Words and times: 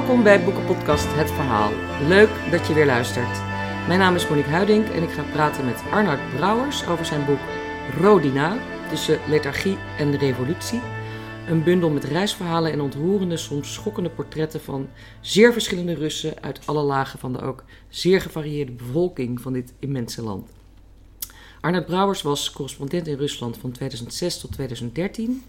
Welkom 0.00 0.22
bij 0.22 0.44
Boekenpodcast 0.44 1.06
Het 1.08 1.30
Verhaal. 1.30 1.72
Leuk 2.08 2.28
dat 2.50 2.66
je 2.66 2.74
weer 2.74 2.86
luistert. 2.86 3.38
Mijn 3.86 3.98
naam 3.98 4.14
is 4.14 4.28
Monique 4.28 4.50
Huiding 4.50 4.88
en 4.88 5.02
ik 5.02 5.10
ga 5.10 5.22
praten 5.22 5.64
met 5.64 5.82
Arnoud 5.90 6.18
Brouwers 6.36 6.86
over 6.86 7.04
zijn 7.04 7.24
boek 7.24 7.38
Rodina, 8.00 8.58
tussen 8.88 9.18
lethargie 9.28 9.76
en 9.98 10.16
revolutie. 10.16 10.80
Een 11.48 11.64
bundel 11.64 11.90
met 11.90 12.04
reisverhalen 12.04 12.72
en 12.72 12.80
ontroerende, 12.80 13.36
soms 13.36 13.72
schokkende 13.72 14.10
portretten 14.10 14.60
van 14.60 14.88
zeer 15.20 15.52
verschillende 15.52 15.94
Russen 15.94 16.42
uit 16.42 16.60
alle 16.66 16.82
lagen 16.82 17.18
van 17.18 17.32
de 17.32 17.40
ook 17.40 17.64
zeer 17.88 18.20
gevarieerde 18.20 18.72
bevolking 18.72 19.40
van 19.40 19.52
dit 19.52 19.72
immense 19.78 20.22
land. 20.22 20.50
Arnoud 21.60 21.86
Brouwers 21.86 22.22
was 22.22 22.52
correspondent 22.52 23.06
in 23.06 23.16
Rusland 23.16 23.56
van 23.56 23.70
2006 23.72 24.40
tot 24.40 24.52
2013 24.52 25.44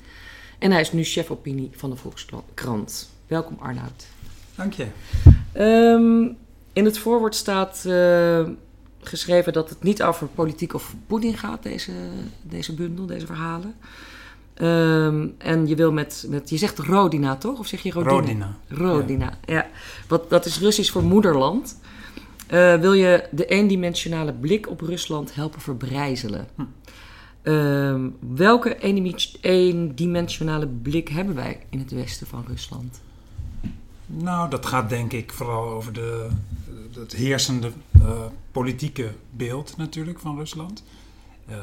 en 0.60 0.72
hij 0.72 0.82
is 0.82 0.92
nu 0.92 1.04
chef 1.04 1.32
opinie 1.32 1.70
van 1.72 1.90
de 1.90 1.96
Volkskrant. 1.96 3.10
Welkom 3.28 3.58
Arnoud. 3.60 4.06
Dank 4.62 4.74
je. 4.74 4.88
Um, 5.94 6.38
in 6.74 6.86
het 6.86 6.98
voorwoord 6.98 7.36
staat 7.36 7.84
uh, 7.88 8.48
geschreven 9.02 9.54
dat 9.54 9.70
het 9.70 9.84
niet 9.84 10.04
over 10.04 10.28
politiek 10.28 10.74
of 10.74 10.96
Poetin 11.08 11.38
gaat, 11.38 11.64
deze, 11.64 11.92
deze 12.42 12.74
bundel, 12.74 13.06
deze 13.06 13.26
verhalen. 13.26 13.76
Um, 14.62 15.36
en 15.38 15.68
je 15.68 15.76
wil 15.76 15.92
met, 15.92 16.26
met, 16.30 16.50
je 16.50 16.58
zegt 16.58 16.80
Rodina 16.80 17.36
toch? 17.36 17.60
Of 17.60 17.68
zeg 17.68 17.82
je 17.82 17.92
Rodina? 17.92 18.12
Rodina. 18.12 18.58
Rodina, 18.68 19.38
ja. 19.46 19.54
ja. 19.54 19.68
Wat, 20.08 20.30
dat 20.30 20.46
is 20.46 20.60
Russisch 20.60 20.92
voor 20.92 21.04
moederland. 21.04 21.80
Uh, 22.52 22.76
wil 22.76 22.94
je 22.94 23.28
de 23.32 23.46
eendimensionale 23.46 24.34
blik 24.34 24.70
op 24.70 24.82
Rusland 24.82 25.36
helpen 25.36 25.62
verbrijzelen? 25.62 26.48
Hm. 26.56 26.62
Uh, 27.44 27.96
welke 28.36 28.78
eendimensionale 29.42 30.68
blik 30.68 31.08
hebben 31.08 31.36
wij 31.36 31.60
in 31.70 31.80
het 31.80 31.92
westen 31.92 32.28
van 32.28 32.46
Rusland? 32.48 33.02
Nou, 34.14 34.50
dat 34.50 34.66
gaat 34.66 34.90
denk 34.90 35.14
ik 35.14 35.34
vooral 35.34 35.70
over 35.70 35.94
de, 35.94 36.28
het 37.00 37.14
heersende 37.14 37.72
uh, 37.98 38.10
politieke 38.52 39.12
beeld 39.30 39.78
natuurlijk 39.78 40.20
van 40.20 40.38
Rusland. 40.38 40.84
Uh, 41.50 41.56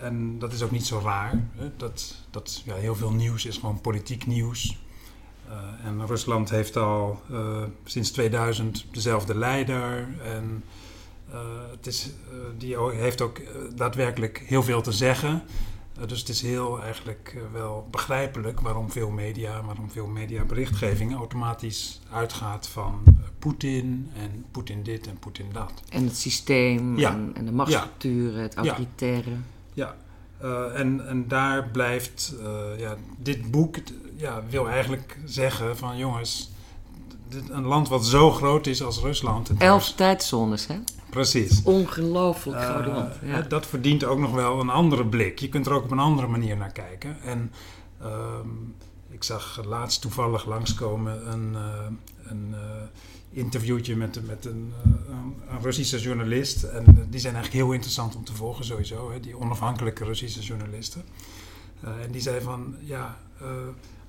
en 0.00 0.38
dat 0.38 0.52
is 0.52 0.62
ook 0.62 0.70
niet 0.70 0.86
zo 0.86 1.00
raar. 1.04 1.44
Hè? 1.56 1.70
Dat, 1.76 2.14
dat 2.30 2.62
ja, 2.64 2.74
heel 2.74 2.94
veel 2.94 3.12
nieuws 3.12 3.46
is 3.46 3.56
gewoon 3.58 3.80
politiek 3.80 4.26
nieuws. 4.26 4.80
En 5.84 6.06
Rusland 6.06 6.50
heeft 6.50 6.76
al 6.76 7.22
sinds 7.84 8.10
2000 8.10 8.86
dezelfde 8.90 9.34
leider. 9.34 10.08
En 10.24 10.64
het 11.70 11.86
is, 11.86 12.10
die 12.58 12.78
heeft 12.78 13.20
ook 13.20 13.40
daadwerkelijk 13.74 14.42
heel 14.46 14.62
veel 14.62 14.82
te 14.82 14.92
zeggen. 14.92 15.42
Eh, 16.02 16.08
dus 16.08 16.18
het 16.18 16.28
is 16.28 16.42
heel 16.42 16.82
eigenlijk 16.82 17.32
eh, 17.36 17.42
wel 17.52 17.88
begrijpelijk 17.90 18.60
waarom 18.60 18.90
veel 18.90 19.10
media, 19.10 19.62
waarom 19.64 19.90
veel 19.90 20.06
mediaberichtgeving 20.06 21.14
automatisch 21.14 22.00
uitgaat 22.12 22.68
van 22.68 23.02
uh, 23.06 23.12
Poetin 23.38 24.10
en 24.14 24.44
Poetin 24.50 24.82
dit 24.82 25.06
en 25.06 25.18
Poetin 25.18 25.46
dat. 25.52 25.72
En 25.88 26.04
het 26.04 26.16
systeem 26.16 26.98
ja. 26.98 27.10
en, 27.10 27.30
en, 27.34 27.44
de 27.44 27.52
machtsstructuren, 27.52 28.36
ja. 28.36 28.42
het 28.42 28.54
autoritaire. 28.54 29.30
Ja, 29.30 29.36
ja. 29.72 29.96
Uh, 30.42 30.80
en, 30.80 31.08
en 31.08 31.28
daar 31.28 31.68
blijft 31.68 32.34
ja, 32.78 32.96
dit 33.18 33.50
boek 33.50 33.76
ja, 34.16 34.42
wil 34.50 34.68
eigenlijk 34.68 35.18
zeggen 35.24 35.76
van 35.76 35.96
jongens, 35.96 36.50
dit, 37.28 37.50
een 37.50 37.64
land 37.64 37.88
wat 37.88 38.06
zo 38.06 38.30
groot 38.30 38.66
is 38.66 38.82
als 38.82 38.98
Rusland. 38.98 39.50
Elf 39.58 39.92
tijdzones, 39.92 40.66
hè? 40.66 40.78
Precies. 41.12 41.62
Ongelooflijk 41.62 42.60
uh, 42.60 42.70
groot 42.70 42.86
land. 42.86 43.14
Ja. 43.24 43.40
Dat 43.40 43.66
verdient 43.66 44.04
ook 44.04 44.18
nog 44.18 44.32
wel 44.32 44.60
een 44.60 44.68
andere 44.68 45.06
blik. 45.06 45.38
Je 45.38 45.48
kunt 45.48 45.66
er 45.66 45.72
ook 45.72 45.84
op 45.84 45.90
een 45.90 45.98
andere 45.98 46.26
manier 46.26 46.56
naar 46.56 46.72
kijken. 46.72 47.16
En 47.22 47.52
uh, 48.02 48.08
ik 49.10 49.24
zag 49.24 49.64
laatst 49.64 50.00
toevallig 50.00 50.46
langskomen 50.46 51.32
een, 51.32 51.52
uh, 51.52 51.60
een 52.22 52.54
interviewtje 53.30 53.96
met, 53.96 54.26
met 54.26 54.44
een, 54.44 54.72
een, 55.48 55.60
Russische 55.60 55.98
journalist. 55.98 56.62
En 56.62 56.84
die 57.10 57.20
zijn 57.20 57.34
eigenlijk 57.34 57.64
heel 57.64 57.72
interessant 57.72 58.16
om 58.16 58.24
te 58.24 58.34
volgen 58.34 58.64
sowieso. 58.64 59.10
Hè, 59.10 59.20
die 59.20 59.38
onafhankelijke 59.38 60.04
Russische 60.04 60.40
journalisten. 60.40 61.02
en 61.80 62.10
die 62.10 62.20
zei 62.20 62.40
van, 62.40 62.76
ja 62.80 63.18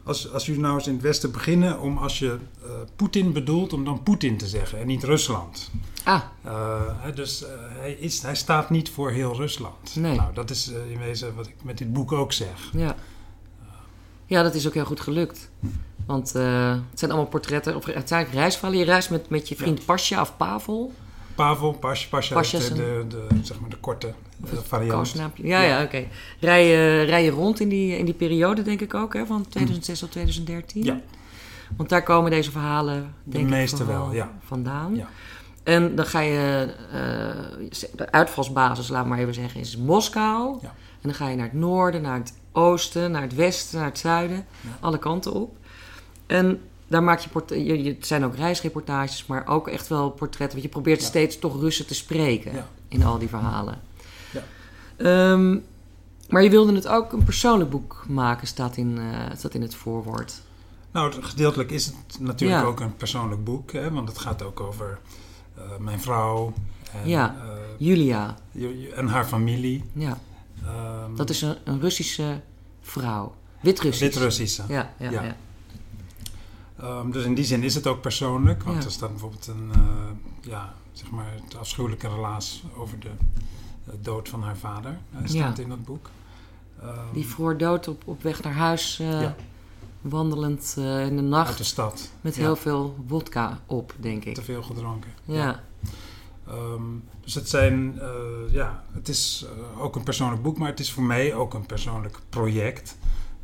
als, 0.04 0.32
als 0.32 0.46
jullie 0.46 0.62
nou 0.62 0.76
eens 0.76 0.88
in 0.88 0.94
het 0.94 1.02
Westen 1.02 1.32
beginnen 1.32 1.80
om 1.80 1.98
als 1.98 2.20
je 2.20 2.38
uh, 2.64 2.72
Poetin 2.96 3.34
bedoelt, 3.34 3.74
om 3.74 3.86
dan 3.86 4.04
Poetin 4.04 4.38
te 4.38 4.48
zeggen 4.48 4.80
en 4.80 4.88
niet 4.88 5.04
Rusland. 5.04 5.72
Ah. 6.04 6.22
Uh, 6.46 6.82
dus 7.16 7.44
uh, 7.44 7.48
hij, 7.80 7.94
is, 7.94 8.22
hij 8.22 8.36
staat 8.36 8.70
niet 8.70 8.90
voor 8.90 9.12
heel 9.12 9.36
Rusland. 9.36 9.96
Nee. 9.96 10.16
Nou, 10.16 10.34
dat 10.34 10.50
is 10.50 10.68
in 10.68 11.00
wezen 11.00 11.36
wat 11.36 11.48
ik 11.48 11.56
met 11.64 11.78
dit 11.78 11.94
boek 11.94 12.12
ook 12.12 12.34
zeg. 12.34 12.70
Ja, 12.74 12.96
ja 14.26 14.44
dat 14.44 14.54
is 14.54 14.68
ook 14.68 14.74
heel 14.74 14.86
goed 14.86 15.02
gelukt. 15.02 15.50
Want 16.06 16.34
het 16.34 17.00
zijn 17.00 17.12
allemaal 17.12 17.30
portretten, 17.30 17.76
of 17.76 17.86
het 17.86 18.08
zijn 18.08 18.28
reisverhalen. 18.32 18.80
Je 18.80 18.86
reist 18.86 19.10
met, 19.10 19.30
met 19.30 19.50
je 19.50 19.56
vriend 19.56 19.78
ja. 19.78 19.86
Pasja 19.86 20.22
of 20.22 20.38
Pavel. 20.38 20.94
Pavel, 21.36 21.72
Pas, 21.72 22.08
Pasja, 22.08 22.36
Pasja 22.36 22.60
de, 22.60 23.06
de, 23.08 23.28
zeg 23.44 23.60
maar 23.60 23.70
de 23.70 23.78
korte 23.78 24.14
variant. 24.44 25.12
Ja, 25.12 25.32
ja, 25.36 25.62
ja 25.62 25.76
oké. 25.76 25.86
Okay. 25.86 26.08
Rij, 26.40 26.68
je, 26.68 27.02
rij 27.04 27.24
je 27.24 27.32
rond 27.32 27.60
in 27.60 27.70
die, 27.70 27.98
in 27.98 28.06
die 28.06 28.14
periode, 28.14 28.62
denk 28.62 28.82
ik 28.82 28.94
ook, 28.94 29.14
hè, 29.14 29.26
van 29.26 29.48
2006 29.50 30.00
tot 30.00 30.12
2013? 30.12 30.84
Ja. 30.84 31.00
Want 31.78 31.90
daar 31.90 32.04
komen 32.04 32.32
deze 32.32 32.52
verhalen, 32.52 33.16
denk 33.24 33.50
de 33.50 33.56
meeste 33.56 33.82
ik, 33.82 33.88
wel, 33.88 34.14
ja. 34.14 34.32
vandaan. 34.46 34.96
Ja. 34.96 35.10
En 35.64 35.96
dan 35.96 36.06
ga 36.06 36.20
je, 36.20 36.74
uh, 36.88 37.70
de 37.96 38.12
uitvalsbasis, 38.12 38.88
laat 38.88 39.06
maar 39.06 39.20
even 39.20 39.34
zeggen, 39.34 39.60
is 39.60 39.78
Moskou. 39.78 40.58
Ja. 40.62 40.68
En 40.68 41.10
dan 41.10 41.14
ga 41.14 41.30
je 41.30 41.36
naar 41.36 41.46
het 41.46 41.54
noorden, 41.54 42.02
naar 42.02 42.18
het 42.18 42.34
oosten, 42.52 43.12
naar 43.12 43.22
het 43.22 43.36
westen, 43.36 43.78
naar 43.78 43.88
het 43.88 43.98
zuiden. 43.98 44.46
Alle 44.80 44.98
kanten 44.98 45.34
op. 45.34 45.58
En 46.26 46.62
daar 46.88 47.04
maak 47.04 47.20
je, 47.20 47.66
je, 47.66 47.84
je, 47.84 47.90
het 47.90 48.08
zijn 48.08 48.26
ook 48.26 48.36
reisreportages, 48.36 49.26
maar 49.26 49.48
ook 49.48 49.68
echt 49.68 49.88
wel 49.88 50.10
portretten. 50.10 50.60
Want 50.60 50.64
je 50.64 50.80
probeert 50.80 51.02
steeds 51.02 51.40
toch 51.40 51.60
Russen 51.60 51.88
te 51.88 51.96
spreken 51.96 52.66
in 52.88 53.04
al 53.04 53.18
die 53.18 53.30
verhalen. 53.30 53.82
Ehm, 54.98 55.58
maar 56.30 56.44
je 56.44 56.50
wilde 56.50 56.74
het 56.76 56.88
ook 56.88 57.12
een 57.14 57.24
persoonlijk 57.24 57.70
boek 57.70 58.06
maken, 58.08 58.48
staat 58.48 58.78
in, 58.78 58.98
eh, 58.98 59.36
staat 59.38 59.54
in 59.54 59.62
het 59.62 59.76
voorwoord. 59.76 60.42
Nou, 60.92 61.22
gedeeltelijk 61.22 61.72
is 61.72 61.86
het 61.86 62.20
natuurlijk 62.20 62.62
Ja. 62.62 62.68
ook 62.68 62.80
een 62.80 62.96
persoonlijk 62.96 63.44
boek, 63.44 63.72
hè, 63.72 63.92
want 63.92 64.08
het 64.08 64.18
gaat 64.18 64.42
ook 64.44 64.60
over 64.60 65.00
eh, 65.58 65.64
mijn 65.80 66.02
vrouw 66.02 66.54
en, 66.94 67.08
Ja. 67.10 67.36
eh, 67.44 67.50
Julia, 67.78 68.36
en 68.96 69.08
haar 69.08 69.26
familie. 69.26 69.84
ja. 69.94 70.18
Ehm, 70.66 71.16
Dat 71.16 71.30
is 71.30 71.42
een, 71.42 71.56
een 71.64 71.80
Russische 71.82 72.42
vrouw. 72.82 73.34
Wit-Russisch. 73.62 74.02
Wit-Russische. 74.14 74.64
Ja, 74.68 74.94
ja, 75.00 75.12
ja. 75.12 75.24
Ja. 75.24 75.36
Ehm, 76.80 77.12
dus 77.12 77.24
in 77.26 77.34
die 77.34 77.46
zin 77.46 77.64
is 77.64 77.76
het 77.76 77.88
ook 77.88 78.02
persoonlijk, 78.02 78.64
want 78.64 78.84
er 78.84 78.92
staat 78.92 79.10
bijvoorbeeld 79.10 79.48
een, 79.48 79.72
ja, 80.42 80.74
zeg 80.92 81.10
maar, 81.12 81.34
het 81.44 81.58
afschuwelijke 81.58 82.08
relaas 82.08 82.64
over 82.78 83.00
de 83.00 83.10
dood 84.02 84.30
van 84.30 84.44
haar 84.44 84.58
vader. 84.58 84.98
eh, 85.14 85.20
staat 85.26 85.60
in 85.60 85.70
dat 85.70 85.84
boek. 85.86 86.10
Ehm, 86.82 86.90
Die 87.14 87.26
voor 87.28 87.58
dood 87.58 87.88
op, 87.88 88.02
op 88.06 88.22
weg 88.24 88.42
naar 88.44 88.54
huis, 88.54 89.00
eh, 89.00 89.22
Ja. 89.22 89.36
wandelend 90.02 90.76
eh, 90.78 90.84
in 90.84 90.88
de 90.96 91.00
uit 91.02 91.10
de 91.18 91.22
nacht, 91.22 91.66
stad. 91.66 92.12
met 92.22 92.36
heel 92.36 92.56
veel 92.56 92.96
wodka 93.08 93.60
op, 93.66 93.94
denk 94.00 94.26
ik. 94.26 94.34
Te 94.36 94.42
veel 94.44 94.64
gedronken. 94.64 95.12
Ja, 95.26 95.64
Ehm, 96.48 96.82
dus 97.24 97.34
het 97.34 97.50
zijn, 97.50 98.00
eh, 98.00 98.10
ja, 98.54 98.84
het 98.92 99.08
is 99.10 99.46
eh, 99.76 99.82
ook 99.82 99.96
een 99.96 100.04
persoonlijk 100.04 100.42
boek, 100.42 100.58
maar 100.58 100.70
het 100.70 100.80
is 100.80 100.92
voor 100.92 101.04
mij 101.04 101.34
ook 101.34 101.54
een 101.54 101.66
persoonlijk 101.66 102.20
project. 102.30 102.98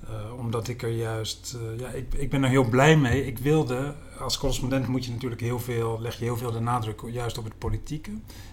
Eh, 0.09 0.39
omdat 0.39 0.67
ik 0.67 0.81
er 0.83 0.89
juist, 0.89 1.57
eh, 1.61 1.79
ja, 1.79 1.89
ik, 1.89 2.13
ik 2.13 2.29
ben 2.29 2.43
er 2.43 2.49
heel 2.49 2.69
blij 2.69 2.97
mee. 2.97 3.25
Ik 3.25 3.37
wilde, 3.37 3.95
als 4.19 4.37
correspondent 4.37 4.87
moet 4.87 5.05
je 5.05 5.11
natuurlijk 5.11 5.41
heel 5.41 5.59
veel, 5.59 5.97
leg 6.01 6.17
je 6.17 6.23
heel 6.23 6.37
veel 6.37 6.51
de 6.51 6.59
nadruk 6.59 7.01
juist 7.11 7.37
op 7.37 7.43
het 7.43 7.57
politieke 7.57 8.11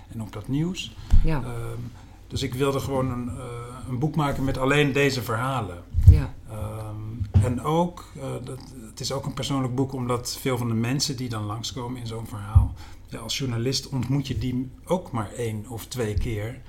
en 0.09 0.23
op 0.23 0.33
dat 0.33 0.49
nieuws. 0.49 0.97
ja, 1.25 1.43
Ehm, 1.43 1.81
dus 2.29 2.43
ik 2.43 2.55
wilde 2.55 2.81
gewoon 2.81 3.11
een, 3.11 3.29
eh, 3.29 3.45
een 3.89 3.99
boek 3.99 4.17
maken 4.17 4.45
met 4.45 4.59
alleen 4.59 4.93
deze 4.93 5.23
verhalen. 5.23 5.83
ja. 6.11 6.35
Ehm, 6.51 7.45
en 7.45 7.63
ook, 7.63 8.05
dat, 8.45 8.59
het 8.91 9.01
is 9.01 9.13
ook 9.13 9.27
een 9.27 9.35
persoonlijk 9.35 9.75
boek 9.75 9.93
omdat 9.93 10.37
veel 10.41 10.59
van 10.59 10.69
de 10.69 10.75
mensen 10.75 11.17
die 11.17 11.29
dan 11.29 11.45
langskomen 11.45 12.01
in 12.01 12.07
zo'n 12.07 12.27
verhaal, 12.27 12.75
ja, 13.09 13.19
als 13.19 13.39
journalist 13.39 13.89
ontmoet 13.89 14.27
je 14.27 14.39
die 14.39 14.71
ook 14.85 15.11
maar 15.11 15.33
één 15.33 15.65
of 15.69 15.87
twee 15.87 16.15
keer. 16.15 16.61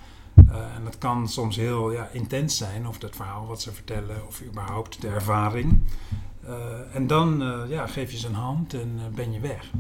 Eh, 0.52 0.76
en 0.76 0.84
dat 0.84 0.98
kan 0.98 1.30
soms 1.30 1.56
heel 1.56 1.92
ja, 1.92 2.10
intens 2.12 2.58
zijn, 2.58 2.88
of 2.88 2.98
dat 2.98 3.16
verhaal 3.16 3.48
wat 3.48 3.62
ze 3.62 3.72
vertellen, 3.72 4.28
of 4.28 4.42
überhaupt 4.42 5.02
de 5.02 5.08
ervaring. 5.08 5.80
Eh, 6.46 6.96
en 6.96 7.08
dan 7.08 7.42
eh, 7.42 7.70
ja, 7.70 7.88
geef 7.88 8.12
je 8.12 8.18
ze 8.18 8.28
een 8.28 8.34
hand 8.34 8.74
en 8.74 9.00
ben 9.16 9.32
je 9.32 9.40
weg. 9.40 9.72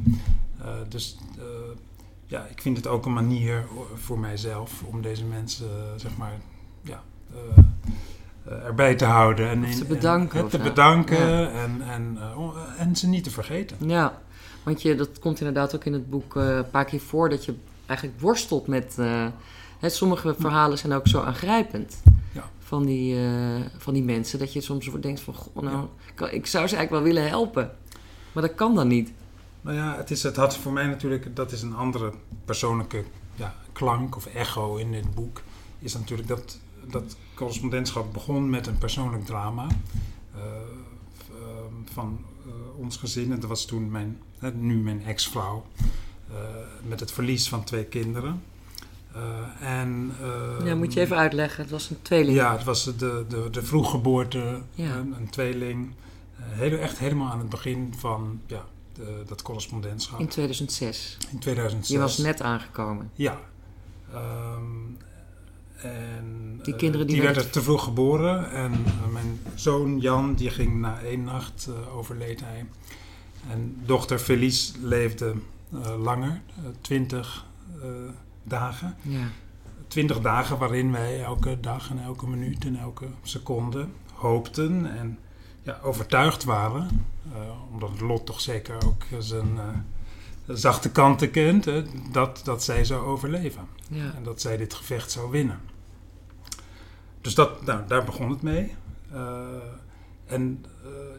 Dus 0.87 1.17
ja, 2.25 2.45
ik 2.45 2.61
vind 2.61 2.77
het 2.77 2.87
ook 2.87 3.05
een 3.05 3.13
manier 3.13 3.65
voor 3.95 4.19
mijzelf 4.19 4.83
om 4.83 5.01
deze 5.01 5.25
mensen, 5.25 5.69
zeg 5.95 6.17
maar, 6.17 6.33
ja, 6.81 7.03
eh, 8.49 8.65
erbij 8.65 8.95
te 8.95 9.05
houden. 9.05 9.49
En 9.49 9.71
te 9.71 9.85
bedanken 9.85 10.39
En, 10.39 10.45
of 10.45 10.51
te 10.51 10.57
zo. 10.57 10.63
bedanken 10.63 11.29
Ja. 11.29 11.49
en, 11.49 11.81
en, 11.81 12.17
en 12.77 12.95
ze 12.95 13.07
niet 13.07 13.23
te 13.23 13.29
vergeten. 13.29 13.77
Ja, 13.79 14.21
want 14.63 14.81
je, 14.81 14.95
dat 14.95 15.19
komt 15.19 15.39
inderdaad 15.39 15.75
ook 15.75 15.83
in 15.83 15.93
het 15.93 16.09
boek 16.09 16.35
eh, 16.35 16.55
een 16.55 16.69
paar 16.69 16.85
keer 16.85 16.99
voor 16.99 17.29
dat 17.29 17.45
je 17.45 17.55
eigenlijk 17.85 18.19
worstelt 18.19 18.67
met. 18.67 18.97
Eh, 19.77 19.81
hè, 19.83 19.89
sommige 19.89 20.35
verhalen 20.39 20.77
zijn 20.77 20.94
ook 20.94 21.07
zo 21.07 21.21
aangrijpend. 21.21 22.01
Ja. 22.31 22.50
Van, 22.59 22.85
die, 22.85 23.15
eh, 23.25 23.62
van 23.77 23.94
die 23.94 24.03
mensen 24.03 24.39
dat 24.39 24.53
je 24.53 24.62
soms 24.62 24.89
denkt 25.00 25.19
van, 25.19 25.33
goh, 25.33 25.63
nou, 25.63 25.88
ik- 26.15 26.31
ik 26.31 26.45
zou 26.47 26.68
ze 26.68 26.75
eigenlijk 26.75 26.89
wel 26.89 27.13
willen 27.13 27.29
helpen. 27.29 27.71
Maar 28.31 28.44
dat 28.44 28.56
kan 28.56 28.75
dan 28.75 28.88
niet. 28.88 29.12
Nou 29.62 29.77
ja, 29.77 29.97
het, 29.97 30.12
is, 30.12 30.24
het 30.24 30.35
had 30.35 30.57
voor 30.57 30.71
mij 30.71 30.85
natuurlijk, 30.88 31.35
dat 31.35 31.51
is 31.51 31.62
een 31.62 31.75
andere 31.75 32.13
persoonlijke 32.45 33.03
ja, 33.35 33.56
klank 33.71 34.15
of 34.15 34.25
echo 34.25 34.75
in 34.75 34.91
dit 34.91 35.13
boek. 35.15 35.41
Is 35.80 35.94
natuurlijk 35.94 36.27
dat, 36.27 36.59
dat 36.91 37.15
correspondentschap 37.33 38.13
begon 38.13 38.50
met 38.50 38.68
een 38.68 38.77
persoonlijk 38.77 39.25
drama. 39.25 39.68
Uh, 40.35 40.41
van 41.94 42.19
uh, 42.45 42.53
ons 42.77 42.97
gezin. 42.97 43.31
En 43.31 43.39
dat 43.39 43.50
was 43.50 43.65
toen 43.65 43.91
mijn, 43.91 44.19
nu 44.53 44.75
mijn 44.77 45.03
ex-vrouw. 45.06 45.65
met 46.88 47.00
het 47.00 47.12
verlies 47.12 47.50
van 47.50 47.63
twee 47.63 47.83
kinderen. 47.83 48.41
En, 49.59 50.13
ja, 50.63 50.75
moet 50.75 50.93
je 50.93 50.99
even 50.99 51.17
uitleggen. 51.17 51.61
Het 51.61 51.71
was 51.71 51.89
een 51.89 52.01
tweeling. 52.01 52.37
Ja, 52.37 52.51
het 52.51 52.63
was 52.63 52.83
de, 52.83 53.25
de, 53.27 53.47
de 53.51 53.63
vroeggeboorte, 53.63 54.61
ja. 54.73 54.95
een, 54.95 55.15
een 55.17 55.29
tweeling. 55.29 55.93
Heel, 56.41 56.77
echt 56.77 56.97
helemaal 56.97 57.31
aan 57.31 57.39
het 57.39 57.49
begin 57.49 57.93
van 57.97 58.41
ja, 58.47 58.65
de, 58.93 59.23
dat 59.27 59.41
correspondentschap. 59.41 60.19
In 60.19 60.27
2006? 60.27 61.17
In 61.31 61.39
2006. 61.39 61.95
Je 61.95 62.01
was 62.01 62.17
net 62.17 62.41
aangekomen? 62.41 63.11
Ja. 63.13 63.39
Um, 64.13 64.97
en, 65.75 66.59
die 66.63 66.75
kinderen 66.75 67.07
die, 67.07 67.15
die 67.15 67.25
werden 67.25 67.51
te 67.51 67.61
vroeg 67.61 67.83
geboren. 67.83 68.51
En 68.51 68.71
mijn 69.11 69.39
zoon 69.55 69.99
Jan, 69.99 70.33
die 70.35 70.49
ging 70.49 70.79
na 70.79 70.99
één 70.99 71.23
nacht 71.23 71.69
overleed 71.95 72.39
hij. 72.39 72.65
En 73.49 73.77
dochter 73.85 74.19
Felice 74.19 74.73
leefde 74.81 75.33
langer, 75.97 76.41
twintig 76.81 77.45
dagen. 78.47 78.95
Ja. 79.01 79.27
Twintig 79.88 80.21
dagen 80.21 80.57
waarin 80.57 80.91
wij 80.91 81.23
elke 81.23 81.59
dag 81.59 81.89
en 81.89 82.03
elke 82.03 82.27
minuut 82.27 82.65
en 82.65 82.75
elke 82.75 83.07
seconde 83.23 83.88
hoopten 84.13 84.97
en 84.97 85.19
ja, 85.61 85.79
overtuigd 85.81 86.44
waren, 86.44 87.05
uh, 87.29 87.71
omdat 87.71 87.89
het 87.89 88.01
lot 88.01 88.25
toch 88.25 88.41
zeker 88.41 88.75
ook 88.85 89.03
zijn 89.19 89.55
uh, 89.55 90.55
zachte 90.55 90.91
kanten 90.91 91.31
kent, 91.31 91.65
hè, 91.65 91.83
dat, 92.11 92.41
dat 92.44 92.63
zij 92.63 92.85
zou 92.85 93.05
overleven. 93.05 93.67
Ja. 93.89 94.13
En 94.15 94.23
dat 94.23 94.41
zij 94.41 94.57
dit 94.57 94.73
gevecht 94.73 95.11
zou 95.11 95.31
winnen. 95.31 95.59
Dus 97.21 97.35
dat, 97.35 97.65
nou, 97.65 97.88
daar 97.88 98.03
begon 98.03 98.29
het 98.29 98.41
mee. 98.41 98.75
Uh, 99.13 99.39
en 100.25 100.65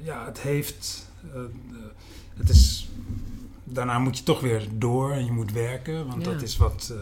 ja, 0.03 0.25
het 0.25 0.41
heeft. 0.41 1.11
het 2.37 2.49
is. 2.49 2.88
Daarna 3.71 3.99
moet 3.99 4.19
je 4.19 4.25
toch 4.25 4.41
weer 4.41 4.69
door 4.73 5.13
en 5.13 5.25
je 5.25 5.33
moet 5.33 5.53
werken, 5.53 6.07
want 6.07 6.25
ja. 6.25 6.33
dat 6.33 6.43
is 6.43 6.57
wat. 6.57 6.95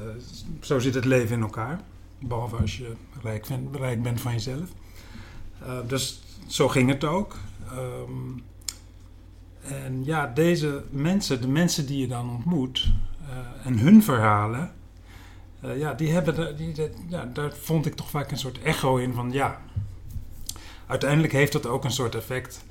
zo 0.61 0.79
zit 0.79 0.95
het 0.95 1.05
leven 1.05 1.37
in 1.37 1.43
elkaar. 1.43 1.81
Behalve 2.19 2.57
als 2.57 2.77
je 2.77 2.93
rijk, 3.23 3.47
bent, 3.49 3.77
rijk 3.77 4.03
bent 4.03 4.21
van 4.21 4.33
jezelf. 4.33 4.69
dus 5.87 6.23
zo 6.47 6.69
ging 6.69 6.89
het 6.89 7.05
ook. 7.05 7.37
Um, 7.73 8.43
en 9.61 10.05
ja, 10.05 10.27
deze 10.27 10.85
mensen, 10.91 11.41
de 11.41 11.49
mensen 11.49 11.87
die 11.87 11.99
je 11.99 12.09
dan 12.09 12.31
ontmoet 12.31 12.93
uh, 13.29 13.67
en 13.67 13.79
hun 13.79 14.03
verhalen, 14.03 14.73
ja, 15.75 15.95
die 15.95 16.11
hebben, 16.13 16.57
die, 16.57 16.73
die, 16.73 16.89
ja, 17.09 17.25
daar 17.25 17.53
vond 17.53 17.87
ik 17.87 17.95
toch 17.95 18.11
vaak 18.11 18.31
een 18.31 18.39
soort 18.39 18.63
echo 18.63 18.97
in 18.97 19.13
van 19.13 19.33
ja. 19.33 19.61
Uiteindelijk 20.87 21.33
heeft 21.33 21.53
dat 21.53 21.67
ook 21.67 21.85
een 21.85 21.91
soort 21.91 22.15
effect, 22.15 22.65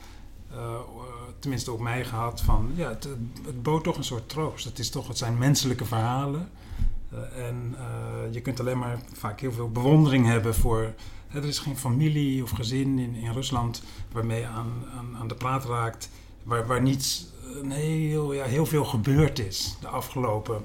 tenminste 1.45 1.71
op 1.71 1.79
mij 1.79 2.05
gehad, 2.05 2.41
van 2.41 2.71
ja, 2.75 2.89
het, 2.89 3.07
het 3.45 3.63
bood 3.63 3.83
toch 3.83 3.97
een 3.97 4.03
soort 4.03 4.29
troost. 4.29 4.65
Het, 4.65 4.79
is 4.79 4.89
toch, 4.89 5.07
het 5.07 5.17
zijn 5.17 5.37
menselijke 5.37 5.85
verhalen. 5.85 6.49
en 7.35 7.75
je 8.31 8.41
kunt 8.41 8.59
alleen 8.59 8.77
maar 8.77 8.99
vaak 9.13 9.39
heel 9.39 9.51
veel 9.51 9.69
bewondering 9.69 10.25
hebben 10.25 10.55
voor 10.55 10.93
er 11.35 11.45
is 11.45 11.59
geen 11.59 11.77
familie 11.77 12.43
of 12.43 12.49
gezin 12.49 12.99
in, 12.99 13.15
in 13.15 13.31
Rusland 13.31 13.83
waarmee 14.11 14.39
je 14.39 14.47
aan, 14.47 14.71
aan, 14.97 15.17
aan 15.17 15.27
de 15.27 15.35
praat 15.35 15.65
raakt, 15.65 16.09
waar, 16.43 16.67
waar 16.67 16.81
niet 16.81 17.33
een 17.61 17.71
heel, 17.71 18.33
ja, 18.33 18.43
heel 18.43 18.65
veel 18.65 18.85
gebeurd 18.85 19.39
is 19.39 19.77
de 19.81 19.87
afgelopen 19.87 20.63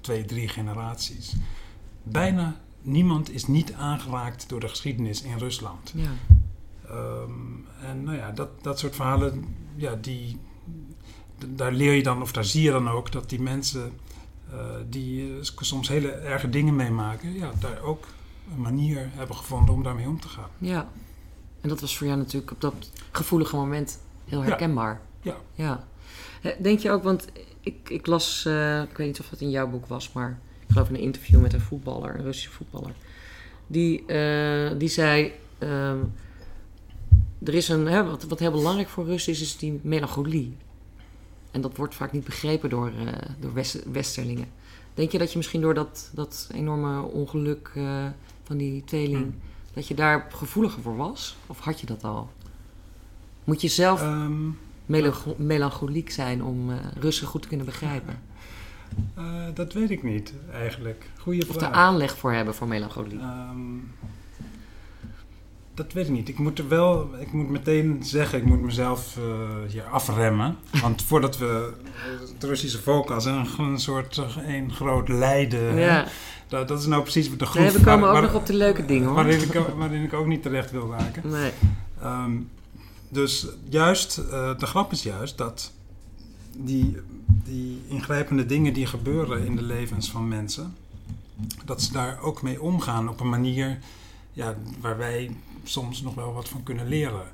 twee, 0.00 0.24
drie 0.24 0.48
generaties. 0.48 1.36
Bijna 2.02 2.60
niemand 2.82 3.30
is 3.30 3.46
niet 3.46 3.72
aangeraakt 3.72 4.48
door 4.48 4.60
de 4.60 4.68
geschiedenis 4.68 5.22
in 5.22 5.38
Rusland. 5.38 5.92
Ja. 5.94 6.10
Um, 6.90 7.66
en 7.82 8.02
nou 8.04 8.16
ja, 8.16 8.30
dat, 8.30 8.62
dat 8.62 8.78
soort 8.78 8.94
verhalen, 8.94 9.44
ja, 9.78 9.94
die, 10.00 10.38
daar 11.46 11.72
leer 11.72 11.92
je 11.92 12.02
dan, 12.02 12.22
of 12.22 12.32
daar 12.32 12.44
zie 12.44 12.62
je 12.62 12.70
dan 12.70 12.88
ook, 12.88 13.12
dat 13.12 13.28
die 13.28 13.40
mensen 13.40 13.92
uh, 14.52 14.60
die 14.88 15.28
uh, 15.30 15.36
soms 15.42 15.88
hele 15.88 16.10
erge 16.10 16.50
dingen 16.50 16.76
meemaken, 16.76 17.34
ja, 17.34 17.50
daar 17.60 17.82
ook 17.82 18.06
een 18.54 18.60
manier 18.60 19.08
hebben 19.12 19.36
gevonden 19.36 19.74
om 19.74 19.82
daarmee 19.82 20.06
om 20.06 20.20
te 20.20 20.28
gaan. 20.28 20.48
Ja, 20.58 20.88
en 21.60 21.68
dat 21.68 21.80
was 21.80 21.96
voor 21.96 22.06
jou 22.06 22.18
natuurlijk 22.18 22.52
op 22.52 22.60
dat 22.60 22.90
gevoelige 23.10 23.56
moment 23.56 24.00
heel 24.24 24.42
herkenbaar. 24.42 25.00
Ja. 25.20 25.36
ja. 25.54 25.84
Denk 26.60 26.78
je 26.78 26.90
ook, 26.90 27.02
want 27.02 27.26
ik, 27.60 27.90
ik 27.90 28.06
las, 28.06 28.44
uh, 28.46 28.82
ik 28.82 28.96
weet 28.96 29.06
niet 29.06 29.20
of 29.20 29.28
dat 29.28 29.40
in 29.40 29.50
jouw 29.50 29.68
boek 29.68 29.86
was, 29.86 30.12
maar 30.12 30.38
ik 30.66 30.72
geloof 30.72 30.88
in 30.88 30.94
een 30.94 31.00
interview 31.00 31.40
met 31.40 31.52
een 31.52 31.60
voetballer, 31.60 32.14
een 32.14 32.22
Russische 32.22 32.50
voetballer. 32.50 32.92
Die, 33.66 34.04
uh, 34.06 34.78
die 34.78 34.88
zei, 34.88 35.32
uh, 35.58 35.92
er 37.44 37.54
is 37.54 37.68
een, 37.68 37.86
hè, 37.86 38.04
wat, 38.04 38.24
wat 38.24 38.38
heel 38.38 38.50
belangrijk 38.50 38.88
voor 38.88 39.04
Russen 39.04 39.32
is, 39.32 39.40
is 39.40 39.56
die 39.56 39.80
melancholie. 39.82 40.56
En 41.50 41.60
dat 41.60 41.76
wordt 41.76 41.94
vaak 41.94 42.12
niet 42.12 42.24
begrepen 42.24 42.70
door, 42.70 42.92
uh, 43.00 43.12
door 43.40 43.54
West, 43.54 43.82
Westerlingen. 43.92 44.48
Denk 44.94 45.12
je 45.12 45.18
dat 45.18 45.30
je 45.30 45.36
misschien 45.36 45.60
door 45.60 45.74
dat, 45.74 46.10
dat 46.14 46.48
enorme 46.52 47.02
ongeluk 47.02 47.72
van 48.48 48.56
die 48.56 48.84
tweeling, 48.84 49.22
hmm. 49.22 49.40
dat 49.72 49.88
je 49.88 49.94
daar 49.94 50.26
gevoeliger 50.32 50.82
voor 50.82 50.96
was? 50.96 51.36
Of 51.46 51.58
had 51.58 51.80
je 51.80 51.86
dat 51.86 52.04
al? 52.04 52.30
Moet 53.44 53.60
je 53.60 53.68
zelf 53.68 54.02
um, 54.02 54.58
melancho 54.86 55.34
melancholiek 55.38 56.10
zijn 56.10 56.44
om 56.44 56.70
uh, 56.70 56.76
Russen 56.94 57.26
goed 57.26 57.42
te 57.42 57.48
kunnen 57.48 57.66
begrijpen? 57.66 58.20
Uh, 59.18 59.24
dat 59.54 59.72
weet 59.72 59.90
ik 59.90 60.02
niet, 60.02 60.34
eigenlijk. 60.52 61.10
Goeie 61.18 61.48
of 61.48 61.56
vraag. 61.56 61.70
de 61.70 61.76
aanleg 61.76 62.16
voor 62.16 62.32
hebben 62.32 62.54
voor 62.54 62.68
melancholie? 62.68 63.18
Um, 63.20 63.90
dat 65.78 65.92
weet 65.92 66.04
ik 66.04 66.12
niet. 66.12 66.28
Ik 66.28 66.38
moet 66.38 66.58
er 66.58 66.68
wel, 66.68 67.10
ik 67.20 67.32
moet 67.32 67.48
meteen 67.48 67.98
zeggen, 68.02 68.38
ik 68.38 68.44
moet 68.44 68.62
mezelf 68.62 69.16
uh, 69.18 69.24
hier 69.70 69.84
afremmen. 69.84 70.56
Want 70.82 71.02
voordat 71.02 71.38
we 71.38 71.72
het 72.34 72.44
Russische 72.44 72.82
volk 72.82 73.10
als 73.10 73.24
een, 73.24 73.46
een 73.58 73.78
soort 73.78 74.22
een 74.46 74.72
groot 74.72 75.08
lijden. 75.08 75.76
Ja. 75.76 76.06
Dat, 76.48 76.68
dat, 76.68 76.80
is 76.80 76.86
nou 76.86 77.02
precies 77.02 77.36
de 77.36 77.46
groep. 77.46 77.62
Nee, 77.62 77.72
we 77.72 77.80
komen 77.80 78.00
waar, 78.00 78.08
ook 78.08 78.14
waar, 78.14 78.22
nog 78.22 78.34
op 78.34 78.46
de 78.46 78.54
leuke 78.54 78.84
dingen 78.84 79.06
hoor. 79.06 79.14
Waarin 79.14 79.42
ik, 79.42 79.52
waarin 79.76 80.02
ik 80.02 80.12
ook 80.12 80.26
niet 80.26 80.42
terecht 80.42 80.70
wil 80.70 80.90
raken. 80.90 81.22
Nee. 81.30 81.52
Um, 82.04 82.50
dus 83.08 83.46
juist, 83.68 84.18
uh, 84.18 84.58
de 84.58 84.66
grap 84.66 84.92
is 84.92 85.02
juist 85.02 85.38
dat 85.38 85.72
die, 86.56 86.96
die 87.26 87.82
ingrijpende 87.88 88.46
dingen 88.46 88.72
die 88.72 88.86
gebeuren 88.86 89.46
in 89.46 89.56
de 89.56 89.62
levens 89.62 90.10
van 90.10 90.28
mensen, 90.28 90.74
dat 91.64 91.82
ze 91.82 91.92
daar 91.92 92.20
ook 92.20 92.42
mee 92.42 92.62
omgaan 92.62 93.08
op 93.08 93.20
een 93.20 93.28
manier 93.28 93.78
ja, 94.38 94.54
waar 94.80 94.98
wij 94.98 95.30
soms 95.68 96.02
nog 96.02 96.14
wel 96.14 96.32
wat 96.32 96.48
van 96.48 96.62
kunnen 96.62 96.88
leren. 96.88 97.26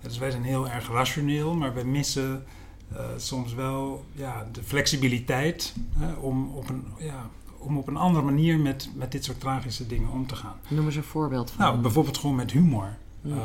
Dus 0.00 0.18
wij 0.18 0.30
zijn 0.30 0.42
heel 0.42 0.68
erg 0.68 0.88
rationeel, 0.88 1.54
maar 1.54 1.74
we 1.74 1.84
missen 1.84 2.44
uh, 2.92 2.98
soms 3.16 3.54
wel 3.54 4.04
ja, 4.12 4.46
de 4.52 4.62
flexibiliteit 4.62 5.74
hè, 5.98 6.12
om, 6.12 6.48
op 6.54 6.68
een, 6.68 6.84
ja, 6.98 7.30
om 7.58 7.78
op 7.78 7.88
een 7.88 7.96
andere 7.96 8.24
manier 8.24 8.58
met, 8.58 8.90
met 8.94 9.12
dit 9.12 9.24
soort 9.24 9.40
tragische 9.40 9.86
dingen 9.86 10.10
om 10.10 10.26
te 10.26 10.36
gaan. 10.36 10.56
Noem 10.68 10.86
eens 10.86 10.96
een 10.96 11.02
voorbeeld 11.02 11.50
van. 11.50 11.64
Nou, 11.64 11.80
bijvoorbeeld 11.80 12.18
gewoon 12.18 12.36
met 12.36 12.50
humor. 12.50 12.96
Ja. 13.20 13.34
Uh, 13.34 13.42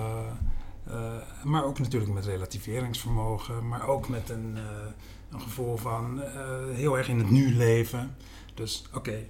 uh, 0.88 0.96
maar 1.44 1.64
ook 1.64 1.80
natuurlijk 1.80 2.12
met 2.12 2.26
relativeringsvermogen, 2.26 3.68
maar 3.68 3.88
ook 3.88 4.10
met 4.10 4.30
een, 4.30 4.58
een 5.32 5.42
gevoel 5.42 5.78
van 5.78 6.22
heel 6.74 6.98
erg 6.98 7.08
in 7.10 7.18
het 7.18 7.30
nu 7.30 7.56
leven. 7.56 8.16
Dus 8.54 8.84
oké, 8.88 8.98
okay, 8.98 9.28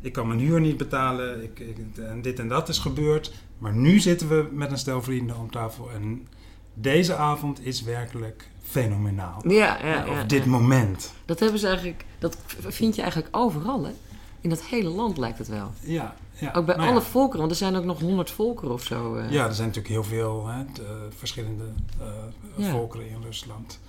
ik 0.00 0.12
kan 0.12 0.26
mijn 0.26 0.40
huur 0.40 0.60
niet 0.60 0.76
betalen 0.76 1.42
ik, 1.42 1.58
ik, 1.58 1.76
en 1.98 2.22
dit 2.22 2.38
en 2.38 2.48
dat 2.48 2.68
is 2.68 2.78
gebeurd. 2.78 3.32
Maar 3.60 3.74
nu 3.74 3.98
zitten 3.98 4.28
we 4.28 4.48
met 4.52 4.70
een 4.70 4.78
stel 4.78 5.02
vrienden 5.02 5.36
om 5.36 5.50
tafel 5.50 5.90
en 5.90 6.28
deze 6.74 7.14
avond 7.14 7.66
is 7.66 7.82
werkelijk 7.82 8.48
fenomenaal. 8.62 9.42
Ja, 9.48 9.78
ja, 9.86 10.06
Of 10.10 10.24
dit 10.26 10.44
ja. 10.44 10.50
moment. 10.50 11.12
Dat 11.24 11.40
hebben 11.40 11.58
ze 11.60 11.66
eigenlijk, 11.66 12.04
dat 12.18 12.36
vind 12.58 12.94
je 12.94 13.02
eigenlijk 13.02 13.36
overal, 13.36 13.84
hè? 13.84 13.92
In 14.40 14.50
dat 14.50 14.62
hele 14.62 14.88
land 14.88 15.18
lijkt 15.18 15.38
het 15.38 15.48
wel. 15.48 15.70
Ja, 15.80 16.14
ja. 16.32 16.52
Ook 16.52 16.66
bij 16.66 16.76
nou 16.76 16.88
alle 16.88 17.00
volkeren, 17.00 17.38
want 17.38 17.50
er 17.50 17.56
zijn 17.56 17.76
ook 17.76 17.84
nog 17.84 18.00
honderd 18.00 18.30
volkeren 18.30 18.72
of 18.74 18.82
zo. 18.82 19.16
Uh. 19.16 19.30
Ja, 19.30 19.46
er 19.46 19.54
zijn 19.54 19.66
natuurlijk 19.68 19.94
heel 19.94 20.04
veel 20.04 20.46
hè, 20.46 20.64
de, 20.72 20.82
uh, 20.82 20.88
verschillende 21.18 21.64
uh, 22.00 22.06
Ja. 22.56 22.70
volkeren 22.70 23.08
in 23.08 23.22
Rusland. 23.22 23.80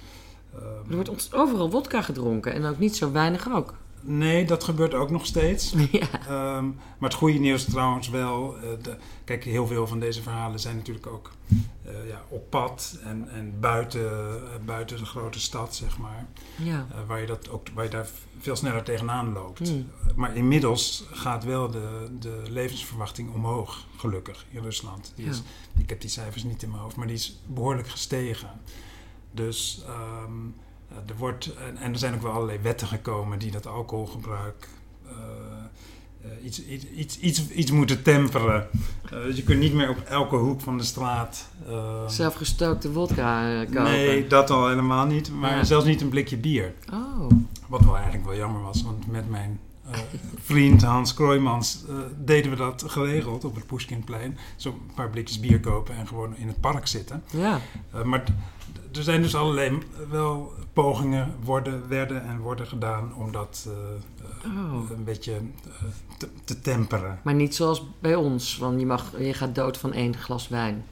Ehm, 0.55 0.63
Er 0.89 0.95
wordt 0.95 1.09
ons- 1.09 1.33
overal 1.33 1.69
wodka 1.69 2.01
gedronken 2.01 2.53
en 2.53 2.65
ook 2.65 2.79
niet 2.79 2.95
zo 2.95 3.11
weinig 3.11 3.49
ook. 3.53 3.73
Nee, 4.01 4.45
dat 4.45 4.63
gebeurt 4.63 4.93
ook 4.93 5.09
nog 5.09 5.25
steeds. 5.25 5.73
ja. 5.91 6.07
Ehm, 6.27 6.65
maar 6.97 7.09
het 7.09 7.13
goede 7.13 7.39
nieuws 7.39 7.63
trouwens 7.63 8.09
wel. 8.09 8.57
eh, 8.57 8.63
de, 8.81 8.97
kijk, 9.23 9.43
heel 9.43 9.67
veel 9.67 9.87
van 9.87 9.99
deze 9.99 10.21
verhalen 10.21 10.59
zijn 10.59 10.75
natuurlijk 10.75 11.07
ook 11.07 11.31
eh, 11.85 12.07
ja, 12.07 12.21
op 12.27 12.49
pad 12.49 12.99
en, 13.03 13.29
en 13.29 13.59
buiten, 13.59 14.05
eh, 14.09 14.65
buiten 14.65 14.97
de 14.97 15.05
grote 15.05 15.39
stad, 15.39 15.75
zeg 15.75 15.97
maar. 15.97 16.25
ja. 16.55 16.87
Waar, 17.07 17.21
je 17.21 17.27
dat 17.27 17.49
ook, 17.49 17.67
waar 17.73 17.83
je 17.83 17.89
daar 17.89 18.07
veel 18.39 18.55
sneller 18.55 18.83
tegenaan 18.83 19.33
loopt. 19.33 19.67
Hmm. 19.67 19.89
Maar 20.15 20.35
inmiddels 20.35 21.03
gaat 21.11 21.43
wel 21.43 21.71
de, 21.71 22.07
de 22.19 22.41
levensverwachting 22.49 23.33
omhoog, 23.33 23.85
gelukkig, 23.97 24.45
in 24.49 24.61
Rusland. 24.61 25.13
Die 25.15 25.25
is, 25.25 25.41
Ik 25.77 25.89
heb 25.89 26.01
die 26.01 26.09
cijfers 26.09 26.43
niet 26.43 26.63
in 26.63 26.69
mijn 26.69 26.81
hoofd, 26.81 26.95
maar 26.95 27.07
die 27.07 27.15
is 27.15 27.41
behoorlijk 27.47 27.87
gestegen. 27.87 28.49
Dus 29.31 29.83
ehm, 29.87 30.47
er 31.07 31.15
wordt, 31.17 31.53
en, 31.79 31.91
er 31.93 31.97
zijn 31.99 32.13
ook 32.13 32.21
wel 32.21 32.31
allerlei 32.31 32.59
wetten 32.61 32.87
gekomen 32.87 33.39
die 33.39 33.51
dat 33.51 33.67
alcoholgebruik 33.67 34.67
eh, 35.07 35.11
eh, 36.21 36.45
iets, 36.45 36.65
iets, 36.65 36.85
iets, 36.85 37.19
iets, 37.19 37.49
iets 37.49 37.71
moeten 37.71 38.01
temperen. 38.03 38.67
Eh, 39.03 39.09
dus 39.23 39.35
je 39.35 39.43
kunt 39.43 39.59
niet 39.59 39.73
meer 39.73 39.89
op 39.89 39.99
elke 39.99 40.35
hoek 40.35 40.61
van 40.61 40.77
de 40.77 40.83
straat. 40.83 41.49
eh, 41.67 42.07
Zelfgestookte 42.07 42.91
wodka 42.91 43.51
eh, 43.61 43.65
kopen. 43.67 43.83
nee, 43.83 44.27
dat 44.27 44.49
al 44.49 44.67
helemaal 44.69 45.05
niet. 45.05 45.31
Maar 45.31 45.55
Ja. 45.55 45.63
zelfs 45.63 45.85
niet 45.85 46.01
een 46.01 46.09
blikje 46.09 46.37
bier. 46.37 46.73
Oh, 46.93 47.29
Wat 47.67 47.83
wel 47.85 47.95
eigenlijk 47.95 48.25
wel 48.25 48.35
jammer 48.35 48.61
was, 48.61 48.83
want 48.83 49.07
met 49.11 49.29
mijn 49.29 49.59
eh, 49.91 49.99
vriend 50.41 50.81
Hans 50.83 51.13
Kroijmans 51.13 51.83
eh, 51.89 51.95
deden 52.17 52.51
we 52.51 52.57
dat 52.57 52.83
geregeld 52.87 53.45
op 53.45 53.55
het 53.55 53.65
Pushkinplein. 53.65 54.37
Zo'n 54.55 54.81
paar 54.95 55.09
blikjes 55.09 55.39
bier 55.39 55.59
kopen 55.59 55.95
en 55.95 56.07
gewoon 56.07 56.35
in 56.37 56.47
het 56.47 56.59
park 56.59 56.87
zitten. 56.87 57.23
ja. 57.31 57.59
Eh, 57.93 58.03
maar 58.03 58.23
er 58.93 59.03
zijn 59.03 59.21
dus 59.21 59.35
allerlei 59.35 59.69
m- 59.69 59.81
wel 60.09 60.53
pogingen 60.73 61.33
worden, 61.43 61.87
werden 61.87 62.23
en 62.23 62.39
worden 62.39 62.67
gedaan 62.67 63.15
om 63.15 63.31
dat 63.31 63.67
Oh. 64.45 64.89
een 64.89 65.03
beetje 65.03 65.39
te, 66.17 66.27
te 66.43 66.61
temperen. 66.61 67.19
Maar 67.23 67.33
niet 67.33 67.55
zoals 67.55 67.87
bij 67.99 68.15
ons, 68.15 68.57
want 68.57 68.79
je, 68.79 68.85
mag, 68.85 69.11
je 69.19 69.33
gaat 69.33 69.55
dood 69.55 69.77
van 69.77 69.93
één 69.93 70.17
glas 70.17 70.47
wijn. 70.47 70.85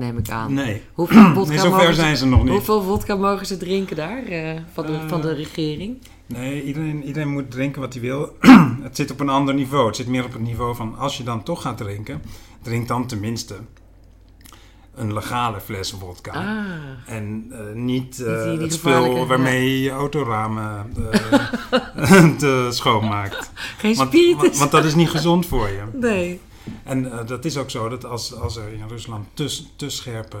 Neem 0.00 0.18
ik 0.18 0.30
aan. 0.30 0.54
Nee, 0.54 0.82
Hoeveel 0.92 1.32
vodka, 1.34 1.48
nee 1.50 1.58
zover 1.58 1.78
mogen, 1.78 1.94
zijn 1.94 2.16
ze, 2.16 2.22
ze 2.24 2.28
nog 2.30 2.42
niet. 2.42 2.52
hoeveel 2.52 2.82
vodka 2.82 3.16
mogen 3.16 3.46
ze 3.46 3.56
drinken 3.56 3.96
daar 3.96 4.22
eh, 4.24 4.50
van, 4.72 4.86
de, 4.86 4.92
Eh, 4.92 5.08
van 5.08 5.20
de 5.20 5.34
regering? 5.34 5.98
Nee, 6.26 6.62
iedereen, 6.64 7.04
iedereen 7.04 7.28
moet 7.28 7.50
drinken 7.50 7.80
wat 7.80 7.92
hij 7.92 8.02
wil. 8.02 8.36
het 8.82 8.96
zit 8.96 9.10
op 9.10 9.20
een 9.20 9.28
ander 9.28 9.54
niveau. 9.54 9.86
Het 9.86 9.96
zit 9.96 10.06
meer 10.08 10.24
op 10.24 10.32
het 10.32 10.42
niveau 10.42 10.74
van 10.76 10.98
als 10.98 11.16
je 11.16 11.22
dan 11.22 11.42
toch 11.42 11.62
gaat 11.62 11.76
drinken, 11.78 12.22
drink 12.62 12.88
dan 12.88 13.06
tenminste 13.06 13.54
een 14.94 15.12
legale 15.12 15.60
fles 15.60 15.94
vodka. 15.98 16.30
Ah, 16.32 17.14
En 17.14 17.46
eh, 17.50 17.58
niet 17.74 18.20
eh, 18.24 18.42
die 18.44 18.58
het 18.60 18.72
spul 18.72 19.26
waarmee 19.26 19.70
je 19.72 19.80
je 19.82 19.90
autoramen 19.90 20.92
eh, 21.96 22.28
te 22.38 22.68
schoonmaakt. 22.70 23.50
geen 23.78 23.94
Want, 23.94 24.08
spiritus? 24.08 24.40
want, 24.42 24.56
want 24.58 24.70
dat 24.70 24.84
is 24.84 24.94
niet 24.94 25.10
gezond 25.10 25.46
voor 25.46 25.68
je. 25.68 25.82
nee. 25.92 26.40
En 26.84 27.12
eh, 27.12 27.26
dat 27.26 27.44
is 27.44 27.56
ook 27.56 27.70
zo 27.70 27.88
dat 27.88 28.04
als, 28.04 28.34
als 28.34 28.56
er 28.56 28.72
in 28.72 28.88
Rusland 28.88 29.26
te, 29.34 29.62
te 29.76 29.90
scherpe 29.90 30.36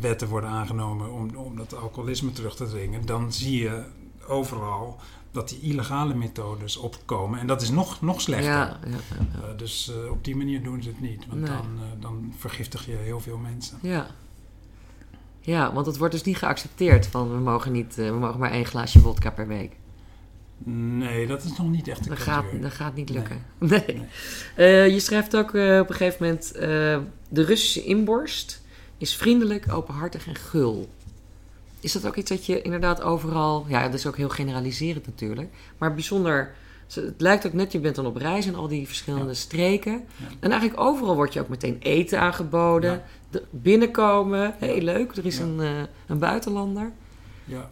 wetten 0.00 0.28
worden 0.28 0.50
aangenomen 0.50 1.12
om, 1.12 1.36
om 1.36 1.56
dat 1.56 1.74
alcoholisme 1.76 2.32
terug 2.32 2.56
te 2.56 2.68
dringen, 2.68 3.06
dan 3.06 3.32
zie 3.32 3.58
je 3.62 3.82
overal 4.26 4.96
dat 5.30 5.48
die 5.48 5.60
illegale 5.60 6.14
methodes 6.14 6.76
opkomen. 6.76 7.38
En 7.40 7.46
dat 7.46 7.62
is 7.62 7.70
nog, 7.70 8.00
nog 8.00 8.20
slechter. 8.20 8.50
Ja, 8.52 8.78
ja, 8.84 8.90
ja. 8.90 9.48
Eh, 9.48 9.56
dus 9.58 9.90
eh, 9.90 10.10
op 10.10 10.24
die 10.24 10.36
manier 10.36 10.62
doen 10.62 10.82
ze 10.82 10.88
het 10.88 11.00
niet. 11.00 11.26
Want 11.26 11.40
Nee. 11.40 11.50
dan, 11.50 11.66
dan 12.00 12.32
vergiftig 12.38 12.86
je 12.86 12.92
heel 12.96 13.20
veel 13.20 13.38
mensen. 13.38 13.78
Ja. 13.82 14.06
Ja, 15.40 15.72
want 15.72 15.86
het 15.86 15.96
wordt 15.96 16.14
dus 16.14 16.22
niet 16.22 16.36
geaccepteerd 16.36 17.06
van 17.06 17.30
we 17.30 17.38
mogen, 17.38 17.72
niet, 17.72 17.94
we 17.94 18.16
mogen 18.20 18.40
maar 18.40 18.50
één 18.50 18.64
glaasje 18.66 18.98
vodka 19.00 19.30
per 19.30 19.46
week. 19.46 19.76
Nee, 20.64 21.26
dat 21.26 21.44
is 21.44 21.56
nog 21.56 21.68
niet 21.70 21.88
echt 21.88 22.00
een 22.00 22.08
Dat 22.08 22.18
gaat, 22.18 22.44
dat 22.60 22.72
gaat 22.72 22.94
niet 22.94 23.10
lukken. 23.10 23.42
Nee. 23.58 23.84
Nee. 23.86 24.06
Eh, 24.56 24.88
je 24.88 25.00
schrijft 25.00 25.36
ook 25.36 25.54
eh, 25.54 25.78
op 25.80 25.88
een 25.88 25.94
gegeven 25.96 26.26
moment... 26.26 26.52
eh, 26.52 26.60
de 27.28 27.42
Russische 27.44 27.84
inborst 27.84 28.62
is 28.98 29.14
vriendelijk, 29.16 29.72
openhartig 29.72 30.26
en 30.26 30.34
gul. 30.34 30.88
Is 31.80 31.92
dat 31.92 32.06
ook 32.06 32.16
iets 32.16 32.30
dat 32.30 32.46
je 32.46 32.62
inderdaad 32.62 33.02
overal... 33.02 33.64
Ja, 33.68 33.82
dat 33.82 33.94
is 33.94 34.06
ook 34.06 34.16
heel 34.16 34.28
generaliserend 34.28 35.06
natuurlijk. 35.06 35.48
Maar 35.78 35.94
bijzonder... 35.94 36.54
Het 36.94 37.14
lijkt 37.20 37.46
ook 37.46 37.52
net, 37.52 37.72
je 37.72 37.78
bent 37.80 37.94
dan 37.94 38.06
op 38.06 38.16
reis 38.16 38.46
in 38.46 38.54
al 38.54 38.68
die 38.68 38.86
verschillende 38.86 39.26
Ja. 39.26 39.34
streken. 39.34 39.92
Ja. 39.92 40.26
En 40.40 40.50
eigenlijk 40.50 40.80
overal 40.80 41.14
wordt 41.14 41.32
je 41.32 41.40
ook 41.40 41.48
meteen 41.48 41.76
eten 41.80 42.20
aangeboden. 42.20 42.90
Ja. 42.92 43.02
De- 43.30 43.44
binnenkomen, 43.50 44.54
heel 44.58 44.80
leuk. 44.82 45.16
Er 45.16 45.26
is 45.26 45.38
een, 45.38 45.60
een 46.06 46.18
buitenlander. 46.18 46.92
Ja. 47.44 47.70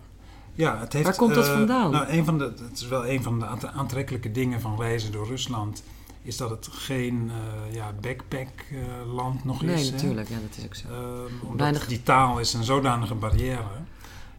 Ja, 0.57 0.79
het 0.79 0.93
heeft, 0.93 1.05
Waar 1.05 1.17
komt 1.17 1.35
dat 1.35 1.47
eh, 1.47 1.53
vandaan? 1.53 1.91
Nou, 1.91 2.09
een 2.09 2.25
van 2.25 2.39
de, 2.39 2.45
het 2.45 2.79
is 2.81 2.87
wel 2.89 3.07
een 3.07 3.23
van 3.23 3.39
de 3.39 3.47
aant- 3.47 3.67
aantrekkelijke 3.67 4.33
dingen 4.33 4.61
van 4.61 4.77
reizen 4.81 5.13
door 5.13 5.27
Rusland. 5.27 5.83
Is 6.23 6.37
dat 6.37 6.51
het 6.51 6.69
geen 6.71 7.31
eh 7.69 7.75
ja, 7.75 7.93
backpack-land 8.01 9.45
nog 9.45 9.63
Nee, 9.63 9.75
is. 9.75 9.87
hè? 9.87 9.93
natuurlijk. 9.95 10.29
Ja, 10.29 10.37
dat 10.49 10.57
is 10.59 10.65
ook 10.65 10.75
zo. 10.75 10.89
Ehm, 10.89 11.33
omdat 11.43 11.61
Weinig- 11.61 11.87
die 11.87 12.03
taal 12.03 12.39
is 12.39 12.53
een 12.55 12.65
zodanige 12.65 13.15
barrière. 13.15 13.63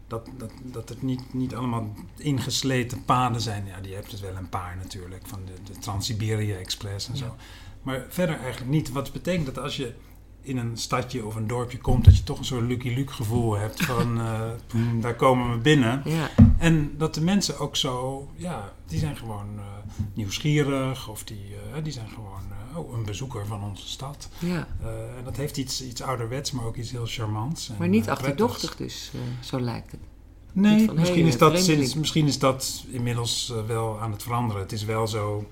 Dat, 0.06 0.28
dat, 0.36 0.50
dat 0.62 0.88
het 0.88 1.02
niet, 1.02 1.34
niet 1.34 1.54
allemaal 1.54 1.94
ingesleten 2.16 3.04
paden 3.04 3.40
zijn. 3.40 3.66
Ja, 3.66 3.80
die 3.80 3.94
hebt 3.94 4.10
het 4.10 4.20
wel 4.20 4.36
een 4.36 4.48
paar 4.48 4.76
natuurlijk. 4.82 5.22
Van 5.26 5.38
de, 5.46 5.72
de 5.72 5.78
Trans-Siberië 5.78 6.52
Express 6.52 7.08
en 7.08 7.12
Ja. 7.14 7.18
zo. 7.20 7.34
Maar 7.82 8.04
verder 8.08 8.38
eigenlijk 8.40 8.70
niet. 8.70 8.92
Wat 8.92 9.12
betekent 9.12 9.46
dat 9.46 9.58
als 9.58 9.76
je 9.76 9.92
in 10.48 10.56
een 10.56 10.76
stadje 10.76 11.26
of 11.26 11.34
een 11.34 11.46
dorpje 11.46 11.78
komt... 11.78 12.04
dat 12.04 12.16
je 12.16 12.22
toch 12.22 12.38
een 12.38 12.44
soort 12.44 12.66
Lucky 12.66 12.88
Luke 12.88 13.12
gevoel 13.12 13.56
hebt 13.56 13.84
van... 13.84 14.18
eh, 14.20 14.50
hmm, 14.70 15.00
daar 15.00 15.14
komen 15.14 15.52
we 15.52 15.58
binnen. 15.58 16.02
Ja, 16.04 16.30
En 16.58 16.94
dat 16.98 17.14
de 17.14 17.20
mensen 17.20 17.58
ook 17.58 17.76
zo... 17.76 18.28
Ja, 18.36 18.72
die 18.86 18.98
zijn 18.98 19.16
gewoon 19.16 19.48
eh, 19.56 19.64
nieuwsgierig. 20.14 21.08
Of 21.08 21.24
die, 21.24 21.44
eh, 21.74 21.82
die 21.82 21.92
zijn 21.92 22.08
gewoon 22.08 22.42
oh, 22.74 22.92
een 22.92 23.04
bezoeker 23.04 23.46
van 23.46 23.62
onze 23.62 23.88
stad. 23.88 24.28
ja. 24.38 24.68
En 25.18 25.24
dat 25.24 25.36
heeft 25.36 25.56
iets, 25.56 25.84
iets 25.84 26.02
ouderwets, 26.02 26.50
maar 26.50 26.64
ook 26.64 26.76
iets 26.76 26.90
heel 26.90 27.06
charmants. 27.06 27.68
En, 27.68 27.74
Maar 27.78 27.88
niet 27.88 28.08
achterdochtig 28.08 28.76
dus, 28.76 29.12
zo 29.40 29.60
lijkt 29.60 29.90
het. 29.90 30.00
Nee, 30.52 30.86
van, 30.86 30.94
misschien, 30.94 31.20
hey, 31.20 31.28
is 31.28 31.38
dat 31.38 31.58
sinds, 31.58 31.94
misschien 31.94 32.26
is 32.26 32.38
dat 32.38 32.84
inmiddels 32.90 33.52
wel 33.66 34.00
aan 34.00 34.12
het 34.12 34.22
veranderen. 34.22 34.62
Het 34.62 34.72
is 34.72 34.84
wel 34.84 35.06
zo 35.06 35.44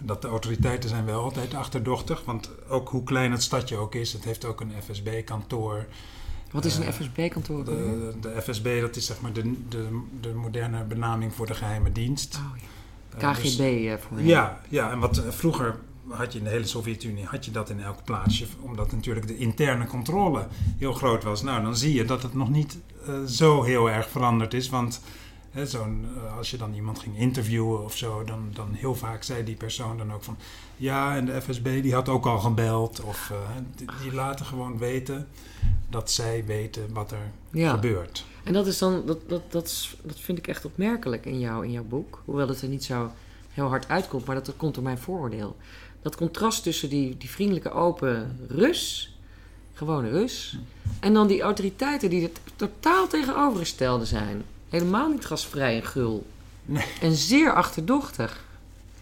dat 0.00 0.22
de 0.22 0.28
autoriteiten 0.28 0.88
zijn 0.88 1.04
wel 1.04 1.22
altijd 1.22 1.54
achterdochtig. 1.54 2.24
Want 2.24 2.50
ook 2.68 2.88
hoe 2.88 3.02
klein 3.04 3.30
het 3.32 3.42
stadje 3.42 3.76
ook 3.76 3.94
is, 3.94 4.12
het 4.12 4.24
heeft 4.24 4.44
ook 4.44 4.60
een 4.60 4.72
FSB-kantoor. 4.88 5.86
Wat 6.50 6.64
is 6.64 6.76
een 6.76 6.82
Eh, 6.84 6.92
FSB-kantoor? 6.92 7.64
De, 7.64 8.12
de 8.20 8.42
FSB, 8.42 8.80
dat 8.80 8.96
is 8.96 9.06
zeg 9.06 9.20
maar 9.20 9.32
de, 9.32 9.54
de, 9.68 10.00
de 10.20 10.28
moderne 10.34 10.84
benaming 10.84 11.34
voor 11.34 11.46
de 11.46 11.54
geheime 11.54 11.92
dienst. 11.92 12.36
Oh, 12.36 12.56
Eh, 13.14 13.20
ja. 13.20 13.32
dus- 13.32 13.54
KGB 13.56 13.60
eh, 13.60 13.94
voor 14.08 14.20
Ja, 14.22 14.60
ja, 14.68 14.90
en 14.90 14.98
wat 14.98 15.18
eh, 15.18 15.30
vroeger 15.30 15.76
had 16.08 16.32
je 16.32 16.38
in 16.38 16.44
de 16.44 16.50
hele 16.50 16.66
Sovjet-Unie 16.66 17.24
had 17.24 17.44
je 17.44 17.50
dat 17.50 17.70
in 17.70 17.80
elk 17.80 18.04
plaatsje, 18.04 18.46
omdat 18.60 18.92
natuurlijk 18.92 19.26
de 19.26 19.36
interne 19.36 19.86
controle 19.86 20.46
heel 20.78 20.92
groot 20.92 21.22
was. 21.24 21.42
Nou, 21.42 21.62
dan 21.62 21.76
zie 21.76 21.94
je 21.94 22.04
dat 22.04 22.22
het 22.22 22.34
nog 22.34 22.48
niet 22.50 22.78
eh, 23.06 23.22
zo 23.24 23.62
heel 23.62 23.90
erg 23.90 24.08
veranderd 24.08 24.54
is, 24.54 24.68
want 24.68 25.00
hè, 25.56 25.66
zo'n, 25.66 26.06
eh, 26.16 26.36
als 26.36 26.50
je 26.50 26.56
dan 26.56 26.74
iemand 26.74 26.98
ging 26.98 27.18
interviewen 27.18 27.84
of 27.84 27.96
zo, 27.96 28.24
dan, 28.24 28.48
dan 28.52 28.68
heel 28.72 28.94
vaak 28.94 29.22
zei 29.22 29.44
die 29.44 29.54
persoon 29.56 29.98
dan 29.98 30.12
ook 30.12 30.22
van, 30.22 30.36
ja, 30.76 31.16
en 31.16 31.24
de 31.24 31.40
FSB 31.42 31.82
die 31.82 31.94
had 31.94 32.08
ook 32.08 32.26
al 32.26 32.38
gebeld, 32.38 33.00
of 33.00 33.30
eh, 33.30 33.38
die, 33.76 33.86
die 34.02 34.12
laten 34.12 34.46
gewoon 34.46 34.78
weten 34.78 35.28
dat 35.90 36.10
zij 36.10 36.44
weten 36.46 36.92
wat 36.92 37.10
er 37.12 37.30
Ja. 37.50 37.70
gebeurt. 37.70 38.24
En 38.44 38.52
dat 38.52 38.66
is 38.66 38.78
dan, 38.78 39.02
dat, 39.06 39.28
dat, 39.28 39.52
dat, 39.52 39.88
dat 40.02 40.20
vind 40.20 40.38
ik 40.38 40.46
echt 40.48 40.64
opmerkelijk 40.64 41.24
in, 41.26 41.38
jou, 41.38 41.64
in 41.64 41.70
jouw 41.72 41.84
boek. 41.84 42.22
Hoewel 42.24 42.48
het 42.48 42.62
er 42.62 42.68
niet 42.68 42.84
zo 42.84 43.10
heel 43.50 43.68
hard 43.68 43.88
uitkomt, 43.88 44.24
maar 44.24 44.34
dat 44.34 44.52
komt 44.56 44.74
door 44.74 44.84
mijn 44.84 44.98
vooroordeel. 44.98 45.56
Dat 46.02 46.16
contrast 46.16 46.62
tussen 46.62 46.88
die, 46.88 47.16
die 47.16 47.30
vriendelijke, 47.30 47.70
open 47.70 48.38
Rus, 48.48 49.14
gewone 49.72 50.10
Rus, 50.10 50.58
en 51.00 51.14
dan 51.14 51.26
die 51.26 51.42
autoriteiten 51.42 52.10
die 52.10 52.22
het 52.22 52.40
totaal 52.56 53.06
tegenovergestelde 53.08 54.04
zijn. 54.04 54.42
Helemaal 54.68 55.10
niet 55.10 55.26
gastvrij 55.26 55.76
en 55.76 55.84
gul. 55.86 56.26
Nee. 56.64 56.84
En 57.00 57.12
zeer 57.12 57.52
achterdochtig. 57.54 58.44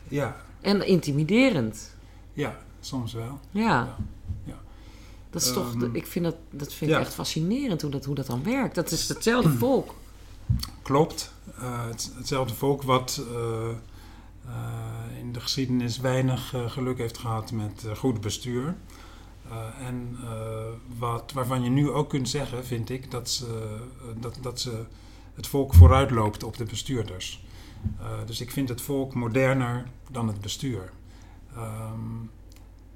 Ja, 0.09 0.37
En 0.61 0.87
intimiderend. 0.87 1.94
ja, 2.33 2.59
soms 2.80 3.12
wel. 3.12 3.38
Ja. 3.50 3.62
Ja, 3.62 3.97
ja. 4.44 4.61
Dat 5.30 5.42
is 5.42 5.52
toch, 5.52 5.75
Ehm, 5.75 5.94
ik 5.94 6.06
vind 6.06 6.25
dat, 6.25 6.37
dat 6.50 6.73
vind 6.73 6.90
ik 6.90 6.99
echt 6.99 7.14
fascinerend 7.14 7.83
hoe 7.83 7.90
dat, 7.90 8.04
hoe 8.04 8.14
dat 8.14 8.26
dan 8.26 8.42
werkt. 8.44 8.75
Dat 8.75 8.90
is 8.90 9.09
hetzelfde 9.09 9.50
volk. 9.64 9.94
Klopt. 10.83 11.33
Eh, 11.59 11.87
het, 11.87 12.12
hetzelfde 12.16 12.54
volk 12.54 12.83
wat 12.83 13.23
eh, 13.33 13.71
eh, 13.71 15.18
in 15.18 15.33
de 15.33 15.40
geschiedenis 15.40 15.99
weinig 15.99 16.54
geluk 16.66 16.99
heeft 16.99 17.18
gehad 17.18 17.52
met 17.52 17.85
goed 17.97 18.21
bestuur. 18.21 18.75
En 19.80 20.18
wat, 20.99 21.33
waarvan 21.35 21.62
je 21.62 21.71
nu 21.71 21.90
ook 21.90 22.09
kunt 22.09 22.28
zeggen, 22.28 22.64
vind 22.64 22.90
ik, 22.90 23.11
dat 23.11 23.30
ze, 23.30 23.76
dat, 24.21 24.38
dat 24.40 24.61
ze 24.61 24.85
het 25.34 25.46
volk 25.46 25.74
vooruitloopt 25.74 26.42
op 26.44 26.56
de 26.56 26.64
bestuurders. 26.64 27.44
Eh, 27.98 28.06
dus 28.26 28.40
ik 28.40 28.50
vind 28.50 28.68
het 28.68 28.80
volk 28.80 29.14
moderner 29.14 29.84
dan 30.10 30.28
het 30.28 30.40
bestuur. 30.40 30.90
Ehm, 31.56 32.00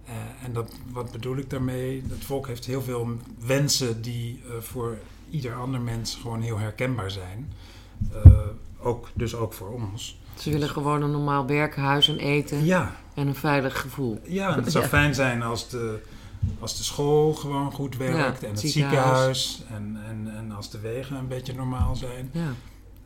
eh, 0.05 0.15
en 0.45 0.53
dat, 0.53 0.73
wat 0.93 1.13
bedoel 1.13 1.37
ik 1.37 1.51
daarmee? 1.51 2.03
Het 2.09 2.25
volk 2.25 2.47
heeft 2.47 2.65
heel 2.65 2.83
veel 2.83 3.17
wensen 3.39 4.03
die 4.03 4.43
eh, 4.45 4.61
voor 4.61 4.99
ieder 5.31 5.55
ander 5.55 5.81
mens 5.81 6.15
gewoon 6.15 6.41
heel 6.41 6.59
herkenbaar 6.59 7.11
zijn. 7.11 7.53
Ook, 8.81 9.09
dus 9.15 9.35
ook 9.35 9.53
voor 9.53 9.69
ons. 9.69 10.21
Ze 10.35 10.51
willen 10.51 10.69
gewoon 10.69 11.03
een 11.03 11.11
normaal 11.11 11.47
werken, 11.47 11.83
huis 11.83 12.09
en 12.09 12.19
eten 12.19 12.65
Ja, 12.65 12.97
en 13.15 13.27
een 13.27 13.35
veilig 13.35 13.81
gevoel. 13.81 14.21
ja 14.25 14.57
en 14.57 14.63
het 14.63 14.73
zou 14.73 14.85
fijn 14.85 15.15
zijn 15.15 15.43
als 15.43 15.69
de, 15.69 16.01
als 16.61 16.77
de 16.77 16.83
school 16.83 17.33
gewoon 17.33 17.73
goed 17.73 17.97
werkt. 17.97 18.43
En 18.43 18.51
het 18.51 18.61
ziekenhuis. 18.61 19.53
ziekenhuis. 19.57 19.63
En, 19.71 19.99
en, 20.09 20.37
en 20.37 20.53
als 20.53 20.71
de 20.71 20.79
wegen 20.79 21.17
een 21.17 21.29
beetje 21.29 21.55
normaal 21.55 21.97
zijn. 21.97 22.31
Ja. 22.33 22.53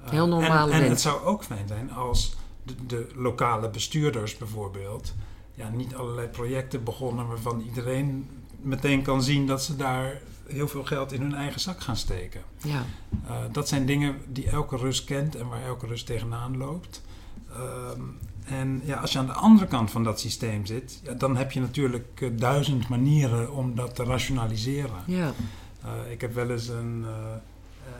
Eh, 0.05 0.11
Heel 0.11 0.29
normale 0.29 0.73
en, 0.73 0.83
en 0.83 0.91
het 0.91 1.01
zou 1.01 1.25
ook 1.25 1.45
fijn 1.45 1.69
zijn 1.69 1.93
als 1.93 2.37
de, 2.63 2.75
de 2.87 3.07
lokale 3.15 3.71
bestuurders 3.71 4.37
bijvoorbeeld... 4.37 5.15
Ja, 5.55 5.69
niet 5.69 5.95
allerlei 5.95 6.29
projecten 6.29 6.85
begonnen 6.85 7.27
waarvan 7.27 7.61
iedereen 7.61 8.31
meteen 8.61 9.03
kan 9.03 9.23
zien 9.23 9.47
dat 9.47 9.63
ze 9.63 9.77
daar 9.77 10.21
heel 10.47 10.69
veel 10.69 10.85
geld 10.85 11.13
in 11.13 11.21
hun 11.21 11.35
eigen 11.35 11.61
zak 11.61 11.81
gaan 11.81 11.97
steken. 11.97 12.43
Ja. 12.63 12.85
Uh, 13.25 13.37
dat 13.53 13.69
zijn 13.69 13.87
dingen 13.87 14.17
die 14.29 14.49
elke 14.51 14.77
Rus 14.77 15.05
kent 15.05 15.37
en 15.37 15.49
waar 15.49 15.63
elke 15.63 15.87
Rus 15.87 16.03
tegenaan 16.03 16.57
loopt. 16.57 17.03
Ehm, 17.53 18.01
en 18.45 18.81
ja, 18.85 18.97
als 18.97 19.13
je 19.13 19.19
aan 19.19 19.27
de 19.27 19.33
andere 19.33 19.67
kant 19.67 19.91
van 19.91 20.05
dat 20.05 20.21
systeem 20.21 20.67
zit, 20.67 21.01
ja, 21.03 21.13
dan 21.13 21.37
heb 21.37 21.53
je 21.53 21.61
natuurlijk 21.61 22.21
uh, 22.21 22.31
duizend 22.37 22.89
manieren 22.89 23.53
om 23.53 23.75
dat 23.75 23.95
te 23.95 24.05
rationaliseren. 24.05 25.03
Ja. 25.07 25.33
Uh, 25.85 26.11
ik 26.11 26.21
heb 26.21 26.35
wel 26.35 26.51
eens 26.51 26.69
een. 26.69 27.05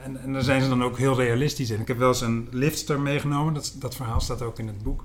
en, 0.03 0.21
en 0.21 0.33
daar 0.33 0.43
zijn 0.43 0.61
ze 0.61 0.69
dan 0.69 0.83
ook 0.83 0.97
heel 0.97 1.15
realistisch 1.15 1.69
in. 1.69 1.81
Ik 1.81 1.87
heb 1.87 1.97
wel 1.97 2.07
eens 2.07 2.21
een 2.21 2.47
liftster 2.51 2.99
meegenomen, 2.99 3.53
dat, 3.53 3.75
dat 3.79 3.95
verhaal 3.95 4.21
staat 4.21 4.41
ook 4.41 4.59
in 4.59 4.67
het 4.67 4.83
boek 4.83 5.03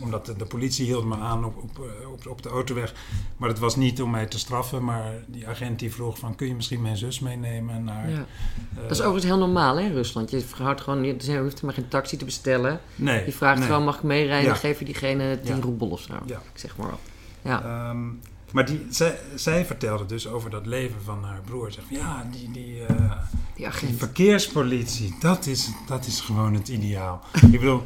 omdat 0.00 0.26
de, 0.26 0.36
de, 0.36 0.44
politie 0.44 0.86
hield 0.86 1.04
me 1.04 1.16
aan 1.16 1.44
op, 1.44 1.56
op, 1.56 1.80
op, 2.12 2.26
op, 2.26 2.42
de 2.42 2.48
autoweg. 2.48 2.94
Maar 3.36 3.48
het 3.48 3.58
was 3.58 3.76
niet 3.76 4.02
om 4.02 4.10
mij 4.10 4.26
te 4.26 4.38
straffen. 4.38 4.84
Maar 4.84 5.12
die 5.26 5.48
agent 5.48 5.78
die 5.78 5.92
vroeg 5.92 6.18
van... 6.18 6.34
kun 6.34 6.46
je 6.46 6.54
misschien 6.54 6.82
mijn 6.82 6.96
zus 6.96 7.20
meenemen 7.20 7.84
naar... 7.84 8.10
Ja. 8.10 8.16
Uh, 8.16 8.82
dat 8.82 8.90
is 8.90 9.00
overigens 9.00 9.24
heel 9.24 9.38
normaal 9.38 9.76
hè, 9.76 9.82
in 9.84 9.92
Rusland. 9.92 10.30
Je 10.30 10.44
houdt 10.56 10.80
gewoon, 10.80 11.04
je 11.04 11.38
hoeft 11.38 11.62
maar 11.62 11.74
geen 11.74 11.88
taxi 11.88 12.16
te 12.16 12.24
bestellen. 12.24 12.80
Nee, 12.94 13.24
je 13.24 13.32
vraagt 13.32 13.58
nee. 13.58 13.66
gewoon, 13.66 13.84
mag 13.84 13.96
ik 13.96 14.02
meerijden? 14.02 14.50
Ja. 14.50 14.54
Geef 14.54 14.78
je 14.78 14.84
diegene 14.84 15.40
10 15.40 15.56
Ja. 15.56 15.62
roebel 15.62 15.88
of 15.88 16.00
zo. 16.00 16.14
Ja. 16.26 16.36
Ik 16.36 16.58
zeg 16.58 16.76
maar 16.76 16.90
wat. 16.90 17.00
Ja. 17.42 17.62
Ehm, 17.62 18.08
maar 18.52 18.66
die, 18.66 18.86
zij, 18.90 19.18
zij 19.34 19.64
vertelde 19.64 20.06
dus 20.06 20.28
over 20.28 20.50
dat 20.50 20.66
leven 20.66 21.02
van 21.04 21.24
haar 21.24 21.40
broer. 21.44 21.72
Van, 21.72 21.96
ja, 21.96 22.26
die, 22.30 22.50
die, 22.50 22.86
eh, 22.86 23.12
die 23.54 23.68
die 23.80 23.96
verkeerspolitie, 23.96 25.16
dat 25.20 25.46
is, 25.46 25.70
dat 25.86 26.06
is 26.06 26.20
gewoon 26.20 26.54
het 26.54 26.68
ideaal. 26.68 27.22
Ik 27.52 27.60
bedoel, 27.60 27.82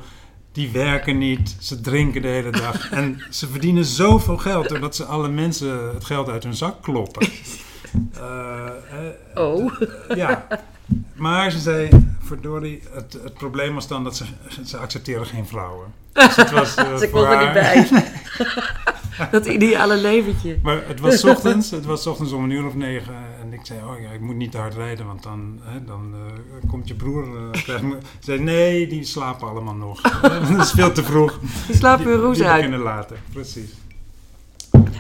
die 0.56 0.70
werken 0.70 1.18
niet, 1.18 1.56
ze 1.60 1.80
drinken 1.80 2.22
de 2.22 2.28
hele 2.28 2.50
dag. 2.50 2.90
En 2.90 3.22
ze 3.30 3.46
verdienen 3.48 3.84
zoveel 3.84 4.36
geld 4.36 4.68
doordat 4.68 4.96
ze 4.96 5.04
alle 5.04 5.28
mensen 5.28 5.94
het 5.94 6.04
geld 6.04 6.28
uit 6.28 6.42
hun 6.42 6.54
zak 6.54 6.82
kloppen. 6.82 7.28
Eh, 8.12 8.66
eh, 9.34 9.44
Oh. 9.44 9.72
ja. 10.14 10.46
Maar 11.14 11.50
ze 11.50 11.58
zei, 11.58 11.88
verdorie, 12.20 12.82
het, 12.92 13.18
het 13.22 13.34
probleem 13.34 13.74
was 13.74 13.88
dan 13.88 14.04
dat 14.04 14.16
ze, 14.16 14.24
ze 14.64 14.76
accepteren 14.76 15.26
geen 15.26 15.46
vrouwen. 15.46 15.86
Dus 16.12 16.36
het 16.36 16.50
was, 16.50 16.74
eh, 16.76 16.98
wil 16.98 17.26
er 17.26 17.44
niet 17.44 17.52
bij. 17.52 17.86
dat 19.30 19.46
ideale 19.46 19.96
leventje. 19.96 20.58
Maar 20.62 20.82
het 20.86 21.00
was 21.00 21.20
's 21.20 21.24
ochtends, 21.24 21.70
het 21.70 21.84
was 21.84 22.02
's 22.02 22.06
ochtends 22.06 22.32
om 22.32 22.44
een 22.44 22.50
uur 22.50 22.66
of 22.66 22.74
negen. 22.74 23.14
Ik 23.60 23.66
zei, 23.66 23.80
oh 23.84 24.00
ja, 24.00 24.10
ik 24.10 24.20
moet 24.20 24.36
niet 24.36 24.50
te 24.50 24.58
hard 24.58 24.74
rijden, 24.74 25.06
want 25.06 25.22
dan, 25.22 25.58
hè, 25.62 25.84
dan 25.84 26.14
eh, 26.14 26.68
komt 26.70 26.88
je 26.88 26.94
broer. 26.94 27.24
Ze 27.66 27.98
zei, 28.20 28.40
nee, 28.40 28.86
die 28.86 29.04
slapen 29.04 29.48
allemaal 29.48 29.74
nog. 29.74 30.00
dat 30.50 30.58
is 30.60 30.70
veel 30.70 30.92
te 30.92 31.04
vroeg. 31.04 31.38
Die 31.66 31.76
slapen 31.76 32.06
hun 32.06 32.20
roes 32.20 32.36
die 32.36 32.46
uit. 32.46 32.56
beginnen 32.56 32.80
later, 32.80 33.18
precies. 33.32 33.70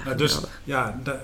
Ja, 0.04 0.14
dus 0.14 0.40
ja, 0.64 1.00
da- 1.04 1.20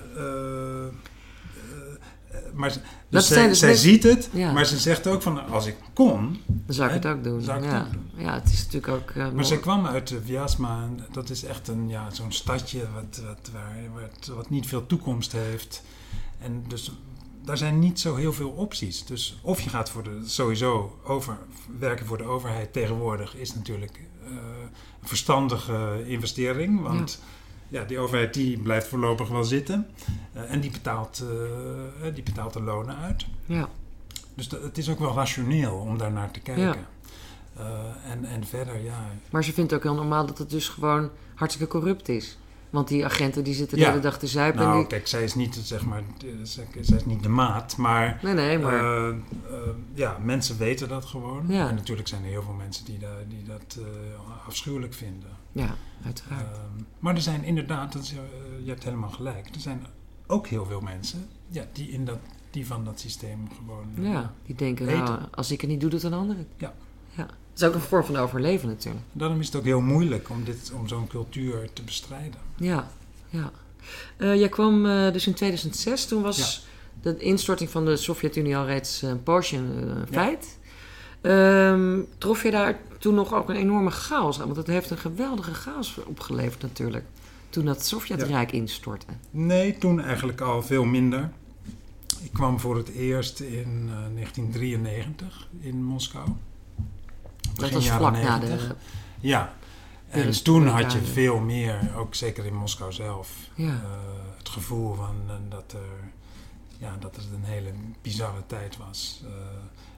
maar 2.53 2.69
Dat 2.69 2.81
dus 3.09 3.27
zij, 3.27 3.47
dus 3.47 3.59
zij 3.59 3.75
ziet 3.75 4.03
het, 4.03 4.29
Ja. 4.33 4.51
maar 4.51 4.65
ze 4.65 4.77
zegt 4.77 5.07
ook 5.07 5.21
van 5.21 5.47
als 5.49 5.65
ik 5.65 5.75
kon. 5.93 6.41
Dan 6.47 6.75
zou 6.75 6.91
ik 6.91 7.03
Hè? 7.03 7.09
het 7.09 7.17
ook 7.17 7.23
doen. 7.23 7.39
Ik 7.39 7.45
het 7.47 7.63
ja. 7.63 7.79
ook 7.85 7.91
doen. 7.91 8.09
ja, 8.25 8.33
het 8.33 8.51
is 8.51 8.65
natuurlijk 8.65 8.93
ook... 8.93 9.09
eh, 9.09 9.31
Maar 9.31 9.45
zij 9.45 9.57
kwam 9.57 9.85
uit 9.85 10.11
uh, 10.11 10.17
Vyasma 10.25 10.81
en 10.83 10.99
dat 11.11 11.29
is 11.29 11.43
echt 11.43 11.67
een, 11.67 11.89
ja, 11.89 12.09
zo'n 12.11 12.31
stadje 12.31 12.79
wat, 12.93 13.21
wat, 13.25 13.49
waar, 13.53 13.75
wat, 13.93 14.35
wat 14.35 14.49
niet 14.49 14.67
veel 14.67 14.85
toekomst 14.85 15.31
heeft. 15.31 15.83
En 16.39 16.63
dus 16.67 16.91
daar 17.45 17.57
zijn 17.57 17.79
niet 17.79 17.99
zo 17.99 18.15
heel 18.15 18.33
veel 18.33 18.49
opties. 18.49 19.05
Dus 19.05 19.37
of 19.41 19.61
je 19.61 19.69
gaat 19.69 19.89
voor 19.89 20.03
de, 20.03 20.21
sowieso 20.25 20.99
over, 21.03 21.37
werken 21.79 22.05
voor 22.05 22.17
de 22.17 22.23
overheid 22.23 22.73
tegenwoordig 22.73 23.35
is 23.35 23.55
natuurlijk 23.55 23.99
eh, 24.23 24.29
een 25.01 25.07
verstandige 25.07 26.03
investering. 26.05 26.81
Want 26.81 27.21
ja. 27.67 27.83
die 27.83 27.99
overheid 27.99 28.33
die 28.33 28.57
blijft 28.57 28.87
voorlopig 28.87 29.27
wel 29.27 29.43
zitten. 29.43 29.87
Eh, 30.33 30.51
en 30.51 30.59
die 30.59 30.71
betaalt, 30.71 31.23
eh, 32.01 32.13
die 32.13 32.23
betaalt 32.23 32.53
de 32.53 32.61
lonen 32.61 32.97
uit. 32.97 33.25
Ja. 33.45 33.69
Dus 34.35 34.47
dat- 34.49 34.61
het 34.61 34.77
is 34.77 34.89
ook 34.89 34.99
wel 34.99 35.13
rationeel 35.13 35.75
om 35.75 35.97
daar 35.97 36.11
naar 36.11 36.31
te 36.31 36.39
kijken. 36.39 36.63
Ja. 36.63 36.77
En, 38.09 38.25
en 38.25 38.45
verder, 38.45 38.83
ja, 38.83 39.09
Maar 39.29 39.43
ze 39.43 39.53
vindt 39.53 39.73
ook 39.73 39.83
heel 39.83 39.93
normaal 39.93 40.25
dat 40.25 40.37
het 40.37 40.49
dus 40.49 40.69
gewoon 40.69 41.09
hartstikke 41.35 41.71
corrupt 41.71 42.09
is. 42.09 42.37
Want 42.73 42.87
die 42.87 43.05
agenten 43.05 43.43
die 43.43 43.53
zitten 43.53 43.77
Ja. 43.77 43.83
de 43.83 43.89
hele 43.89 44.01
dag 44.01 44.19
te 44.19 44.27
zuipen. 44.27 44.61
en 44.61 44.67
Nou, 44.67 44.79
die... 44.79 44.87
kijk, 44.87 45.07
zij 45.07 45.23
is 45.23 45.35
niet, 45.35 45.55
zeg 45.63 45.85
maar, 45.85 46.03
zij 46.81 46.97
is 46.97 47.05
niet 47.05 47.23
de 47.23 47.29
maat, 47.29 47.77
maar, 47.77 48.19
Nee, 48.23 48.33
nee, 48.33 48.59
maar... 48.59 48.73
eh, 48.73 49.07
eh, 49.09 49.15
ja, 49.93 50.17
mensen 50.23 50.57
weten 50.57 50.87
dat 50.89 51.05
gewoon. 51.05 51.43
Ja. 51.47 51.69
En 51.69 51.75
natuurlijk 51.75 52.07
zijn 52.07 52.23
er 52.23 52.29
heel 52.29 52.41
veel 52.43 52.53
mensen 52.53 52.85
die, 52.85 52.97
da- 52.99 53.23
die 53.27 53.43
dat 53.43 53.77
eh, 53.79 54.47
afschuwelijk 54.47 54.93
vinden. 54.93 55.29
ja, 55.51 55.75
uiteraard. 56.05 56.41
Ehm, 56.41 56.83
maar 56.99 57.15
er 57.15 57.21
zijn 57.21 57.43
inderdaad, 57.43 57.95
is, 57.95 58.09
je 58.63 58.69
hebt 58.69 58.83
helemaal 58.83 59.09
gelijk, 59.09 59.47
er 59.55 59.59
zijn 59.61 59.85
ook 60.27 60.47
heel 60.47 60.65
veel 60.65 60.81
mensen 60.81 61.27
ja, 61.47 61.65
die, 61.73 61.89
in 61.89 62.05
dat, 62.05 62.17
die 62.51 62.67
van 62.67 62.83
dat 62.85 62.99
systeem 62.99 63.47
gewoon... 63.57 64.11
ja, 64.11 64.33
die 64.45 64.55
denken, 64.55 64.85
nou, 64.85 65.19
als 65.31 65.51
ik 65.51 65.61
het 65.61 65.69
niet 65.69 65.81
doe, 65.81 65.89
doet 65.89 66.03
een 66.03 66.13
ander 66.13 66.37
het. 66.37 66.47
Ja. 66.57 66.73
ja. 67.09 67.27
Is 67.55 67.63
ook 67.63 67.73
een 67.73 67.79
vorm 67.79 68.03
van 68.03 68.15
overleven 68.15 68.67
natuurlijk. 68.67 69.05
Daarom 69.11 69.39
is 69.39 69.45
het 69.45 69.55
ook 69.55 69.63
heel 69.63 69.81
moeilijk 69.81 70.29
om, 70.29 70.43
dit, 70.43 70.71
om 70.79 70.87
zo'n 70.87 71.07
cultuur 71.07 71.69
te 71.73 71.81
bestrijden. 71.81 72.39
Ja, 72.55 72.91
ja. 73.29 73.51
Eh, 74.17 74.35
jij 74.35 74.49
kwam 74.49 74.85
eh, 74.85 75.11
dus 75.11 75.27
in 75.27 75.33
2006, 75.33 76.05
toen 76.05 76.21
was 76.21 76.65
de 77.01 77.17
instorting 77.17 77.69
van 77.69 77.85
de 77.85 77.97
Sovjet-Unie 77.97 78.57
al 78.57 78.65
reeds 78.65 79.01
een 79.01 79.23
poosje 79.23 79.57
een 79.57 79.89
eh, 79.89 80.11
feit. 80.11 80.57
Ehm, 81.21 81.99
trof 82.17 82.43
je 82.43 82.51
daar 82.51 82.79
toen 82.99 83.13
nog 83.13 83.33
ook 83.33 83.49
een 83.49 83.55
enorme 83.55 83.91
chaos 83.91 84.39
aan? 84.39 84.45
Want 84.45 84.57
het 84.57 84.67
heeft 84.67 84.89
een 84.89 84.97
geweldige 84.97 85.53
chaos 85.53 85.97
opgeleverd 86.05 86.61
natuurlijk. 86.61 87.05
Toen 87.49 87.65
dat 87.65 87.85
Sovjetrijk 87.85 88.51
instortte. 88.51 89.05
Nee, 89.31 89.77
toen 89.77 90.01
eigenlijk 90.01 90.41
al 90.41 90.63
veel 90.63 90.83
minder. 90.83 91.29
Ik 92.21 92.33
kwam 92.33 92.59
voor 92.59 92.77
het 92.77 92.89
eerst 92.89 93.39
in 93.39 93.89
eh, 93.89 94.13
1993 94.13 95.47
in 95.59 95.83
Moskou. 95.83 96.29
Dat 97.55 97.69
was 97.71 97.89
vlak 97.89 98.13
na 98.13 98.37
90. 98.37 98.67
de... 98.67 98.75
Ja, 99.19 99.53
en 100.09 100.43
toen 100.43 100.67
had 100.67 100.91
je 100.91 101.01
veel 101.01 101.39
meer, 101.39 101.91
ook 101.97 102.15
zeker 102.15 102.45
in 102.45 102.55
Moskou 102.55 102.91
zelf, 102.93 103.29
Ja. 103.55 103.67
eh, 103.67 103.73
het 104.37 104.49
gevoel 104.49 104.93
van 104.95 105.15
eh, 105.27 105.35
dat, 105.49 105.73
er, 105.73 106.11
ja, 106.77 106.95
dat 106.99 107.15
het 107.15 107.25
een 107.33 107.43
hele 107.43 107.71
bizarre 108.01 108.43
tijd 108.47 108.77
was. 108.77 109.21
Eh, 109.25 109.31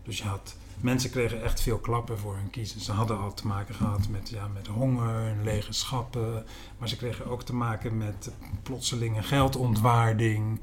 dus 0.03 0.17
je 0.17 0.23
had, 0.23 0.55
mensen 0.77 1.09
kregen 1.09 1.43
echt 1.43 1.61
veel 1.61 1.77
klappen 1.77 2.19
voor 2.19 2.35
hun 2.35 2.49
kiezen. 2.49 2.81
Ze 2.81 2.91
hadden 2.91 3.19
al 3.19 3.33
te 3.33 3.47
maken 3.47 3.75
gehad 3.75 4.07
met, 4.09 4.29
ja, 4.29 4.47
met 4.47 4.67
honger 4.67 5.27
en 5.27 5.43
lege 5.43 5.73
schappen, 5.73 6.45
maar 6.77 6.89
ze 6.89 6.95
kregen 6.97 7.25
ook 7.25 7.43
te 7.43 7.55
maken 7.55 7.97
met 7.97 8.31
plotselinge 8.63 9.23
geldontwaarding. 9.23 10.59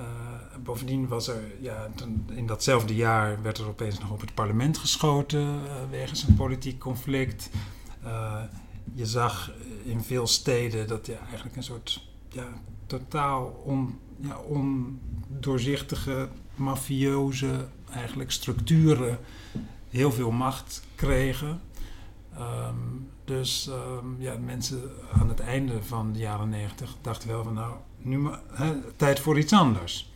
Eh, 0.00 0.58
bovendien 0.62 1.08
was 1.08 1.28
er, 1.28 1.42
ja, 1.60 1.88
in 2.28 2.46
datzelfde 2.46 2.94
jaar 2.94 3.42
werd 3.42 3.58
er 3.58 3.68
opeens 3.68 3.98
nog 3.98 4.10
op 4.10 4.20
het 4.20 4.34
parlement 4.34 4.78
geschoten 4.78 5.40
eh, 5.40 5.74
wegens 5.90 6.22
een 6.22 6.34
politiek 6.34 6.78
conflict. 6.78 7.50
Eh, 8.02 8.42
je 8.94 9.06
zag 9.06 9.52
in 9.84 10.02
veel 10.02 10.26
steden 10.26 10.88
dat 10.88 11.06
ja, 11.06 11.18
eigenlijk 11.18 11.56
een 11.56 11.62
soort 11.62 12.06
ja, 12.28 12.46
totaal 12.86 13.62
on, 13.64 13.98
ja, 14.16 14.38
ondoorzichtige, 14.38 16.28
mafioze 16.54 17.66
eigenlijk 17.92 18.30
structuren 18.30 19.18
heel 19.88 20.12
veel 20.12 20.30
macht 20.30 20.82
kregen. 20.94 21.60
Ehm, 22.34 22.74
dus 23.24 23.68
ehm, 23.68 24.22
ja, 24.22 24.36
mensen 24.38 24.82
aan 25.12 25.28
het 25.28 25.40
einde 25.40 25.82
van 25.82 26.12
de 26.12 26.18
jaren 26.18 26.48
negentig 26.48 26.96
dachten 27.00 27.28
wel 27.28 27.44
van 27.44 27.54
nou, 27.54 27.74
nu 28.02 28.28
tijd 28.96 29.20
voor 29.20 29.38
iets 29.38 29.52
anders. 29.52 30.12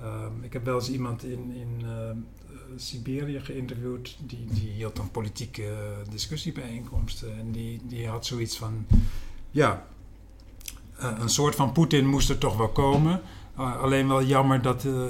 Ehm, 0.00 0.42
ik 0.42 0.52
heb 0.52 0.64
wel 0.64 0.74
eens 0.74 0.90
iemand 0.90 1.24
in, 1.24 1.52
in 1.54 1.82
ehm, 1.82 2.16
eh, 2.50 2.56
Siberië 2.76 3.40
geïnterviewd, 3.40 4.16
die, 4.20 4.46
die 4.50 4.70
hield 4.70 4.96
dan 4.96 5.10
politieke 5.10 5.62
eh, 5.62 6.10
discussiebijeenkomsten. 6.10 7.38
En 7.38 7.52
die, 7.52 7.80
die 7.84 8.08
had 8.08 8.26
zoiets 8.26 8.56
van, 8.56 8.86
ja, 9.50 9.86
eh, 10.96 11.10
een 11.18 11.28
soort 11.28 11.54
van 11.54 11.72
Poetin 11.72 12.06
moest 12.06 12.30
er 12.30 12.38
toch 12.38 12.56
wel 12.56 12.68
komen. 12.68 13.20
Uh, 13.58 13.82
alleen 13.82 14.08
wel 14.08 14.22
jammer 14.22 14.62
dat, 14.62 14.84
uh, 14.84 15.04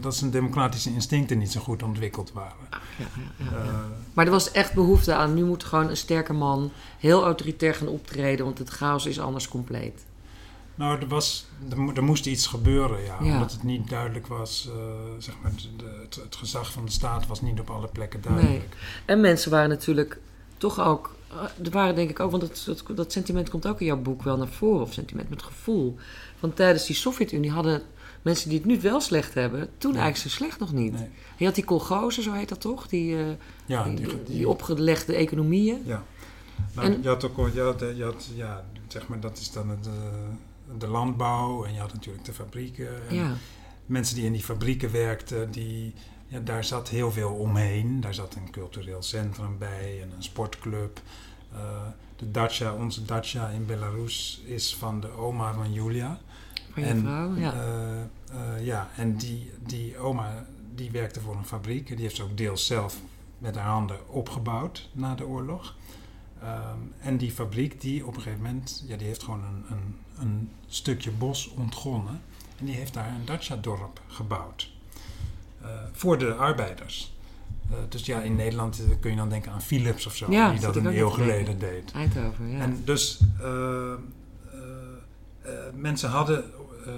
dat 0.00 0.14
zijn 0.14 0.30
democratische 0.30 0.92
instincten 0.92 1.38
niet 1.38 1.52
zo 1.52 1.60
goed 1.60 1.82
ontwikkeld 1.82 2.32
waren. 2.32 2.56
Ja, 2.70 2.78
ja, 2.98 3.06
ja, 3.36 3.44
Uh, 3.44 3.64
ja. 3.64 3.84
Maar 4.12 4.24
er 4.24 4.30
was 4.30 4.50
echt 4.50 4.74
behoefte 4.74 5.14
aan. 5.14 5.34
Nu 5.34 5.44
moet 5.44 5.64
gewoon 5.64 5.88
een 5.88 5.96
sterke 5.96 6.32
man 6.32 6.70
heel 6.98 7.24
autoritair 7.24 7.74
gaan 7.74 7.88
optreden, 7.88 8.44
want 8.44 8.58
het 8.58 8.68
chaos 8.68 9.06
is 9.06 9.20
anders 9.20 9.48
compleet. 9.48 10.04
Nou, 10.82 11.00
er, 11.00 11.08
was, 11.08 11.46
er, 11.70 11.80
mo- 11.80 11.92
er 11.94 12.04
moest 12.04 12.26
iets 12.26 12.46
gebeuren, 12.46 13.04
ja, 13.04 13.16
Ja. 13.22 13.32
Omdat 13.32 13.52
het 13.52 13.62
niet 13.62 13.88
duidelijk 13.88 14.26
was, 14.26 14.68
uh, 14.68 14.74
zeg 15.18 15.34
maar, 15.42 15.52
de, 15.76 15.98
het, 16.02 16.14
het 16.14 16.36
gezag 16.36 16.72
van 16.72 16.84
de 16.84 16.90
staat 16.90 17.26
was 17.26 17.40
niet 17.40 17.60
op 17.60 17.70
alle 17.70 17.88
plekken 17.88 18.20
duidelijk. 18.22 18.76
En 19.04 19.20
mensen 19.20 19.50
waren 19.50 19.68
natuurlijk 19.68 20.18
toch 20.56 20.80
ook. 20.80 21.14
eh, 21.30 21.64
Er 21.66 21.70
waren 21.70 21.94
denk 21.94 22.10
ik 22.10 22.20
ook, 22.20 22.30
want 22.30 22.42
dat, 22.42 22.62
dat, 22.86 22.96
dat 22.96 23.12
sentiment 23.12 23.50
komt 23.50 23.66
ook 23.66 23.80
in 23.80 23.86
jouw 23.86 23.96
boek 23.96 24.22
wel 24.22 24.36
naar 24.36 24.48
voren, 24.48 24.82
of 24.82 24.92
sentiment 24.92 25.28
met 25.30 25.42
gevoel. 25.42 25.96
Want 26.40 26.56
tijdens 26.56 26.86
die 26.86 26.96
Sovjet-Unie 26.96 27.50
hadden 27.50 27.82
mensen 28.22 28.48
die 28.48 28.58
het 28.58 28.66
nu 28.66 28.80
wel 28.80 29.00
slecht 29.00 29.34
hebben, 29.34 29.68
toen 29.78 29.92
Nee. 29.92 30.00
eigenlijk 30.00 30.30
zo 30.34 30.36
slecht 30.42 30.58
nog 30.58 30.72
niet. 30.72 30.92
Nee. 30.92 31.08
Je 31.36 31.44
had 31.44 31.54
die 31.54 31.64
kolgozen, 31.64 32.22
zo 32.22 32.32
heet 32.32 32.48
dat 32.48 32.60
toch? 32.60 32.86
Die, 32.88 33.16
eh, 33.16 33.24
Ja, 33.66 33.84
die, 33.84 33.94
die, 33.94 34.06
die, 34.06 34.22
die- 34.24 34.48
opgelegde 34.48 35.14
economieën. 35.14 35.82
ja. 35.84 36.02
Nou, 36.74 36.86
En- 36.92 37.02
je 37.02 37.08
had 37.08 37.24
ook, 37.24 37.50
je 37.54 37.60
had, 37.60 37.80
je 37.96 38.04
had, 38.04 38.28
ja, 38.34 38.64
zeg 38.88 39.08
maar, 39.08 39.20
dat 39.20 39.38
is 39.38 39.50
dan 39.52 39.68
het, 39.68 39.86
eh, 39.86 39.92
de 40.78 40.86
landbouw 40.86 41.64
en 41.64 41.74
je 41.74 41.80
had 41.80 41.92
natuurlijk 41.92 42.24
de 42.24 42.32
fabrieken. 42.32 43.08
En, 43.08 43.14
Ja, 43.14 43.34
mensen 43.86 44.14
die 44.16 44.24
in 44.24 44.32
die 44.32 44.42
fabrieken 44.42 44.92
werkten, 44.92 45.50
die, 45.50 45.94
ja, 46.26 46.40
daar 46.40 46.64
zat 46.64 46.88
heel 46.88 47.12
veel 47.12 47.30
omheen. 47.30 48.00
Daar 48.00 48.14
zat 48.14 48.34
een 48.34 48.50
cultureel 48.50 49.02
centrum 49.02 49.58
bij 49.58 50.02
en 50.02 50.12
een 50.16 50.22
sportclub. 50.22 51.00
Uh, 51.52 51.58
de 52.16 52.30
dacha, 52.30 52.74
onze 52.74 53.04
dacha 53.04 53.48
in 53.48 53.66
Belarus 53.66 54.42
is 54.44 54.76
van 54.76 55.00
de 55.00 55.10
oma 55.10 55.52
van 55.52 55.72
Julia. 55.72 56.20
Van 56.72 56.82
je 56.82 56.88
en, 56.88 57.00
vrouw, 57.00 57.34
ja. 57.34 57.54
Uh, 57.54 58.64
ja, 58.64 58.90
en 58.96 59.16
die, 59.16 59.50
die 59.66 59.98
oma 59.98 60.46
die 60.74 60.90
werkte 60.90 61.20
voor 61.20 61.36
een 61.36 61.44
fabriek. 61.44 61.86
Die 61.86 61.96
heeft 61.96 62.16
ze 62.16 62.22
ook 62.22 62.36
deels 62.36 62.66
zelf 62.66 63.00
met 63.38 63.56
haar 63.56 63.70
handen 63.70 64.08
opgebouwd 64.08 64.88
na 64.92 65.14
de 65.14 65.26
oorlog. 65.26 65.76
Um, 66.42 66.92
en 67.00 67.16
die 67.16 67.30
fabriek, 67.30 67.80
die 67.80 68.06
op 68.06 68.16
een 68.16 68.22
gegeven 68.22 68.44
moment, 68.44 68.84
ja, 68.86 68.96
die 68.96 69.06
heeft 69.06 69.22
gewoon 69.22 69.44
een, 69.44 69.64
een, 69.70 69.96
een 70.18 70.50
stukje 70.66 71.10
bos 71.10 71.48
ontgonnen. 71.48 72.20
En 72.58 72.64
die 72.64 72.74
heeft 72.74 72.94
daar 72.94 73.08
een 73.08 73.24
dacha-dorp 73.24 74.00
gebouwd. 74.06 74.70
Uh, 75.62 75.68
voor 75.92 76.18
de 76.18 76.34
arbeiders. 76.34 77.12
Uh, 77.70 77.76
dus 77.88 78.06
ja, 78.06 78.20
in 78.20 78.34
Nederland 78.34 78.80
uh, 78.80 78.86
kun 79.00 79.10
je 79.10 79.16
dan 79.16 79.28
denken 79.28 79.52
aan 79.52 79.62
Philips 79.62 80.06
of 80.06 80.16
zo, 80.16 80.30
ja, 80.30 80.50
die 80.50 80.60
dat 80.60 80.76
een 80.76 80.96
eeuw 80.96 81.08
geleden 81.08 81.58
deed. 81.58 81.92
Eindhoven, 81.92 82.48
ja. 82.48 82.58
En 82.58 82.82
dus 82.84 83.20
mensen 85.74 86.10
hadden 86.10 86.44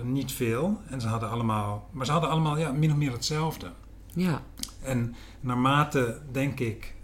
niet 0.03 0.33
veel, 0.33 0.81
en 0.89 1.01
ze 1.01 1.09
hadden 1.09 1.31
allemaal, 1.31 1.89
maar 1.91 2.07
ze 2.07 2.13
hadden 2.13 2.31
allemaal 2.31 2.59
ja, 2.59 2.73
min 2.73 2.91
of 2.91 2.97
meer 2.97 3.13
hetzelfde. 3.13 3.73
Ja. 4.13 4.43
En 4.83 5.15
naarmate, 5.41 6.21
denk 6.33 6.61
ik, 6.61 6.95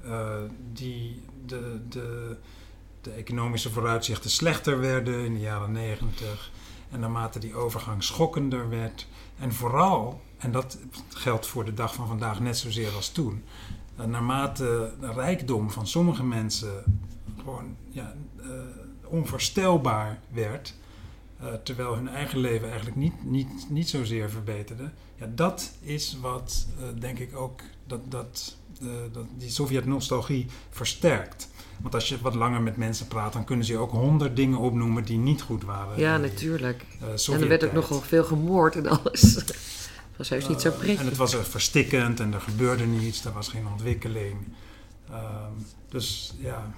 die, 0.72 1.22
de, 1.46 1.80
de, 1.88 2.36
de 3.00 3.10
economische 3.10 3.70
vooruitzichten 3.70 4.30
slechter 4.30 4.80
werden 4.80 5.24
in 5.24 5.34
de 5.34 5.40
jaren 5.40 5.72
negentig. 5.72 6.50
En 6.90 7.00
naarmate 7.00 7.38
die 7.38 7.54
overgang 7.54 8.02
schokkender 8.02 8.68
werd. 8.68 9.06
En 9.38 9.52
vooral, 9.52 10.20
en 10.38 10.52
dat 10.52 10.78
geldt 11.08 11.46
voor 11.46 11.64
de 11.64 11.74
dag 11.74 11.94
van 11.94 12.06
vandaag 12.06 12.40
net 12.40 12.58
zozeer 12.58 12.94
als 12.94 13.08
toen. 13.08 13.44
Eh, 13.96 14.04
naarmate 14.04 14.92
de 15.00 15.12
rijkdom 15.12 15.70
van 15.70 15.86
sommige 15.86 16.24
mensen 16.24 17.00
gewoon 17.38 17.76
ja, 17.88 18.14
uh, 18.40 18.50
onvoorstelbaar 19.04 20.20
werd. 20.32 20.74
Uh, 21.42 21.46
terwijl 21.52 21.94
hun 21.94 22.08
eigen 22.08 22.38
leven 22.38 22.66
eigenlijk 22.68 22.96
niet, 22.96 23.24
niet, 23.24 23.66
niet 23.68 23.88
zozeer 23.88 24.30
verbeterde. 24.30 24.90
Ja, 25.16 25.26
dat 25.34 25.72
is 25.80 26.18
wat, 26.20 26.66
denk 26.98 27.18
ik 27.18 27.36
ook, 27.36 27.60
dat, 27.86 28.00
dat 28.10 28.56
dat 29.12 29.26
die 29.38 29.50
Sovjet-nostalgie 29.50 30.46
versterkt. 30.70 31.49
Want 31.82 31.94
als 31.94 32.08
je 32.08 32.20
wat 32.20 32.34
langer 32.34 32.62
met 32.62 32.76
mensen 32.76 33.06
praat, 33.06 33.32
dan 33.32 33.44
kunnen 33.44 33.64
ze 33.64 33.72
je 33.72 33.78
ook 33.78 33.90
honderd 33.90 34.36
dingen 34.36 34.58
opnoemen 34.58 35.04
die 35.04 35.18
niet 35.18 35.42
goed 35.42 35.64
waren. 35.64 35.98
Ja, 35.98 36.16
natuurlijk. 36.16 36.86
Uh, 37.02 37.34
en 37.34 37.40
er 37.40 37.48
werd 37.48 37.64
ook 37.64 37.72
nogal 37.72 38.00
veel 38.00 38.24
gemoord 38.24 38.76
en 38.76 38.86
alles. 38.86 39.34
dat 39.34 39.56
was 40.16 40.28
juist 40.28 40.48
niet 40.48 40.60
zo 40.60 40.70
prettig. 40.70 41.00
En 41.00 41.06
het 41.06 41.16
was 41.16 41.34
verstikkend 41.34 42.20
en 42.20 42.34
er 42.34 42.40
gebeurde 42.40 42.86
niets, 42.86 43.24
er 43.24 43.32
was 43.32 43.48
geen 43.48 43.66
ontwikkeling. 43.66 44.36
Uh, 45.10 45.16
dus 45.88 46.34
ja, 46.38 46.72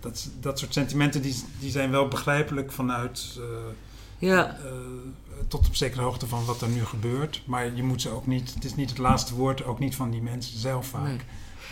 dat, 0.00 0.28
dat 0.40 0.58
soort 0.58 0.72
sentimenten 0.72 1.22
die, 1.22 1.44
die 1.60 1.70
zijn 1.70 1.90
wel 1.90 2.08
begrijpelijk 2.08 2.72
vanuit 2.72 3.38
ja. 4.18 4.56
Tot 5.48 5.66
op 5.66 5.74
zekere 5.74 6.02
hoogte 6.02 6.26
van 6.26 6.44
wat 6.44 6.60
er 6.60 6.68
nu 6.68 6.84
gebeurt. 6.84 7.42
Maar 7.46 7.74
je 7.74 7.82
moet 7.82 8.02
ze 8.02 8.10
ook 8.10 8.26
niet, 8.26 8.54
het 8.54 8.64
is 8.64 8.74
niet 8.74 8.88
het 8.88 8.98
laatste 8.98 9.34
woord, 9.34 9.64
ook 9.64 9.78
niet 9.78 9.96
van 9.96 10.10
die 10.10 10.22
mensen 10.22 10.58
zelf 10.58 10.86
vaak. 10.86 11.06
Nee. 11.06 11.20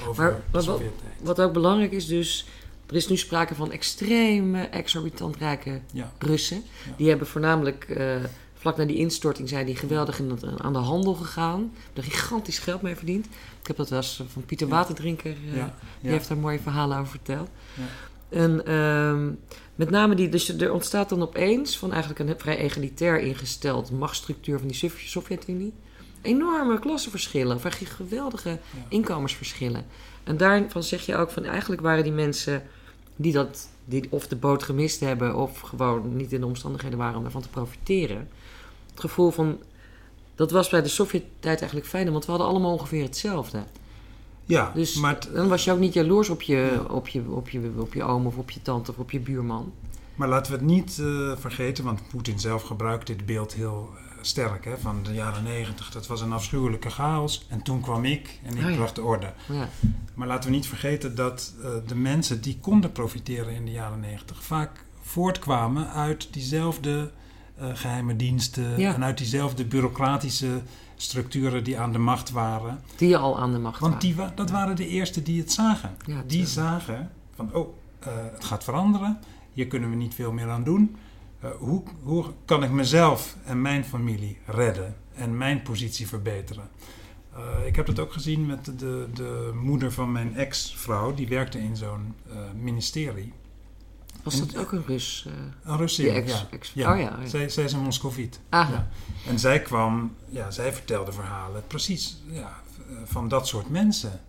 Over 0.04 0.42
maar, 0.50 0.64
wat, 0.64 0.80
wat 1.22 1.40
ook 1.40 1.52
belangrijk 1.52 1.92
is 1.92 2.06
dus, 2.06 2.46
er 2.86 2.96
is 2.96 3.08
nu 3.08 3.16
sprake 3.16 3.54
van 3.54 3.72
extreem 3.72 4.54
exorbitant 4.54 5.36
rijke 5.36 5.80
ja. 5.92 6.12
Russen. 6.18 6.62
Ja. 6.86 6.92
Die 6.96 7.08
hebben 7.08 7.26
voornamelijk, 7.26 7.86
uh, 7.88 8.16
vlak 8.54 8.76
na 8.76 8.84
die 8.84 8.96
instorting, 8.96 9.48
zijn 9.48 9.66
die 9.66 9.76
geweldig 9.76 10.18
in 10.18 10.30
het, 10.30 10.60
aan 10.60 10.72
de 10.72 10.78
handel 10.78 11.14
gegaan. 11.14 11.72
Er 11.92 12.02
gigantisch 12.02 12.58
geld 12.58 12.82
mee 12.82 12.96
verdiend. 12.96 13.26
Ik 13.60 13.66
heb 13.66 13.76
dat 13.76 13.88
wel 13.88 13.98
eens 13.98 14.22
van 14.28 14.44
Pieter 14.44 14.68
Waterdrinker, 14.68 15.36
uh, 15.54 15.64
die 16.00 16.10
heeft 16.10 16.28
daar 16.28 16.36
mooie 16.36 16.58
verhalen 16.58 16.98
over 16.98 17.10
verteld. 17.10 17.48
En 18.28 18.62
uh, 18.68 19.32
met 19.74 19.90
name 19.90 20.14
die, 20.14 20.28
dus 20.28 20.48
er 20.48 20.72
ontstaat 20.72 21.08
dan 21.08 21.22
opeens 21.22 21.78
van 21.78 21.92
eigenlijk 21.92 22.20
een 22.20 22.34
vrij 22.38 22.56
egalitair 22.56 23.20
ingesteld 23.20 23.90
machtsstructuur 23.90 24.58
van 24.58 24.68
die 24.68 24.90
Sovjet-Unie. 24.96 25.72
Enorme 26.26 26.78
klassenverschillen, 26.78 27.56
of 27.56 27.64
geweldige 27.70 28.48
ja. 28.48 28.58
inkomensverschillen. 28.88 29.86
En 30.24 30.36
daarvan 30.36 30.82
zeg 30.82 31.06
je 31.06 31.16
ook 31.16 31.30
van 31.30 31.44
eigenlijk 31.44 31.82
waren 31.82 32.02
die 32.02 32.12
mensen 32.12 32.62
die 33.16 33.32
dat, 33.32 33.68
die 33.84 34.06
of 34.10 34.28
de 34.28 34.36
boot 34.36 34.62
gemist 34.62 35.00
hebben, 35.00 35.36
of 35.36 35.60
gewoon 35.60 36.16
niet 36.16 36.32
in 36.32 36.40
de 36.40 36.46
omstandigheden 36.46 36.98
waren 36.98 37.16
om 37.16 37.22
daarvan 37.22 37.42
te 37.42 37.48
profiteren. 37.48 38.28
Het 38.90 39.00
gevoel 39.00 39.30
van, 39.30 39.58
dat 40.34 40.50
was 40.50 40.68
bij 40.68 40.82
de 40.82 40.88
Sovjet-tijd 40.88 41.58
eigenlijk 41.58 41.88
fijn, 41.88 42.12
want 42.12 42.24
we 42.24 42.30
hadden 42.30 42.50
allemaal 42.50 42.72
ongeveer 42.72 43.02
hetzelfde. 43.02 43.64
Ja, 44.44 44.72
dus 44.74 44.94
maar 44.94 45.18
dan 45.32 45.48
was 45.48 45.64
je 45.64 45.72
ook 45.72 45.78
niet 45.78 45.92
jaloers 45.92 46.28
op 46.28 46.42
je, 46.42 46.80
op, 46.88 47.08
je, 47.08 47.22
op, 47.28 47.48
je, 47.48 47.72
op 47.76 47.94
je 47.94 48.02
oom 48.02 48.26
of 48.26 48.36
op 48.36 48.50
je 48.50 48.62
tante 48.62 48.90
of 48.90 48.98
op 48.98 49.10
je 49.10 49.20
buurman. 49.20 49.72
Maar 50.14 50.28
laten 50.28 50.52
we 50.52 50.58
het 50.58 50.66
niet 50.66 50.98
uh, 51.00 51.32
vergeten, 51.36 51.84
want 51.84 52.08
Poetin 52.08 52.38
zelf 52.38 52.62
gebruikt 52.62 53.06
dit 53.06 53.26
beeld 53.26 53.54
heel 53.54 53.90
sterk 54.26 54.64
hè, 54.64 54.78
van 54.78 55.02
de 55.02 55.12
jaren 55.14 55.42
negentig. 55.42 55.90
Dat 55.90 56.06
was 56.06 56.20
een 56.20 56.32
afschuwelijke 56.32 56.90
chaos 56.90 57.46
en 57.48 57.62
toen 57.62 57.80
kwam 57.80 58.04
ik 58.04 58.40
en 58.42 58.56
ik 58.56 58.64
Oh 58.64 58.70
ja. 58.70 58.76
bracht 58.76 58.94
de 58.94 59.02
orde. 59.02 59.32
Ja. 59.48 59.68
Maar 60.14 60.26
laten 60.26 60.50
we 60.50 60.56
niet 60.56 60.66
vergeten 60.68 61.14
dat 61.14 61.54
uh, 61.60 61.68
de 61.86 61.94
mensen 61.94 62.40
die 62.40 62.58
konden 62.60 62.92
profiteren 62.92 63.54
in 63.54 63.64
de 63.64 63.70
jaren 63.72 64.00
negentig 64.00 64.44
vaak 64.44 64.84
voortkwamen 65.00 65.90
uit 65.90 66.28
diezelfde 66.32 67.10
geheime 67.72 68.16
diensten 68.16 68.78
Ja. 68.80 68.94
en 68.94 69.04
uit 69.04 69.18
diezelfde 69.18 69.64
bureaucratische 69.64 70.60
structuren 70.96 71.64
die 71.64 71.78
aan 71.78 71.92
de 71.92 71.98
macht 71.98 72.30
waren. 72.30 72.80
Die 72.96 73.16
al 73.16 73.38
aan 73.38 73.52
de 73.52 73.58
macht 73.58 73.80
Want 73.80 73.92
waren. 73.94 74.08
die, 74.08 74.16
wa- 74.16 74.32
dat 74.34 74.50
waren 74.50 74.76
de 74.76 74.86
eerste 74.88 75.22
die 75.22 75.40
het 75.40 75.52
zagen. 75.52 75.96
Die 76.26 76.46
zagen 76.46 77.10
van, 77.34 77.54
oh, 77.54 77.74
eh, 77.98 78.08
het 78.32 78.44
gaat 78.44 78.64
veranderen. 78.64 79.18
Hier 79.52 79.66
kunnen 79.66 79.90
we 79.90 79.96
niet 79.96 80.14
veel 80.14 80.32
meer 80.32 80.50
aan 80.50 80.64
doen. 80.64 80.96
Eh, 81.46 81.56
hoe, 81.58 81.82
hoe 82.02 82.24
kan 82.44 82.62
ik 82.62 82.70
mezelf 82.70 83.36
en 83.44 83.62
mijn 83.62 83.84
familie 83.84 84.38
redden 84.46 84.96
en 85.14 85.36
mijn 85.36 85.62
positie 85.62 86.08
verbeteren? 86.08 86.68
Eh, 87.34 87.66
ik 87.66 87.76
heb 87.76 87.86
dat 87.86 87.98
ook 87.98 88.12
gezien 88.12 88.46
met 88.46 88.64
de, 88.64 88.74
de, 88.76 89.08
de 89.14 89.50
moeder 89.62 89.92
van 89.92 90.12
mijn 90.12 90.36
ex-vrouw. 90.36 91.14
Die 91.14 91.28
werkte 91.28 91.58
in 91.58 91.76
zo'n 91.76 92.14
eh, 92.30 92.36
ministerie. 92.60 93.32
Was 94.22 94.38
dat 94.38 94.56
ook 94.56 94.72
een 94.72 94.82
Rus? 94.86 95.26
eh, 95.28 95.70
Een 95.72 95.76
Russin, 95.76 96.04
die 96.04 96.12
ex, 96.14 96.32
ja. 96.32 96.46
ex- 96.50 96.72
Ja. 96.74 96.92
Oh 96.92 96.98
ja. 97.00 97.16
ja. 97.20 97.26
Zij, 97.26 97.48
zij 97.48 97.64
is 97.64 97.72
een 97.72 97.82
Moscoviet. 97.82 98.40
Ah, 98.48 98.68
Ja. 98.70 98.88
En 99.26 99.38
zij 99.38 99.60
kwam, 99.62 100.14
ja, 100.28 100.50
zij 100.50 100.72
vertelde 100.72 101.12
verhalen 101.12 101.62
precies 101.66 102.16
van 103.04 103.28
dat 103.28 103.46
soort 103.46 103.70
mensen. 103.70 104.20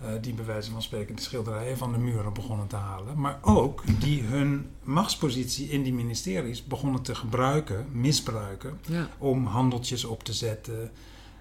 Eh, 0.00 0.08
die 0.20 0.34
bij 0.34 0.44
wijze 0.44 0.70
van 0.70 0.82
spreken 0.82 1.16
de 1.16 1.22
schilderijen 1.22 1.76
van 1.76 1.92
de 1.92 1.98
muren 1.98 2.32
begonnen 2.32 2.66
te 2.66 2.76
halen. 2.76 3.20
Maar 3.20 3.38
ook 3.42 3.82
die 4.00 4.22
hun 4.22 4.70
machtspositie 4.82 5.68
in 5.68 5.82
die 5.82 5.92
ministeries 5.94 6.64
begonnen 6.66 7.02
te 7.02 7.14
gebruiken, 7.14 7.86
misbruiken. 7.92 8.78
ja. 8.86 9.08
Om 9.18 9.46
handeltjes 9.46 10.04
op 10.04 10.22
te 10.24 10.32
zetten, 10.32 10.90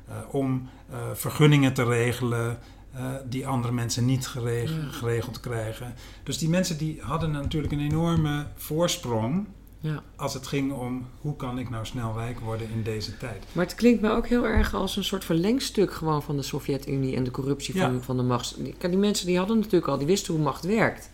eh, 0.08 0.16
om 0.32 0.70
eh, 0.90 0.98
vergunningen 1.14 1.74
te 1.74 1.84
regelen. 1.84 2.60
die 3.30 3.48
andere 3.48 3.74
mensen 3.74 4.06
niet 4.06 4.28
gereg- 4.28 4.98
geregeld 4.98 5.40
krijgen. 5.40 5.94
Dus 6.24 6.38
die 6.38 6.50
mensen 6.50 6.78
die 6.78 7.02
hadden 7.02 7.32
natuurlijk 7.32 7.74
een 7.74 7.80
enorme 7.80 8.48
voorsprong 8.56 9.48
ja. 9.86 10.04
als 10.16 10.34
het 10.34 10.48
ging 10.48 10.74
om 10.74 11.06
hoe 11.22 11.36
kan 11.36 11.58
ik 11.60 11.70
nou 11.70 11.86
snel 11.86 12.14
rijk 12.18 12.40
worden 12.40 12.70
in 12.70 12.84
deze 12.84 13.18
tijd. 13.18 13.44
Maar 13.52 13.66
het 13.66 13.76
klinkt 13.76 14.02
me 14.02 14.10
ook 14.10 14.28
heel 14.28 14.46
erg 14.46 14.74
als 14.74 14.96
een 14.96 15.04
soort 15.04 15.26
verlengstuk 15.26 15.94
gewoon 15.94 16.24
van 16.24 16.36
de 16.38 16.42
Sovjet-Unie 16.44 17.16
en 17.16 17.24
de 17.24 17.32
corruptie 17.32 17.74
van, 17.80 17.94
Ja. 17.94 18.00
van 18.00 18.18
de 18.18 18.24
macht. 18.24 18.56
Die, 18.80 18.98
mensen 18.98 19.26
die 19.26 19.38
hadden 19.38 19.58
natuurlijk 19.58 19.88
al, 19.88 19.98
die 19.98 20.08
wisten 20.08 20.34
hoe 20.34 20.44
macht 20.44 20.64
werkt. 20.64 21.10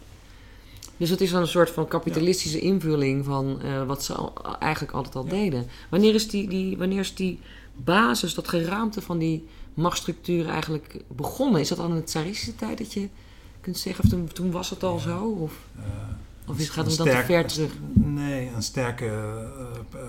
Dus 0.98 1.10
het 1.10 1.22
is 1.22 1.32
dan 1.32 1.42
een 1.42 1.48
soort 1.48 1.70
van 1.70 1.88
kapitalistische 1.88 2.60
invulling 2.60 3.26
van 3.26 3.62
eh, 3.62 3.84
wat 3.86 4.04
ze 4.04 4.14
al- 4.14 4.34
eigenlijk 4.60 4.94
altijd 4.94 5.16
al 5.16 5.26
deden. 5.28 5.66
Wanneer 5.90 6.14
is 6.14 6.30
die, 6.30 6.48
die, 6.50 6.78
wanneer 6.78 7.00
is 7.00 7.16
die 7.16 7.40
basis, 7.76 8.34
dat 8.34 8.48
geraamte 8.48 9.02
van 9.02 9.18
die 9.18 9.48
machtsstructuren 9.74 10.52
eigenlijk 10.52 11.04
begonnen? 11.08 11.62
Is 11.62 11.68
dat 11.70 11.80
al 11.80 11.90
in 11.90 11.96
de 11.96 12.04
tsaristische 12.04 12.56
tijd 12.56 12.78
dat 12.78 12.94
je 12.94 13.08
kunt 13.62 13.78
zeggen, 13.78 14.04
of 14.04 14.10
toen, 14.10 14.28
toen 14.34 14.52
was 14.52 14.70
het 14.70 14.84
al 14.84 15.00
zo? 15.00 15.24
Of, 15.40 15.54
Eh, 15.76 15.84
of 16.48 16.58
is, 16.60 16.70
gaat 16.70 16.86
het 16.86 16.98
dan 16.98 17.08
te 17.08 17.24
ver 17.26 17.46
terug? 17.48 17.72
Nee, 17.94 18.50
een 18.56 18.64
sterke 18.64 19.06
eh, 19.06 20.00
eh, 20.02 20.08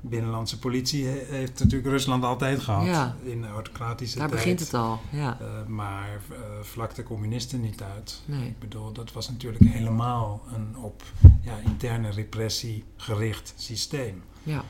binnenlandse 0.00 0.58
politie 0.58 1.06
he- 1.06 1.24
heeft 1.28 1.58
natuurlijk 1.58 1.90
Rusland 1.90 2.24
altijd 2.24 2.60
gehad 2.60 2.86
Ja. 2.86 3.16
in 3.22 3.40
de 3.40 3.48
autocratische 3.48 4.18
Daar 4.18 4.28
tijd. 4.28 4.40
begint 4.40 4.60
het 4.60 4.74
al, 4.74 5.00
ja. 5.10 5.38
Eh, 5.40 5.66
maar 5.66 6.08
eh, 6.30 6.36
vlak 6.62 6.94
de 6.94 7.02
communisten 7.02 7.60
niet 7.60 7.82
uit. 7.82 8.20
Nee. 8.24 8.46
Ik 8.48 8.58
bedoel, 8.58 8.92
dat 8.92 9.12
was 9.12 9.28
natuurlijk 9.30 9.64
helemaal 9.64 10.42
een 10.54 10.76
op 10.76 11.02
ja, 11.42 11.58
interne 11.64 12.10
repressie 12.10 12.84
gericht 12.96 13.54
systeem. 13.56 14.22
Ja, 14.42 14.64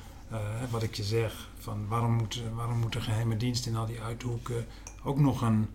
wat 0.70 0.82
ik 0.82 0.94
je 0.94 1.02
zeg, 1.04 1.48
van 1.58 1.86
waarom 1.88 2.12
moet, 2.12 2.42
waarom 2.54 2.78
moet 2.78 2.92
de 2.92 3.00
geheime 3.00 3.36
dienst 3.36 3.66
in 3.66 3.76
al 3.76 3.86
die 3.86 4.00
uithoeken 4.00 4.66
ook 5.04 5.18
nog 5.18 5.40
een, 5.42 5.68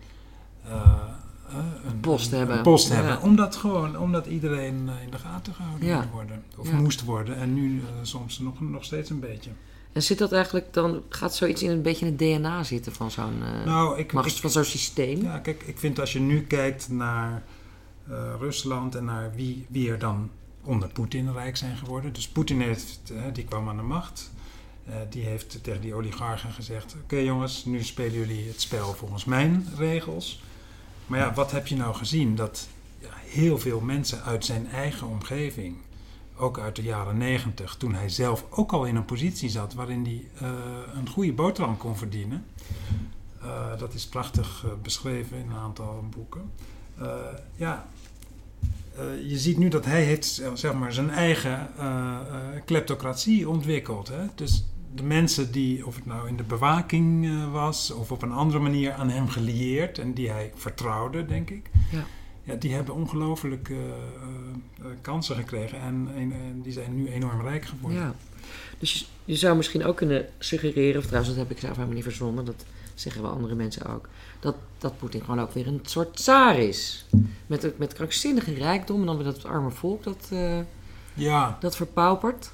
een 1.86 2.00
Post 2.00 2.30
hebben. 2.30 2.56
Een 2.56 2.62
post 2.62 2.88
Ja. 2.88 2.94
hebben. 2.94 3.22
Omdat, 3.22 3.56
gewoon, 3.56 3.98
omdat 3.98 4.26
iedereen 4.26 4.88
eh, 4.88 5.02
in 5.04 5.10
de 5.10 5.18
gaten 5.18 5.54
gehouden 5.54 5.88
Ja. 5.88 6.00
moet 6.00 6.10
worden. 6.10 6.42
Of 6.56 6.70
Ja. 6.70 6.76
moest 6.76 7.04
worden. 7.04 7.36
En 7.36 7.54
nu 7.54 7.78
eh, 7.78 7.84
soms 8.02 8.38
nog, 8.38 8.60
nog 8.60 8.84
steeds 8.84 9.10
een 9.10 9.20
beetje. 9.20 9.50
En 9.92 10.02
zit 10.02 10.18
dat 10.18 10.32
eigenlijk 10.32 10.72
dan, 10.72 11.02
gaat 11.08 11.34
zoiets 11.34 11.62
in 11.62 11.70
een 11.70 11.82
beetje 11.82 12.06
in 12.06 12.12
het 12.12 12.20
DNA 12.20 12.62
zitten 12.62 12.92
van 12.92 13.10
zo'n 13.10 13.38
uh, 13.40 13.64
nou, 13.64 13.98
ik, 13.98 14.10
van 14.10 14.50
zo'n 14.50 14.64
systeem? 14.64 15.22
Ja, 15.22 15.38
kijk, 15.38 15.62
ik 15.62 15.78
vind 15.78 16.00
als 16.00 16.12
je 16.12 16.20
nu 16.20 16.42
kijkt 16.42 16.88
naar 16.88 17.42
uh, 18.10 18.16
Rusland 18.38 18.94
en 18.94 19.04
naar 19.04 19.32
wie, 19.34 19.66
wie 19.68 19.90
er 19.90 19.98
dan 19.98 20.30
onder 20.64 20.88
Poetin 20.88 21.32
rijk 21.32 21.56
zijn 21.56 21.76
geworden. 21.76 22.12
Dus 22.12 22.28
Poetin 22.28 22.60
heeft, 22.60 23.12
die 23.32 23.44
kwam 23.44 23.68
aan 23.68 23.76
de 23.76 23.82
macht. 23.82 24.30
die 25.08 25.24
heeft 25.24 25.58
tegen 25.64 25.80
die 25.80 25.94
oligarchen 25.94 26.50
gezegd: 26.52 26.96
Oké 27.02 27.16
jongens, 27.16 27.64
nu 27.64 27.82
spelen 27.82 28.12
jullie 28.12 28.46
het 28.48 28.60
spel 28.60 28.92
volgens 28.92 29.24
mijn 29.24 29.66
regels. 29.76 30.42
Maar 31.12 31.20
ja, 31.20 31.34
wat 31.34 31.50
heb 31.50 31.66
je 31.66 31.76
nou 31.76 31.94
gezien? 31.94 32.34
Dat 32.36 32.68
ja, 32.98 33.08
heel 33.14 33.58
veel 33.58 33.80
mensen 33.80 34.22
uit 34.22 34.44
zijn 34.44 34.66
eigen 34.66 35.06
omgeving 35.06 35.76
ook 36.36 36.58
uit 36.58 36.76
de 36.76 36.82
jaren 36.82 37.18
negentig, 37.18 37.74
toen 37.74 37.94
hij 37.94 38.08
zelf 38.08 38.46
ook 38.50 38.72
al 38.72 38.84
in 38.84 38.96
een 38.96 39.04
positie 39.04 39.48
zat 39.48 39.74
waarin 39.74 40.04
hij 40.04 40.48
uh, 40.48 40.58
een 40.94 41.08
goede 41.08 41.32
boterham 41.32 41.76
kon 41.76 41.96
verdienen. 41.96 42.44
Uh, 43.42 43.78
dat 43.78 43.94
is 43.94 44.06
prachtig 44.06 44.62
uh, 44.66 44.72
beschreven 44.82 45.36
in 45.38 45.50
een 45.50 45.56
aantal 45.56 46.04
boeken. 46.16 46.50
ja, 47.56 47.86
je 49.26 49.38
ziet 49.38 49.58
nu 49.58 49.68
dat 49.68 49.84
hij 49.84 50.02
heeft 50.02 50.42
zeg 50.54 50.72
maar, 50.72 50.92
zijn 50.92 51.10
eigen 51.10 51.70
kleptocratie 52.64 53.48
ontwikkeld. 53.48 54.08
Hè? 54.08 54.26
Dus 54.34 54.64
de 54.94 55.02
mensen 55.02 55.52
die, 55.52 55.86
of 55.86 55.94
het 55.94 56.06
nou 56.06 56.28
in 56.28 56.36
de 56.36 56.42
bewaking 56.42 57.28
was 57.50 57.90
of 57.90 58.12
op 58.12 58.22
een 58.22 58.32
andere 58.32 58.58
manier 58.58 58.92
aan 58.92 59.08
hem 59.08 59.28
gelieerd 59.28 59.98
en 59.98 60.12
die 60.12 60.30
hij 60.30 60.52
vertrouwde, 60.54 61.26
denk 61.26 61.50
ik. 61.50 61.70
Ja 61.90 62.04
ja, 62.42 62.54
die 62.54 62.74
hebben 62.74 62.94
ongelooflijke 62.94 63.74
uh, 63.74 64.86
kansen 65.00 65.36
gekregen 65.36 65.80
en, 65.80 66.08
en, 66.16 66.62
die 66.62 66.72
zijn 66.72 66.94
nu 66.94 67.08
enorm 67.08 67.40
rijk 67.40 67.64
geworden. 67.64 68.00
Ja. 68.00 68.14
Dus 68.78 68.92
je, 68.98 69.04
je, 69.24 69.36
zou 69.36 69.56
misschien 69.56 69.84
ook 69.84 69.96
kunnen 69.96 70.26
suggereren, 70.38 70.98
of 70.98 71.06
trouwens 71.06 71.34
dat 71.34 71.42
heb 71.42 71.50
ik 71.50 71.58
zelf 71.58 71.74
helemaal 71.74 71.94
niet 71.94 72.04
verzonnen, 72.04 72.44
dat 72.44 72.64
zeggen 72.94 73.22
wel 73.22 73.30
andere 73.30 73.54
mensen 73.54 73.86
ook, 73.86 74.08
dat, 74.40 74.56
dat 74.78 74.98
Poetin 74.98 75.20
gewoon 75.20 75.40
ook 75.40 75.52
weer 75.52 75.66
een 75.66 75.80
soort 75.82 76.16
tsaar 76.16 76.58
is. 76.58 77.06
Met, 77.46 77.78
met 77.78 77.92
krankzinnige 77.92 78.54
rijkdom 78.54 79.00
en 79.00 79.06
dan 79.06 79.16
weer 79.16 79.24
dat 79.24 79.44
arme 79.44 79.70
volk 79.70 80.02
dat, 80.02 80.28
uh, 80.32 80.58
ja. 81.14 81.56
dat 81.60 81.76
verpaupert. 81.76 82.52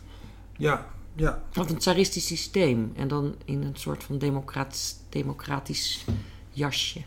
Ja, 0.57 0.87
ja. 1.19 1.43
Of 1.57 1.71
een 1.71 1.79
tsaristisch 1.79 2.27
systeem 2.27 2.93
en 2.97 3.09
dan 3.09 3.35
in 3.45 3.63
een 3.63 3.77
soort 3.77 4.05
van 4.05 4.19
democratisch, 4.19 4.97
democratisch 5.09 6.05
jasje. 6.51 7.03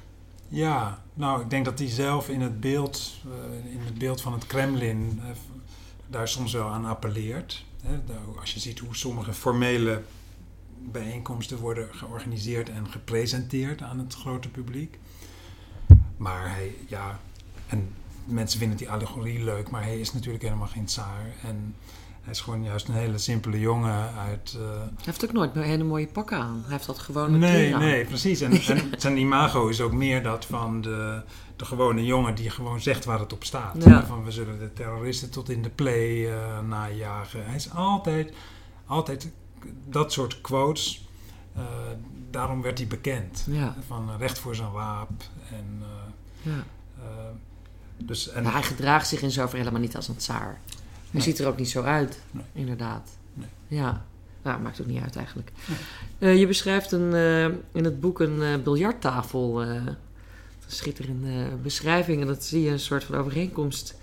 Ja, 0.48 1.04
nou, 1.14 1.42
ik 1.42 1.50
denk 1.50 1.66
dat 1.66 1.80
hij 1.80 1.88
zelf 1.88 2.30
in 2.30 2.42
het 2.42 2.60
beeld, 2.60 3.14
uh, 3.26 3.74
in 3.74 3.80
het 3.80 3.98
beeld 3.98 4.22
van 4.22 4.34
het 4.34 4.46
Kremlin 4.46 5.20
uh, 5.24 5.30
daar 6.08 6.28
soms 6.28 6.54
wel 6.54 6.68
aan 6.68 6.86
appelleert. 6.86 7.66
Hè? 7.84 8.00
Als 8.40 8.54
je 8.54 8.60
ziet 8.60 8.80
hoe 8.80 8.96
sommige 8.96 9.34
formele 9.34 10.02
bijeenkomsten 10.92 11.58
worden 11.58 11.96
georganiseerd 11.96 12.70
en 12.70 12.90
gepresenteerd 12.90 13.82
aan 13.82 14.00
het 14.00 14.14
grote 14.14 14.50
publiek. 14.50 15.00
Maar 16.18 16.50
hij, 16.50 16.76
ja, 16.88 17.20
en 17.68 17.94
mensen 18.26 18.60
vinden 18.60 18.78
die 18.78 18.90
allegorie 18.90 19.44
leuk, 19.44 19.70
maar 19.70 19.84
hij 19.84 20.00
is 20.00 20.14
natuurlijk 20.14 20.44
helemaal 20.44 20.68
geen 20.68 20.86
tsaar. 20.86 21.26
En 21.44 21.76
hij 22.32 22.40
is 22.40 22.46
gewoon 22.46 22.64
juist 22.64 22.88
een 22.88 22.94
hele 22.94 23.18
simpele 23.18 23.60
jongen 23.60 24.14
uit... 24.14 24.58
Uh... 24.58 24.62
Hij 24.80 25.04
heeft 25.04 25.26
ook 25.26 25.32
nooit 25.32 25.56
een 25.56 25.62
hele 25.62 25.84
mooie 25.84 26.08
pakken 26.08 26.38
aan. 26.38 26.62
Hij 26.64 26.72
heeft 26.72 26.86
dat 26.86 27.00
gewoon 27.00 27.40
Nee, 27.40 27.76
nee, 27.76 28.06
precies. 28.06 28.42
En, 28.42 28.52
en, 28.68 28.92
zijn 28.98 29.18
imago 29.18 29.68
is 29.68 29.82
ook 29.82 29.92
meer 29.92 30.24
dat 30.24 30.46
van 30.46 30.82
de, 30.82 31.22
de 31.56 31.66
gewone 31.66 32.06
jongen 32.06 32.36
die 32.36 32.50
gewoon 32.50 32.82
zegt 32.82 33.06
waar 33.06 33.20
het 33.20 33.34
op 33.34 33.44
staat. 33.44 33.84
Ja. 33.84 34.06
Van 34.06 34.24
we 34.24 34.32
zullen 34.32 34.60
de 34.60 34.74
terroristen 34.74 35.30
tot 35.30 35.50
in 35.50 35.62
de 35.62 35.70
play 35.70 36.10
uh, 36.10 36.60
najagen. 36.60 37.46
Hij 37.46 37.56
is 37.56 37.72
altijd, 37.74 38.34
altijd 38.86 39.32
dat 39.86 40.12
soort 40.12 40.42
quotes. 40.42 41.08
Uh, 41.58 41.64
daarom 42.30 42.62
werd 42.62 42.78
hij 42.78 42.88
bekend. 42.88 43.46
Ja. 43.50 43.76
Van 43.88 44.10
recht 44.18 44.40
voor 44.40 44.56
zijn 44.56 44.72
waap. 44.72 45.12
En, 45.50 45.84
ja. 46.42 46.64
dus, 47.98 48.30
en 48.30 48.46
hij 48.46 48.64
gedraagt 48.64 49.08
zich 49.08 49.22
in 49.22 49.32
zover 49.32 49.58
helemaal 49.58 49.82
niet 49.82 49.96
als 49.96 50.08
een 50.08 50.18
tsaar. 50.18 50.60
Hij 51.12 51.22
ziet 51.22 51.40
er 51.40 51.48
ook 51.48 51.58
niet 51.58 51.70
zo 51.70 51.82
uit, 51.82 52.20
inderdaad. 52.54 53.10
Ja, 53.68 54.06
nou, 54.42 54.62
maakt 54.62 54.82
ook 54.82 54.88
niet 54.88 55.02
uit 55.02 55.16
eigenlijk. 55.16 55.52
Uh, 56.20 56.40
je 56.40 56.48
beschrijft 56.48 56.92
een, 56.92 57.14
uh, 57.14 57.44
in 57.72 57.84
het 57.84 58.00
boek 58.00 58.20
een 58.20 58.38
uh, 58.38 58.56
biljarttafel. 58.64 59.62
een 59.62 59.98
schitterende 60.68 61.56
beschrijving. 61.62 62.22
En 62.22 62.28
dat 62.28 62.44
zie 62.44 62.62
je 62.62 62.70
een 62.70 62.80
soort 62.80 63.04
van 63.04 63.16
overeenkomst 63.16 63.96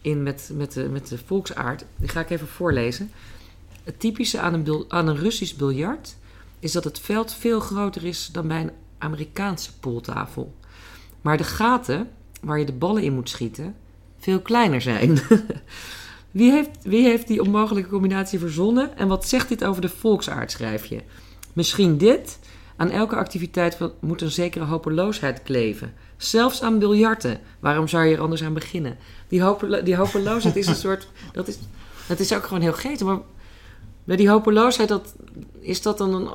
in 0.00 0.22
met, 0.22 0.50
met, 0.54 0.72
de, 0.72 0.88
met 0.88 1.08
de 1.08 1.18
volksaard. 1.18 1.84
Die 1.96 2.08
ga 2.08 2.20
ik 2.20 2.30
even 2.30 2.48
voorlezen. 2.48 3.10
Het 3.84 4.00
typische 4.00 4.40
aan 4.40 4.54
een, 4.54 4.84
aan 4.88 5.08
een 5.08 5.16
Russisch 5.16 5.56
biljart 5.56 6.16
is 6.58 6.72
dat 6.72 6.84
het 6.84 6.98
veld 6.98 7.34
veel 7.34 7.60
groter 7.60 8.04
is 8.04 8.28
dan 8.32 8.48
bij 8.48 8.60
een 8.60 8.70
Amerikaanse 8.98 9.78
pooltafel. 9.78 10.54
Maar 11.20 11.36
de 11.36 11.44
gaten 11.44 12.08
waar 12.40 12.58
je 12.58 12.66
de 12.66 12.72
ballen 12.72 13.02
in 13.02 13.14
moet 13.14 13.28
schieten 13.28 13.74
veel 14.18 14.40
kleiner 14.40 14.80
zijn. 14.80 15.18
Wie 16.30 16.50
heeft, 16.50 16.70
wie 16.82 17.04
heeft 17.04 17.26
die 17.26 17.42
onmogelijke 17.42 17.90
combinatie 17.90 18.38
verzonnen 18.38 18.96
en 18.96 19.08
wat 19.08 19.28
zegt 19.28 19.48
dit 19.48 19.64
over 19.64 19.82
de 19.82 19.88
volksaard, 19.88 20.50
schrijf 20.50 20.84
je? 20.84 21.00
Misschien 21.52 21.98
dit. 21.98 22.38
Aan 22.76 22.90
elke 22.90 23.16
activiteit 23.16 23.78
moet 24.00 24.22
een 24.22 24.30
zekere 24.30 24.64
hopeloosheid 24.64 25.42
kleven. 25.42 25.92
Zelfs 26.16 26.62
aan 26.62 26.78
biljarten. 26.78 27.38
Waarom 27.60 27.88
zou 27.88 28.04
je 28.04 28.14
er 28.14 28.20
anders 28.20 28.42
aan 28.42 28.54
beginnen? 28.54 28.96
Die, 29.28 29.42
hopelo 29.42 29.82
die 29.82 29.96
hopeloosheid 29.96 30.56
is 30.56 30.66
een 30.66 30.74
soort. 30.74 31.08
Dat 31.32 31.48
is, 31.48 31.58
dat 32.06 32.18
is 32.18 32.34
ook 32.34 32.44
gewoon 32.44 32.62
heel 32.62 32.72
geet. 32.72 33.04
Maar 33.04 33.18
bij 34.04 34.16
die 34.16 34.28
hopeloosheid, 34.28 34.88
dat, 34.88 35.14
is 35.60 35.82
dat 35.82 35.98
dan 35.98 36.14
een, 36.14 36.28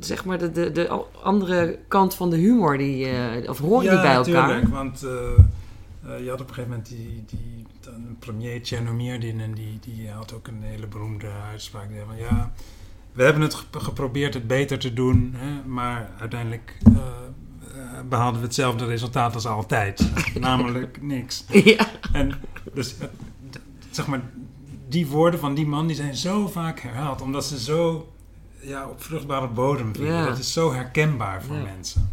zeg 0.00 0.24
maar 0.24 0.38
de, 0.38 0.50
de, 0.50 0.72
de 0.72 0.88
andere 1.22 1.78
kant 1.88 2.14
van 2.14 2.30
de 2.30 2.36
humor? 2.36 2.78
Die, 2.78 3.06
uh, 3.06 3.48
of 3.48 3.58
horen 3.58 3.84
ja, 3.84 3.90
die 3.90 4.00
bij 4.00 4.14
elkaar? 4.14 4.32
Ja, 4.32 4.46
natuurlijk. 4.46 4.74
Want 4.74 5.02
uh, 5.04 5.10
uh, 5.10 6.24
je 6.24 6.30
had 6.30 6.40
op 6.40 6.48
een 6.48 6.54
gegeven 6.54 6.70
moment 6.70 6.88
die, 6.88 7.24
die 7.26 7.66
een 7.86 8.16
premier 8.18 8.62
Tjernomierdin 8.62 9.40
en 9.40 9.54
die, 9.54 9.78
die 9.80 10.10
had 10.10 10.32
ook 10.32 10.46
een 10.46 10.62
hele 10.62 10.86
beroemde 10.86 11.30
uitspraak. 11.50 11.88
Die 11.88 11.98
van 12.06 12.16
ja, 12.16 12.52
we 13.12 13.22
hebben 13.22 13.42
het 13.42 13.66
geprobeerd 13.70 14.34
het 14.34 14.46
beter 14.46 14.78
te 14.78 14.92
doen, 14.92 15.34
hè, 15.36 15.68
maar 15.68 16.10
uiteindelijk 16.18 16.78
uh, 16.88 16.98
behaalden 18.08 18.40
we 18.40 18.46
hetzelfde 18.46 18.84
resultaat 18.84 19.34
als 19.34 19.46
altijd. 19.46 20.10
namelijk 20.40 21.02
niks. 21.02 21.44
Ja. 21.48 21.86
En 22.12 22.34
dus, 22.74 22.94
uh, 23.02 23.06
zeg 23.90 24.06
maar, 24.06 24.20
die 24.88 25.06
woorden 25.06 25.40
van 25.40 25.54
die 25.54 25.66
man 25.66 25.86
die 25.86 25.96
zijn 25.96 26.16
zo 26.16 26.48
vaak 26.48 26.80
herhaald, 26.80 27.20
omdat 27.20 27.44
ze 27.44 27.60
zo 27.60 28.12
ja, 28.60 28.88
op 28.88 29.02
vruchtbare 29.02 29.48
bodem 29.48 29.94
vielen. 29.94 30.14
Ja. 30.14 30.26
Dat 30.26 30.38
is 30.38 30.52
zo 30.52 30.72
herkenbaar 30.72 31.42
voor 31.42 31.56
ja. 31.56 31.62
mensen. 31.62 32.10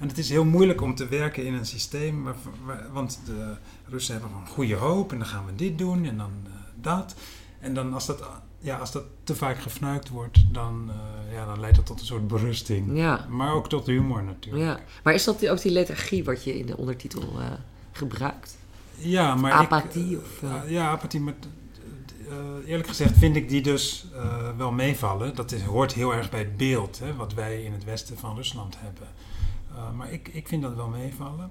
En 0.00 0.08
het 0.08 0.18
is 0.18 0.28
heel 0.28 0.44
moeilijk 0.44 0.80
om 0.80 0.94
te 0.94 1.08
werken 1.08 1.44
in 1.44 1.54
een 1.54 1.66
systeem, 1.66 2.24
waar, 2.64 2.92
want 2.92 3.20
de 3.24 3.54
Russen 3.88 4.12
hebben 4.12 4.32
van 4.32 4.46
goede 4.46 4.74
hoop 4.74 5.12
en 5.12 5.18
dan 5.18 5.26
gaan 5.26 5.46
we 5.46 5.54
dit 5.54 5.78
doen 5.78 6.04
en 6.04 6.16
dan 6.16 6.30
uh, 6.46 6.52
dat. 6.74 7.14
En 7.58 7.74
dan 7.74 7.94
als 7.94 8.06
dat, 8.06 8.28
ja, 8.58 8.76
als 8.76 8.92
dat 8.92 9.04
te 9.24 9.34
vaak 9.34 9.58
gefnuikt 9.58 10.08
wordt, 10.08 10.44
dan, 10.52 10.90
uh, 10.90 11.34
ja, 11.34 11.46
dan 11.46 11.60
leidt 11.60 11.76
dat 11.76 11.86
tot 11.86 12.00
een 12.00 12.06
soort 12.06 12.28
berusting. 12.28 12.96
Ja. 12.98 13.26
Maar 13.28 13.52
ook 13.54 13.68
tot 13.68 13.86
humor 13.86 14.22
natuurlijk. 14.22 14.64
Ja. 14.64 14.80
Maar 15.02 15.14
is 15.14 15.24
dat 15.24 15.48
ook 15.48 15.62
die 15.62 15.72
lethargie 15.72 16.24
wat 16.24 16.44
je 16.44 16.58
in 16.58 16.66
de 16.66 16.76
ondertitel 16.76 17.22
uh, 17.38 17.46
gebruikt? 17.92 18.56
Ja, 18.96 19.34
maar 19.34 19.52
apathie? 19.52 20.16
Ik, 20.16 20.22
of, 20.22 20.42
ja, 20.68 20.88
apathie. 20.88 21.20
Maar 21.20 21.34
eerlijk 22.66 22.88
gezegd 22.88 23.18
vind 23.18 23.36
ik 23.36 23.48
die 23.48 23.62
dus 23.62 24.06
wel 24.56 24.72
meevallen. 24.72 25.34
Dat 25.34 25.52
is, 25.52 25.62
hoort 25.62 25.92
heel 25.92 26.14
erg 26.14 26.30
bij 26.30 26.40
het 26.40 26.56
beeld 26.56 26.98
hè, 26.98 27.14
wat 27.14 27.34
wij 27.34 27.62
in 27.62 27.72
het 27.72 27.84
westen 27.84 28.18
van 28.18 28.36
Rusland 28.36 28.76
hebben. 28.78 29.06
Uh, 29.72 29.92
maar 29.92 30.12
ik, 30.12 30.28
ik 30.28 30.48
vind 30.48 30.62
dat 30.62 30.74
wel 30.74 30.88
meevallen. 30.88 31.50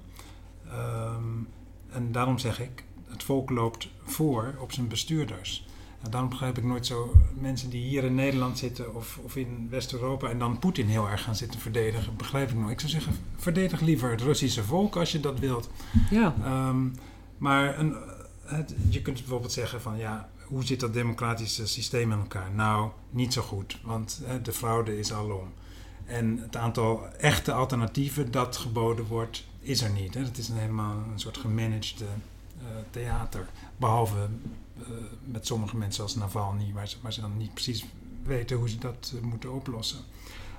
Um, 0.66 1.48
en 1.88 2.12
daarom 2.12 2.38
zeg 2.38 2.60
ik, 2.60 2.84
het 3.08 3.22
volk 3.22 3.50
loopt 3.50 3.88
voor 4.04 4.54
op 4.60 4.72
zijn 4.72 4.88
bestuurders. 4.88 5.66
En 6.02 6.10
daarom 6.10 6.30
begrijp 6.30 6.58
ik 6.58 6.64
nooit 6.64 6.86
zo 6.86 7.12
mensen 7.38 7.70
die 7.70 7.88
hier 7.88 8.04
in 8.04 8.14
Nederland 8.14 8.58
zitten 8.58 8.94
of, 8.94 9.18
of 9.22 9.36
in 9.36 9.66
West-Europa 9.70 10.28
en 10.28 10.38
dan 10.38 10.58
Poetin 10.58 10.86
heel 10.86 11.08
erg 11.08 11.22
gaan 11.22 11.36
zitten 11.36 11.60
verdedigen. 11.60 12.16
Begrijp 12.16 12.50
ik 12.50 12.56
nooit. 12.56 12.70
Ik 12.70 12.80
zou 12.80 12.92
zeggen, 12.92 13.12
verdedig 13.36 13.80
liever 13.80 14.10
het 14.10 14.20
Russische 14.20 14.64
volk 14.64 14.96
als 14.96 15.12
je 15.12 15.20
dat 15.20 15.38
wilt. 15.38 15.70
Ja. 16.10 16.34
Um, 16.68 16.94
maar 17.38 17.78
een, 17.78 17.96
het, 18.44 18.74
je 18.88 19.02
kunt 19.02 19.18
bijvoorbeeld 19.18 19.52
zeggen 19.52 19.80
van 19.80 19.98
ja, 19.98 20.28
hoe 20.46 20.64
zit 20.64 20.80
dat 20.80 20.92
democratische 20.92 21.66
systeem 21.66 22.12
in 22.12 22.18
elkaar? 22.18 22.50
Nou, 22.54 22.90
niet 23.10 23.32
zo 23.32 23.42
goed, 23.42 23.80
want 23.82 24.20
hè, 24.24 24.42
de 24.42 24.52
fraude 24.52 24.98
is 24.98 25.12
alom. 25.12 25.52
En 26.10 26.38
het 26.38 26.56
aantal 26.56 27.06
echte 27.18 27.52
alternatieven 27.52 28.30
dat 28.30 28.56
geboden 28.56 29.04
wordt, 29.04 29.44
is 29.60 29.82
er 29.82 29.90
niet. 29.90 30.14
Hè. 30.14 30.20
Het 30.22 30.38
is 30.38 30.48
een 30.48 30.56
helemaal 30.56 30.96
een 31.12 31.20
soort 31.20 31.36
gemanaged 31.36 32.00
uh, 32.00 32.06
theater. 32.90 33.48
Behalve 33.76 34.28
uh, 34.78 34.86
met 35.24 35.46
sommige 35.46 35.76
mensen 35.76 36.02
als 36.02 36.14
Navalny, 36.14 36.72
waar 36.72 36.88
ze, 36.88 36.96
waar 37.00 37.12
ze 37.12 37.20
dan 37.20 37.36
niet 37.36 37.54
precies 37.54 37.84
weten 38.22 38.56
hoe 38.56 38.68
ze 38.68 38.78
dat 38.78 39.12
uh, 39.14 39.20
moeten 39.20 39.52
oplossen. 39.52 39.98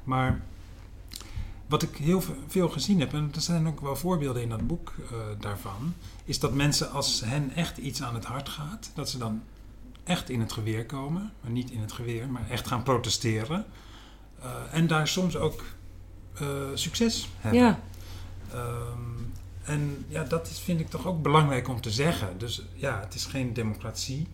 Maar 0.03 0.41
wat 1.67 1.83
ik 1.83 1.95
heel 1.95 2.23
veel 2.47 2.69
gezien 2.69 2.99
heb, 2.99 3.13
en 3.13 3.31
er 3.35 3.41
zijn 3.41 3.67
ook 3.67 3.81
wel 3.81 3.95
voorbeelden 3.95 4.41
in 4.41 4.49
dat 4.49 4.67
boek 4.67 4.93
daarvan, 5.39 5.93
is 6.25 6.39
dat 6.39 6.53
mensen 6.53 6.91
als 6.91 7.21
hen 7.25 7.55
echt 7.55 7.77
iets 7.77 8.01
aan 8.01 8.13
het 8.13 8.25
hart 8.25 8.49
gaat, 8.49 8.91
dat 8.93 9.09
ze 9.09 9.17
dan 9.17 9.41
echt 10.03 10.29
in 10.29 10.39
het 10.39 10.51
geweer 10.51 10.85
komen. 10.85 11.31
Maar 11.41 11.51
niet 11.51 11.71
in 11.71 11.79
het 11.79 11.91
geweer, 11.91 12.29
maar 12.29 12.49
echt 12.49 12.67
gaan 12.67 12.83
protesteren. 12.83 13.65
Uh, 14.43 14.49
en 14.71 14.87
daar 14.87 15.07
soms 15.07 15.37
ook 15.37 15.63
uh, 16.41 16.47
succes 16.73 17.29
hebben. 17.37 17.61
Ja. 17.61 17.79
Um, 18.53 19.31
en 19.63 20.05
ja, 20.07 20.23
dat 20.23 20.47
is, 20.47 20.59
vind 20.59 20.79
ik 20.79 20.89
toch 20.89 21.07
ook 21.07 21.21
belangrijk 21.21 21.67
om 21.67 21.81
te 21.81 21.91
zeggen. 21.91 22.37
Dus 22.37 22.61
ja, 22.73 22.99
het 22.99 23.13
is 23.13 23.25
geen 23.25 23.53
democratie. 23.53 24.27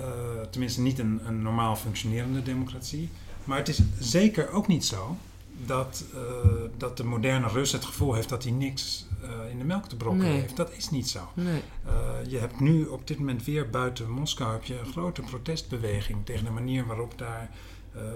Uh, 0.00 0.06
tenminste, 0.50 0.80
niet 0.80 0.98
een, 0.98 1.20
een 1.24 1.42
normaal 1.42 1.76
functionerende 1.76 2.42
democratie. 2.42 3.10
Maar 3.44 3.58
het 3.58 3.68
is 3.68 3.80
zeker 3.98 4.50
ook 4.50 4.66
niet 4.66 4.84
zo 4.84 5.16
dat, 5.66 6.04
uh, 6.14 6.20
dat 6.76 6.96
de 6.96 7.04
moderne 7.04 7.48
Rus 7.48 7.72
het 7.72 7.84
gevoel 7.84 8.14
heeft 8.14 8.28
dat 8.28 8.42
hij 8.42 8.52
niks 8.52 9.06
uh, 9.22 9.50
in 9.50 9.58
de 9.58 9.64
melk 9.64 9.88
te 9.88 9.96
brokken 9.96 10.22
Nee. 10.24 10.40
heeft. 10.40 10.56
Dat 10.56 10.72
is 10.72 10.90
niet 10.90 11.08
zo. 11.08 11.28
Nee. 11.34 11.62
Je 12.28 12.38
hebt 12.38 12.60
nu 12.60 12.84
op 12.84 13.06
dit 13.06 13.18
moment 13.18 13.44
weer 13.44 13.70
buiten 13.70 14.10
Moskou 14.10 14.52
heb 14.52 14.64
je 14.64 14.78
een 14.78 14.92
grote 14.92 15.22
protestbeweging 15.22 16.26
tegen 16.26 16.44
de 16.44 16.50
manier 16.50 16.86
waarop 16.86 17.18
daar 17.18 17.50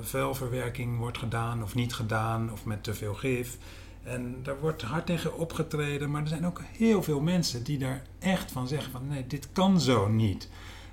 vuilverwerking 0.00 0.98
wordt 0.98 1.18
gedaan 1.18 1.62
of 1.62 1.74
niet 1.74 1.94
gedaan 1.94 2.52
of 2.52 2.64
met 2.64 2.82
te 2.82 2.94
veel 2.94 3.14
gif. 3.14 3.58
En 4.02 4.36
daar 4.42 4.60
wordt 4.60 4.82
hard 4.82 5.06
tegen 5.06 5.38
opgetreden, 5.38 6.10
maar 6.10 6.22
er 6.22 6.28
zijn 6.28 6.46
ook 6.46 6.60
heel 6.76 7.02
veel 7.02 7.20
mensen 7.20 7.64
die 7.64 7.78
daar 7.78 8.02
echt 8.18 8.52
van 8.52 8.68
zeggen 8.68 8.92
van 8.92 9.08
nee, 9.08 9.26
dit 9.26 9.48
kan 9.52 9.80
zo 9.80 10.08
niet. 10.08 10.48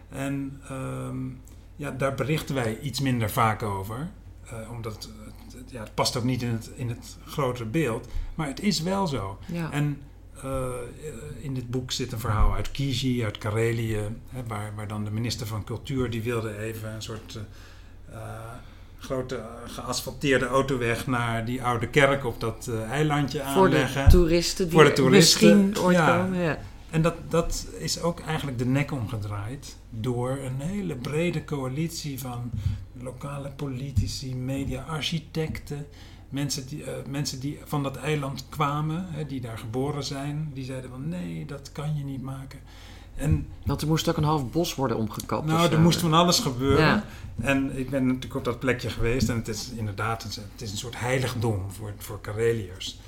En 0.09 0.61
um, 0.71 1.41
ja, 1.75 1.91
daar 1.91 2.15
berichten 2.15 2.55
wij 2.55 2.79
iets 2.79 2.99
minder 2.99 3.29
vaak 3.29 3.63
over, 3.63 4.09
uh, 4.45 4.71
omdat 4.71 4.93
het, 4.93 5.09
het, 5.57 5.71
ja, 5.71 5.79
het 5.83 5.93
past 5.93 6.17
ook 6.17 6.23
niet 6.23 6.41
in 6.41 6.49
het, 6.49 6.71
in 6.75 6.89
het 6.89 7.17
grotere 7.25 7.65
beeld, 7.65 8.07
maar 8.35 8.47
het 8.47 8.59
is 8.59 8.81
wel 8.81 9.07
zo. 9.07 9.39
Ja. 9.45 9.71
En 9.71 10.01
uh, 10.45 10.69
in 11.39 11.53
dit 11.53 11.69
boek 11.69 11.91
zit 11.91 12.11
een 12.11 12.19
verhaal 12.19 12.53
uit 12.53 12.71
Kiji, 12.71 13.23
uit 13.23 13.37
Karelië, 13.37 13.99
hè, 14.29 14.43
waar, 14.47 14.75
waar 14.75 14.87
dan 14.87 15.03
de 15.03 15.11
minister 15.11 15.47
van 15.47 15.63
Cultuur 15.63 16.09
die 16.09 16.21
wilde 16.21 16.57
even 16.57 16.93
een 16.93 17.01
soort 17.01 17.35
uh, 17.35 17.41
grote 18.99 19.41
geasfalteerde 19.65 20.45
autoweg 20.45 21.07
naar 21.07 21.45
die 21.45 21.63
oude 21.63 21.87
kerk 21.87 22.25
op 22.25 22.39
dat 22.39 22.67
uh, 22.69 22.81
eilandje 22.91 23.39
Voor 23.39 23.47
aanleggen. 23.47 24.03
de 24.03 24.09
toeristen 24.11 24.65
die 24.65 24.73
Voor 24.73 24.83
de 24.83 24.93
toeristen, 24.93 25.57
misschien 25.57 25.83
ooit 25.83 25.97
ja. 25.97 26.17
komen. 26.17 26.39
Ja. 26.39 26.57
En 26.89 27.01
dat, 27.01 27.15
dat 27.29 27.67
is 27.77 28.01
ook 28.01 28.19
eigenlijk 28.19 28.57
de 28.57 28.65
nek 28.65 28.91
omgedraaid 28.91 29.75
door 29.89 30.29
een 30.29 30.59
hele 30.59 30.95
brede 30.95 31.45
coalitie 31.45 32.19
van 32.19 32.51
lokale 33.01 33.49
politici, 33.49 34.35
media, 34.35 34.81
architecten, 34.81 35.85
mensen 36.29 36.67
die, 36.67 36.81
uh, 36.81 36.87
mensen 37.07 37.39
die 37.39 37.59
van 37.65 37.83
dat 37.83 37.97
eiland 37.97 38.45
kwamen, 38.49 39.05
hè, 39.09 39.25
die 39.25 39.41
daar 39.41 39.57
geboren 39.57 40.03
zijn, 40.03 40.51
die 40.53 40.65
zeiden 40.65 40.89
van 40.89 41.09
nee, 41.09 41.45
dat 41.45 41.71
kan 41.71 41.95
je 41.95 42.03
niet 42.03 42.21
maken. 42.21 42.59
En, 43.19 43.47
Want 43.65 43.81
er 43.81 43.87
moest 43.87 44.09
ook 44.09 44.17
een 44.17 44.23
half 44.23 44.51
bos 44.51 44.75
worden 44.75 44.97
omgekapt. 44.97 45.45
nou, 45.45 45.71
er 45.71 45.79
moest 45.79 45.99
van 45.99 46.13
alles 46.13 46.39
gebeuren. 46.39 46.85
Ja. 46.85 47.03
En 47.41 47.77
ik 47.77 47.89
ben 47.89 48.05
natuurlijk 48.05 48.35
op 48.35 48.43
dat 48.43 48.59
plekje 48.59 48.89
geweest 48.89 49.29
en 49.29 49.35
het 49.35 49.47
is 49.47 49.71
inderdaad 49.75 50.23
een, 50.23 50.43
het 50.51 50.61
is 50.61 50.71
een 50.71 50.77
soort 50.77 50.99
heiligdom 50.99 51.71
voor, 51.71 51.93
voor 51.97 52.21
Kareliërs. 52.21 52.99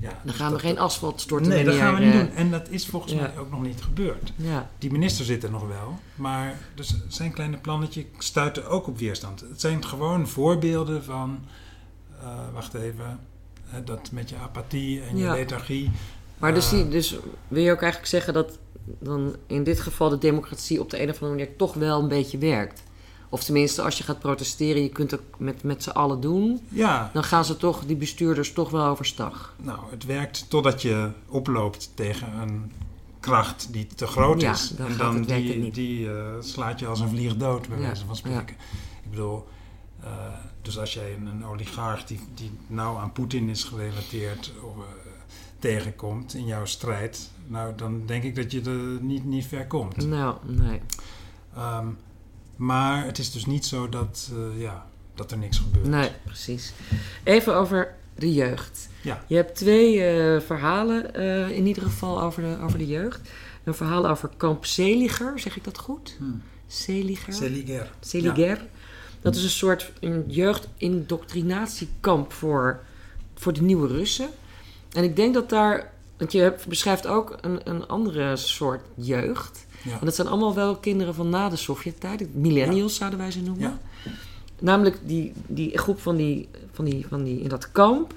Ja, 0.00 0.08
Dan 0.08 0.18
dus 0.22 0.34
gaan 0.34 0.52
we 0.52 0.58
geen 0.58 0.78
asfalt 0.78 1.20
storten. 1.20 1.48
Nee, 1.48 1.64
dat 1.64 1.74
gaan 1.74 1.94
we 1.94 2.00
niet 2.00 2.12
eh, 2.14 2.18
doen. 2.18 2.30
En 2.34 2.50
dat 2.50 2.68
is 2.68 2.86
volgens 2.86 3.12
ja. 3.12 3.20
mij 3.20 3.38
ook 3.38 3.50
nog 3.50 3.62
niet 3.62 3.82
gebeurd. 3.82 4.32
Ja. 4.36 4.70
Die 4.78 4.92
minister 4.92 5.24
zit 5.24 5.44
er 5.44 5.50
nog 5.50 5.66
wel, 5.66 5.98
maar 6.14 6.58
dus 6.74 6.94
zijn 7.08 7.32
kleine 7.32 7.56
plannetje 7.56 8.06
stuiten 8.18 8.68
ook 8.68 8.86
op 8.86 8.98
weerstand. 8.98 9.40
Het 9.40 9.60
zijn 9.60 9.84
gewoon 9.84 10.28
voorbeelden 10.28 11.04
van, 11.04 11.38
uh, 12.22 12.28
wacht 12.52 12.74
even, 12.74 13.20
uh, 13.68 13.74
dat 13.84 14.10
met 14.12 14.30
je 14.30 14.36
apathie 14.36 15.02
en 15.02 15.16
je 15.16 15.30
lethargie. 15.30 15.90
Maar 16.38 16.54
dus, 16.54 16.68
die, 16.68 16.88
dus 16.88 17.16
wil 17.48 17.62
je 17.62 17.72
ook 17.72 17.82
eigenlijk 17.82 18.10
zeggen 18.10 18.34
dat 18.34 18.58
dan 18.98 19.36
in 19.46 19.64
dit 19.64 19.80
geval 19.80 20.08
de 20.08 20.18
democratie 20.18 20.80
op 20.80 20.90
de 20.90 21.02
een 21.02 21.08
of 21.10 21.22
andere 21.22 21.38
manier 21.40 21.56
toch 21.56 21.74
wel 21.74 22.00
een 22.02 22.08
beetje 22.08 22.38
werkt? 22.38 22.82
Of 23.28 23.44
tenminste, 23.44 23.82
als 23.82 23.98
je 23.98 24.04
gaat 24.04 24.18
protesteren, 24.18 24.82
je 24.82 24.88
kunt 24.88 25.10
het 25.10 25.20
ook 25.20 25.38
met, 25.38 25.62
met 25.62 25.82
z'n 25.82 25.90
allen 25.90 26.20
doen, 26.20 26.60
Ja, 26.68 27.10
dan 27.12 27.24
gaan 27.24 27.44
ze 27.44 27.56
toch, 27.56 27.84
die 27.84 27.96
bestuurders, 27.96 28.52
toch 28.52 28.70
wel 28.70 28.86
overstag. 28.86 29.54
nou, 29.56 29.78
het 29.90 30.04
werkt 30.04 30.44
totdat 30.50 30.82
je 30.82 31.10
oploopt 31.28 31.90
tegen 31.94 32.38
een 32.40 32.72
kracht 33.20 33.68
die 33.72 33.86
te 33.86 34.06
groot 34.06 34.40
Ja, 34.40 34.52
is. 34.52 34.68
dan 34.68 34.86
en 34.86 34.96
dan 34.96 35.14
het, 35.16 35.28
die, 35.28 35.64
het 35.64 35.74
die 35.74 36.00
uh, 36.06 36.26
slaat 36.40 36.78
je 36.80 36.86
als 36.86 37.00
een 37.00 37.08
vlieg 37.08 37.36
dood, 37.36 37.68
bij 37.68 37.78
Ja, 37.78 37.82
wijze 37.86 38.06
van 38.06 38.16
spreken. 38.16 38.56
Ik 39.04 39.10
bedoel, 39.10 39.46
uh, 40.04 40.10
dus 40.62 40.78
als 40.78 40.94
jij 40.94 41.14
een, 41.14 41.26
een 41.26 41.44
oligarch 41.46 42.04
die, 42.04 42.20
die 42.34 42.50
nauw 42.66 42.96
aan 42.96 43.12
Poetin 43.12 43.48
is 43.48 43.64
gerelateerd 43.64 44.52
of, 44.62 44.76
uh, 44.76 44.82
tegenkomt 45.58 46.34
in 46.34 46.46
jouw 46.46 46.64
strijd, 46.64 47.30
nou 47.46 47.72
dan 47.76 48.02
denk 48.06 48.22
ik 48.22 48.34
dat 48.34 48.52
je 48.52 48.60
er 48.60 49.02
niet, 49.02 49.24
niet 49.24 49.46
ver 49.46 49.66
komt. 49.66 50.06
Nou, 50.06 50.36
nee. 50.44 50.80
Um, 51.58 51.98
maar 52.56 53.04
het 53.04 53.18
is 53.18 53.32
dus 53.32 53.46
niet 53.46 53.66
zo 53.66 53.88
dat, 53.88 54.30
uh, 54.32 54.60
ja, 54.60 54.86
dat 55.14 55.30
er 55.30 55.38
niks 55.38 55.58
gebeurt. 55.58 55.86
Nee, 55.86 56.10
precies. 56.24 56.72
Even 57.24 57.54
over 57.54 57.94
de 58.14 58.32
jeugd. 58.32 58.88
Ja. 59.02 59.24
Je 59.26 59.34
hebt 59.34 59.56
twee 59.56 59.94
uh, 59.94 60.40
verhalen 60.40 61.20
uh, 61.20 61.50
in 61.50 61.66
ieder 61.66 61.82
geval 61.82 62.22
over 62.22 62.42
de, 62.42 62.58
over 62.62 62.78
de 62.78 62.86
jeugd. 62.86 63.30
Een 63.64 63.74
verhaal 63.74 64.08
over 64.08 64.30
kamp 64.36 64.64
Seliger, 64.64 65.38
zeg 65.38 65.56
ik 65.56 65.64
dat 65.64 65.78
goed? 65.78 66.14
Hmm. 66.18 66.42
Seliger? 66.66 67.32
Seliger. 67.32 67.92
Seliger. 68.00 68.56
Ja. 68.56 68.66
Dat 69.20 69.36
is 69.36 69.42
een 69.42 69.50
soort 69.50 69.92
een 70.00 70.24
jeugdindoctrinatiekamp 70.26 72.32
voor, 72.32 72.80
voor 73.34 73.52
de 73.52 73.62
nieuwe 73.62 73.88
Russen. 73.88 74.28
En 74.96 75.04
ik 75.04 75.16
denk 75.16 75.34
dat 75.34 75.48
daar, 75.48 75.92
want 76.16 76.32
je 76.32 76.40
hebt, 76.40 76.66
beschrijft 76.66 77.06
ook 77.06 77.36
een, 77.40 77.60
een 77.64 77.88
andere 77.88 78.36
soort 78.36 78.80
jeugd. 78.94 79.66
Ja. 79.82 79.92
En 79.92 80.04
dat 80.04 80.14
zijn 80.14 80.28
allemaal 80.28 80.54
wel 80.54 80.76
kinderen 80.76 81.14
van 81.14 81.28
na 81.28 81.48
de 81.48 81.56
Sovjet-tijd. 81.56 82.34
Millennials 82.34 82.92
ja. 82.92 82.98
zouden 82.98 83.18
wij 83.18 83.30
ze 83.30 83.42
noemen. 83.42 83.62
Ja. 83.62 83.78
Namelijk 84.58 84.98
die, 85.02 85.32
die 85.46 85.78
groep 85.78 86.00
van 86.00 86.16
die, 86.16 86.48
van, 86.72 86.84
die, 86.84 87.06
van 87.08 87.24
die 87.24 87.40
in 87.40 87.48
dat 87.48 87.72
kamp. 87.72 88.14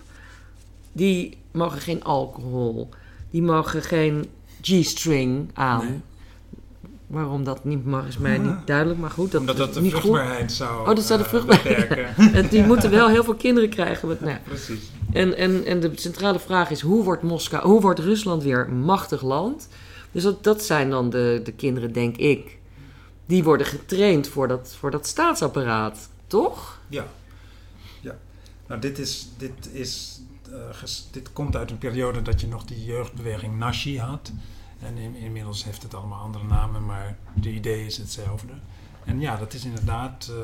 Die 0.92 1.38
mogen 1.52 1.82
geen 1.82 2.04
alcohol. 2.04 2.90
Die 3.30 3.42
mogen 3.42 3.82
geen 3.82 4.26
G-string 4.62 5.50
aan. 5.54 5.86
Nee. 5.86 6.00
Waarom 7.08 7.44
dat 7.44 7.66
niet 7.66 7.86
mag 7.86 8.08
is 8.08 8.18
mij 8.18 8.38
niet 8.38 8.68
duidelijk. 8.68 9.00
Maar 9.00 9.10
goed, 9.10 9.32
dat 9.32 9.42
Omdat 9.42 9.58
dat 9.58 9.74
de 9.74 9.82
niet 9.82 9.92
vruchtbaarheid 9.92 10.42
goed. 10.42 10.52
zou 10.52 10.90
Oh, 10.90 10.96
dat 10.96 11.04
zou 11.04 11.20
de 11.20 11.26
uh, 11.26 11.32
vruchtbaarheid. 11.32 12.52
die 12.52 12.64
moeten 12.64 12.92
wel 12.92 13.08
heel 13.08 13.24
veel 13.24 13.36
kinderen 13.36 13.70
krijgen. 13.70 14.08
Met, 14.08 14.22
nou. 14.22 14.38
Precies. 14.44 14.92
En, 15.12 15.38
en, 15.38 15.66
en 15.66 15.80
de 15.80 15.92
centrale 15.96 16.40
vraag 16.40 16.70
is: 16.70 16.82
hoe 16.82 17.04
wordt 17.04 17.24
Moskou, 17.24 17.68
hoe 17.68 17.82
wordt 17.82 18.00
Rusland 18.00 18.44
weer 18.44 18.68
een 18.68 18.82
machtig 18.82 19.22
land? 19.22 19.68
Dus 20.12 20.24
dat, 20.24 20.44
dat 20.44 20.64
zijn 20.64 20.90
dan 20.90 21.10
de, 21.10 21.42
de 21.44 21.52
kinderen, 21.52 21.92
denk 21.92 22.18
ik. 22.18 22.58
Die 23.26 23.44
worden 23.44 23.68
getraind 23.68 24.28
voor 24.28 24.48
dat, 24.48 24.76
voor 24.80 24.92
dat 24.92 25.08
staatsapparaat, 25.08 26.10
toch? 26.28 26.80
Ja. 26.88 27.08
ja. 28.02 28.18
Nou, 28.68 28.82
dit, 28.82 29.00
is, 29.00 29.28
dit, 29.38 29.70
is, 29.72 30.22
ges, 30.72 31.08
dit 31.12 31.34
komt 31.34 31.56
uit 31.56 31.72
een 31.72 31.78
periode 31.78 32.22
dat 32.22 32.42
je 32.42 32.48
nog 32.48 32.66
die 32.66 32.86
jeugdbeweging 32.86 33.58
Nashi 33.58 34.00
had. 34.00 34.32
En 34.80 34.98
in, 34.98 35.16
inmiddels 35.16 35.64
heeft 35.64 35.84
het 35.84 35.94
allemaal 35.94 36.20
andere 36.20 36.46
namen, 36.46 36.86
maar 36.86 37.18
de 37.34 37.52
idee 37.52 37.86
is 37.86 37.98
hetzelfde. 37.98 38.54
En 39.06 39.20
ja, 39.20 39.38
dat 39.38 39.54
is 39.54 39.66
inderdaad, 39.66 40.32
uh, 40.32 40.38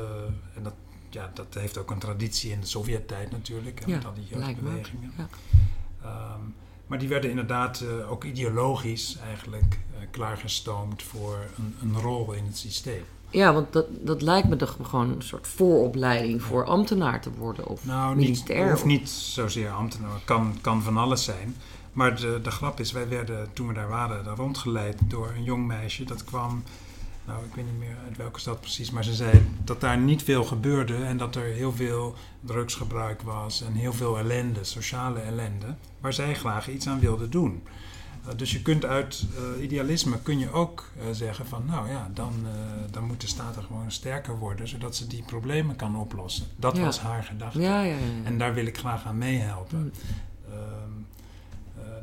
en 0.56 0.62
dat, 0.62 0.72
ja, 1.16 1.30
dat 1.34 1.54
heeft 1.54 1.78
ook 1.78 1.90
een 1.90 1.98
traditie 1.98 2.50
in 2.50 2.60
de 2.60 2.66
Sovjet-tijd 2.66 3.30
natuurlijk, 3.30 3.86
ja, 3.86 3.94
met 3.94 4.04
al 4.04 4.14
die 4.14 4.26
jeugdbewegingen. 4.30 5.12
Ja. 5.16 5.28
Um, 6.34 6.54
maar 6.86 6.98
die 6.98 7.08
werden 7.08 7.30
inderdaad 7.30 7.80
uh, 7.80 8.10
ook 8.10 8.24
ideologisch 8.24 9.18
eigenlijk 9.26 9.78
uh, 9.92 10.06
klaargestoomd 10.10 11.02
voor 11.02 11.38
een, 11.56 11.74
een, 11.82 12.00
rol 12.00 12.32
in 12.32 12.44
het 12.44 12.58
systeem. 12.58 13.04
Ja, 13.30 13.52
want 13.52 13.72
dat, 13.72 13.86
dat 14.00 14.22
lijkt 14.22 14.48
me 14.48 14.56
toch 14.56 14.76
gewoon 14.82 15.10
een 15.10 15.22
soort 15.22 15.46
vooropleiding 15.46 16.42
voor 16.42 16.64
ambtenaar 16.64 17.20
te 17.20 17.30
worden 17.30 17.66
of 17.66 17.84
nou, 17.84 18.16
militair. 18.16 18.62
Niet, 18.62 18.70
hoeft 18.70 18.84
niet 18.84 19.08
zozeer 19.08 19.70
ambtenaar, 19.70 20.20
kan, 20.24 20.58
kan 20.60 20.82
van 20.82 20.96
alles 20.96 21.24
zijn. 21.24 21.56
Maar 21.92 22.16
de, 22.16 22.40
de 22.42 22.50
grap 22.50 22.80
is, 22.80 22.92
wij 22.92 23.08
werden 23.08 23.48
toen 23.52 23.66
we 23.66 23.74
daar 23.74 23.88
waren 23.88 24.24
daar 24.24 24.36
rondgeleid 24.36 24.98
door 25.08 25.32
een 25.36 25.44
jong 25.44 25.66
meisje. 25.66 26.04
Dat 26.04 26.24
kwam, 26.24 26.62
nou 27.26 27.44
ik 27.44 27.54
weet 27.54 27.64
niet 27.64 27.78
meer 27.78 27.96
uit 28.06 28.16
welke 28.16 28.40
stad 28.40 28.60
precies, 28.60 28.90
maar 28.90 29.04
ze 29.04 29.14
zei 29.14 29.42
dat 29.64 29.80
daar 29.80 29.98
niet 29.98 30.22
veel 30.22 30.44
gebeurde. 30.44 30.96
En 30.96 31.16
dat 31.16 31.36
er 31.36 31.44
heel 31.44 31.72
veel 31.72 32.14
drugsgebruik 32.40 33.22
was 33.22 33.62
en 33.62 33.72
heel 33.72 33.92
veel 33.92 34.18
ellende, 34.18 34.64
sociale 34.64 35.20
ellende. 35.20 35.74
Waar 36.00 36.12
zij 36.12 36.34
graag 36.34 36.68
iets 36.68 36.88
aan 36.88 37.00
wilde 37.00 37.28
doen. 37.28 37.62
Uh, 38.26 38.32
dus 38.36 38.52
je 38.52 38.62
kunt 38.62 38.84
uit 38.84 39.24
uh, 39.56 39.62
idealisme 39.62 40.18
kun 40.22 40.38
je 40.38 40.52
ook 40.52 40.90
uh, 40.98 41.04
zeggen 41.12 41.46
van 41.46 41.64
nou 41.66 41.88
ja, 41.90 42.10
dan, 42.14 42.32
dan 42.90 43.04
moet 43.04 43.20
de 43.20 43.26
staat 43.26 43.56
er 43.56 43.62
gewoon 43.62 43.90
sterker 43.90 44.38
worden. 44.38 44.68
Zodat 44.68 44.96
ze 44.96 45.06
die 45.06 45.22
problemen 45.22 45.76
kan 45.76 45.96
oplossen. 45.96 46.46
Dat 46.56 46.76
ja. 46.76 46.82
was 46.82 47.00
haar 47.00 47.22
gedachte. 47.22 47.60
Ja, 47.60 47.82
ja, 47.82 47.94
ja, 47.94 48.24
en 48.24 48.38
daar 48.38 48.54
wil 48.54 48.66
ik 48.66 48.78
graag 48.78 49.06
aan 49.06 49.18
meehelpen. 49.18 49.78
Mm. 49.78 51.06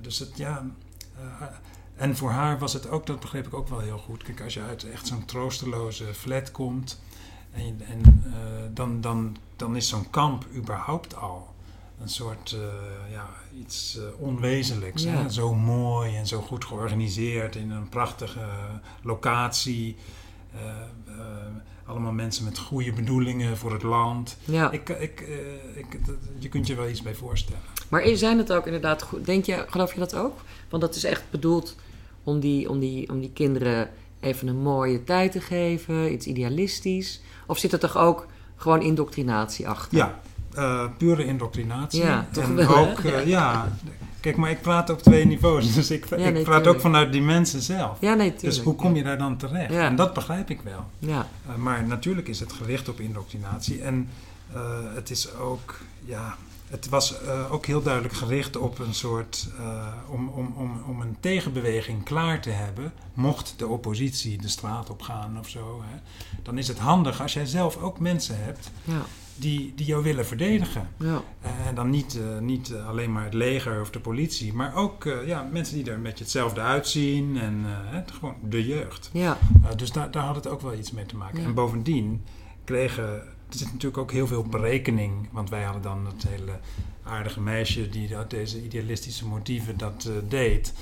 dus 0.02 0.20
het, 0.20 0.38
ja. 0.38 0.66
En 1.96 2.16
voor 2.18 2.30
haar 2.32 2.60
was 2.60 2.74
het 2.74 2.90
ook, 2.90 3.06
dat 3.06 3.20
begreep 3.20 3.48
ik 3.48 3.54
ook 3.54 3.68
wel 3.68 3.80
heel 3.80 3.98
goed. 3.98 4.24
Kijk, 4.24 4.42
als 4.42 4.54
je 4.54 4.62
uit 4.62 4.90
echt 4.90 5.08
zo'n 5.08 5.26
troosteloze 5.26 6.06
flat 6.14 6.52
komt. 6.52 7.02
En, 7.52 7.82
en 7.88 8.24
uh, 8.28 8.34
dan, 8.74 9.02
dan, 9.02 9.38
dan 9.56 9.76
is 9.76 9.88
zo'n 9.88 10.10
kamp 10.10 10.46
überhaupt 10.56 11.16
al 11.16 11.54
een 12.02 12.10
soort, 12.10 12.52
uh, 12.58 12.62
ja, 13.12 13.30
iets 13.60 14.00
onwezenlijks. 14.18 15.04
Ja. 15.04 15.12
Hè? 15.12 15.30
Zo 15.30 15.54
mooi 15.54 16.16
en 16.16 16.28
zo 16.28 16.42
goed 16.42 16.66
georganiseerd 16.66 17.56
in 17.56 17.72
een 17.72 17.90
prachtige 17.90 18.46
locatie. 19.02 19.96
eh, 20.56 20.70
eh, 21.06 21.16
allemaal 21.86 22.12
mensen 22.12 22.44
met 22.46 22.58
goede 22.58 22.94
bedoelingen 22.94 23.58
voor 23.58 23.74
het 23.74 23.84
land. 23.84 24.38
Ja. 24.46 24.72
Ik, 24.72 24.90
ik, 24.90 25.22
eh, 25.22 25.78
ik, 25.78 26.06
dat- 26.06 26.16
je 26.40 26.50
kunt 26.50 26.68
je 26.68 26.76
wel 26.76 26.88
iets 26.90 27.02
bij 27.02 27.16
voorstellen. 27.16 27.62
Maar 27.90 28.08
zijn 28.14 28.38
het 28.38 28.52
ook 28.54 28.66
inderdaad 28.66 29.02
goed? 29.02 29.26
Denk 29.26 29.46
je, 29.46 29.66
geloof 29.70 29.94
je 29.94 30.00
dat 30.00 30.16
ook? 30.16 30.40
Want 30.70 30.82
dat 30.82 30.96
is 30.96 31.04
echt 31.04 31.24
bedoeld 31.30 31.76
om 32.24 32.40
die, 32.40 32.70
om 32.70 32.80
die, 32.80 33.10
om 33.10 33.20
die 33.20 33.32
kinderen 33.34 33.90
even 34.20 34.48
een 34.48 34.62
mooie 34.62 35.04
tijd 35.04 35.32
te 35.32 35.42
geven, 35.42 36.12
iets 36.14 36.26
idealistisch. 36.26 37.22
Of 37.48 37.58
zit 37.58 37.74
er 37.74 37.80
toch 37.80 37.98
ook 37.98 38.28
gewoon 38.56 38.82
indoctrinatie 38.82 39.68
achter? 39.68 39.98
Ja, 39.98 40.20
eh, 40.54 40.86
pure 40.98 41.26
indoctrinatie. 41.26 42.02
Ja, 42.04 42.28
toch 42.32 42.44
en 42.44 42.56
wel, 42.56 42.76
ook, 42.78 43.00
eh, 43.00 43.26
ja. 43.28 43.72
Kijk, 44.20 44.36
maar 44.38 44.50
ik 44.50 44.62
praat 44.62 44.90
op 44.90 45.02
twee 45.02 45.26
niveaus. 45.26 45.74
Dus 45.74 45.92
ik, 45.92 46.06
Ja, 46.10 46.16
ik 46.16 46.34
praat 46.34 46.44
tuurlijk. 46.46 46.68
ook 46.68 46.80
vanuit 46.82 47.12
die 47.12 47.22
mensen 47.22 47.62
zelf. 47.62 47.98
Ja, 48.02 48.14
nee, 48.14 48.30
tuurlijk. 48.30 48.42
dus 48.56 48.60
hoe 48.60 48.76
kom 48.76 48.96
je 48.96 49.04
daar 49.04 49.18
dan 49.18 49.38
terecht? 49.38 49.74
Ja. 49.74 49.86
En 49.86 49.96
dat 49.96 50.14
begrijp 50.14 50.50
ik 50.50 50.62
wel. 50.62 50.86
Ja, 51.00 51.28
Uh, 51.50 51.56
maar 51.56 51.84
natuurlijk 51.88 52.28
is 52.28 52.40
het 52.40 52.54
gericht 52.54 52.90
op 52.90 53.00
indoctrinatie. 53.00 53.82
En 53.82 54.10
het 54.96 55.10
is 55.10 55.36
ook, 55.36 55.80
ja, 56.06 56.36
het 56.68 56.90
was 56.90 57.22
uh, 57.22 57.54
ook 57.54 57.66
heel 57.66 57.82
duidelijk 57.82 58.14
gericht 58.14 58.58
op 58.58 58.80
een 58.80 58.94
soort, 58.94 59.50
uh, 59.60 59.88
om, 60.10 60.28
om, 60.28 60.54
om, 60.58 60.84
om 60.88 61.02
een 61.02 61.18
tegenbeweging 61.20 62.04
klaar 62.04 62.42
te 62.42 62.50
hebben, 62.50 62.94
mocht 63.14 63.54
de 63.58 63.68
oppositie 63.68 64.38
de 64.38 64.48
straat 64.48 64.90
op 64.90 65.02
gaan 65.02 65.40
of 65.40 65.50
zo. 65.50 65.84
Hè, 65.86 65.98
dan 66.44 66.58
is 66.58 66.68
het 66.68 66.80
handig 66.80 67.22
als 67.22 67.34
jij 67.34 67.46
zelf 67.46 67.78
ook 67.78 68.00
mensen 68.00 68.44
hebt 68.44 68.72
ja, 68.84 69.02
die, 69.36 69.74
die 69.76 69.86
jou 69.86 70.04
willen 70.04 70.26
verdedigen. 70.26 70.90
ja. 70.98 71.22
En 71.66 71.76
dan 71.76 71.90
niet, 71.90 72.20
niet 72.40 72.74
alleen 72.88 73.12
maar 73.12 73.24
het 73.24 73.34
leger 73.34 73.82
of 73.82 73.90
de 73.90 74.00
politie, 74.00 74.54
maar 74.54 74.76
ook 74.76 75.04
ja, 75.26 75.50
mensen 75.52 75.76
die 75.76 75.86
er 75.86 75.94
een 75.94 76.02
beetje 76.02 76.24
hetzelfde 76.24 76.62
uitzien 76.62 77.38
en 77.38 77.66
gewoon 78.14 78.36
de 78.42 78.66
jeugd. 78.66 79.10
ja. 79.14 79.38
dus 79.76 79.92
daar, 79.92 80.12
daar 80.12 80.26
had 80.26 80.36
het 80.36 80.48
ook 80.48 80.62
wel 80.62 80.74
iets 80.74 80.92
mee 80.92 81.06
te 81.06 81.16
maken. 81.16 81.44
En 81.44 81.54
bovendien 81.54 82.24
kregen, 82.64 83.24
er 83.54 83.60
zit 83.60 83.72
natuurlijk 83.72 83.98
ook 83.98 84.12
heel 84.12 84.28
veel 84.28 84.44
berekening, 84.44 85.28
want 85.32 85.50
wij 85.50 85.64
hadden 85.64 85.82
dan 85.82 86.06
het 86.06 86.24
hele 86.28 86.60
aardige 87.04 87.42
meisje 87.42 87.90
die 87.90 88.08
dat, 88.08 88.30
deze 88.30 88.64
idealistische 88.64 89.28
motieven 89.28 89.78
dat 89.78 90.10
deed. 90.28 90.74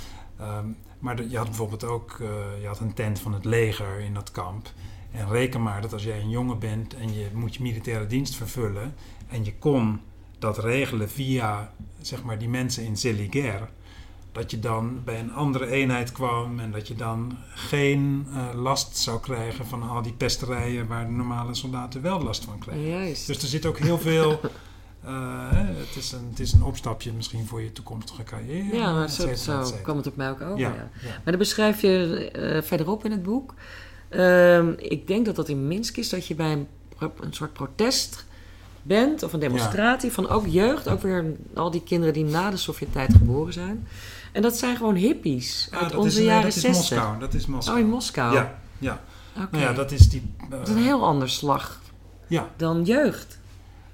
Um, 0.41 0.77
maar 0.99 1.23
je 1.23 1.37
had 1.37 1.45
bijvoorbeeld 1.45 1.83
ook 1.83 2.15
je 2.61 2.67
had 2.67 2.79
een 2.79 2.93
tent 2.93 3.19
van 3.19 3.33
het 3.33 3.45
leger 3.45 3.99
in 3.99 4.13
dat 4.13 4.31
kamp. 4.31 4.71
En 5.11 5.29
reken 5.29 5.63
maar 5.63 5.81
dat 5.81 5.93
als 5.93 6.03
jij 6.03 6.19
een 6.19 6.29
jongen 6.29 6.59
bent 6.59 6.93
en 6.93 7.13
je 7.13 7.27
moet 7.33 7.55
je 7.55 7.61
militaire 7.61 8.07
dienst 8.07 8.35
vervullen 8.35 8.93
en 9.27 9.45
je 9.45 9.53
kon 9.53 9.99
dat 10.39 10.57
regelen 10.57 11.09
via 11.09 11.73
zeg 12.01 12.23
maar 12.23 12.37
die 12.37 12.49
mensen 12.49 12.83
in 12.83 12.97
Zeliger, 12.97 13.69
dat 14.31 14.51
je 14.51 14.59
dan 14.59 15.01
bij 15.03 15.19
een 15.19 15.33
andere 15.33 15.67
eenheid 15.67 16.11
kwam 16.11 16.59
en 16.59 16.71
dat 16.71 16.87
je 16.87 16.95
dan 16.95 17.37
geen 17.49 18.27
uh, 18.29 18.61
last 18.61 18.97
zou 18.97 19.19
krijgen 19.19 19.65
van 19.65 19.89
al 19.89 20.01
die 20.01 20.13
pesterijen 20.13 20.87
waar 20.87 21.05
de 21.05 21.11
normale 21.11 21.55
soldaten 21.55 22.01
wel 22.01 22.21
last 22.21 22.43
van 22.43 22.59
krijgen. 22.59 22.87
Juist. 22.87 23.27
Dus 23.27 23.41
er 23.41 23.47
zit 23.47 23.65
ook 23.65 23.79
heel 23.79 23.99
veel. 23.99 24.39
Uh, 25.05 25.47
het, 25.51 25.95
is 25.95 26.11
een, 26.11 26.27
het 26.29 26.39
is 26.39 26.53
een 26.53 26.63
opstapje 26.63 27.11
misschien 27.13 27.45
voor 27.45 27.61
je 27.61 27.71
toekomstige 27.71 28.23
carrière. 28.23 28.75
Ja, 28.75 28.93
maar 28.93 29.09
zo, 29.09 29.35
zo 29.35 29.63
kwam 29.83 29.97
het 29.97 30.07
op 30.07 30.15
mij 30.15 30.29
ook 30.29 30.41
over. 30.41 30.59
Ja, 30.59 30.67
ja. 30.67 30.89
ja. 31.01 31.07
Maar 31.07 31.21
dan 31.23 31.37
beschrijf 31.37 31.81
je 31.81 32.31
uh, 32.35 32.61
verderop 32.61 33.05
in 33.05 33.11
het 33.11 33.23
boek 33.23 33.53
Uh, 34.15 34.67
ik 34.77 35.07
denk 35.07 35.25
dat 35.25 35.35
dat 35.35 35.49
in 35.49 35.67
Minsk 35.67 35.97
is, 35.97 36.09
dat 36.09 36.27
je 36.27 36.35
bij 36.35 36.51
een, 36.51 36.67
een 36.99 37.33
soort 37.33 37.53
protest 37.53 38.25
bent 38.81 39.23
of 39.23 39.33
een 39.33 39.39
demonstratie 39.39 40.11
van 40.11 40.29
ook 40.29 40.47
jeugd, 40.47 40.89
ook 40.89 41.01
weer 41.01 41.25
al 41.53 41.71
die 41.71 41.83
kinderen 41.83 42.13
die 42.13 42.23
na 42.23 42.49
de 42.49 42.57
Sovjet-tijd 42.57 43.13
geboren 43.13 43.53
zijn. 43.53 43.87
En 44.31 44.41
dat 44.41 44.57
zijn 44.57 44.77
gewoon 44.77 44.95
hippies 44.95 45.67
ja, 45.71 45.79
uit 45.79 45.89
dat 45.91 45.99
onze 45.99 46.19
is, 46.19 46.25
jaren 46.25 46.43
dat 46.43 46.55
is 46.55 46.61
60. 46.61 46.97
Moskou. 46.97 47.19
Dat 47.19 47.33
is 47.33 47.45
Moskou. 47.45 47.77
Oh, 47.77 47.83
in 47.83 47.89
Moskou. 47.89 48.33
Ja, 48.33 48.59
ja. 48.79 49.01
Okay. 49.35 49.47
Nou 49.51 49.63
ja, 49.63 49.73
dat 49.73 49.91
is 49.91 50.09
die. 50.09 50.33
Uh, 50.43 50.49
dat 50.49 50.67
is 50.67 50.73
een 50.73 50.81
heel 50.81 51.05
ander 51.05 51.29
slag 51.29 51.81
ja. 52.27 52.49
dan 52.57 52.83
jeugd. 52.83 53.39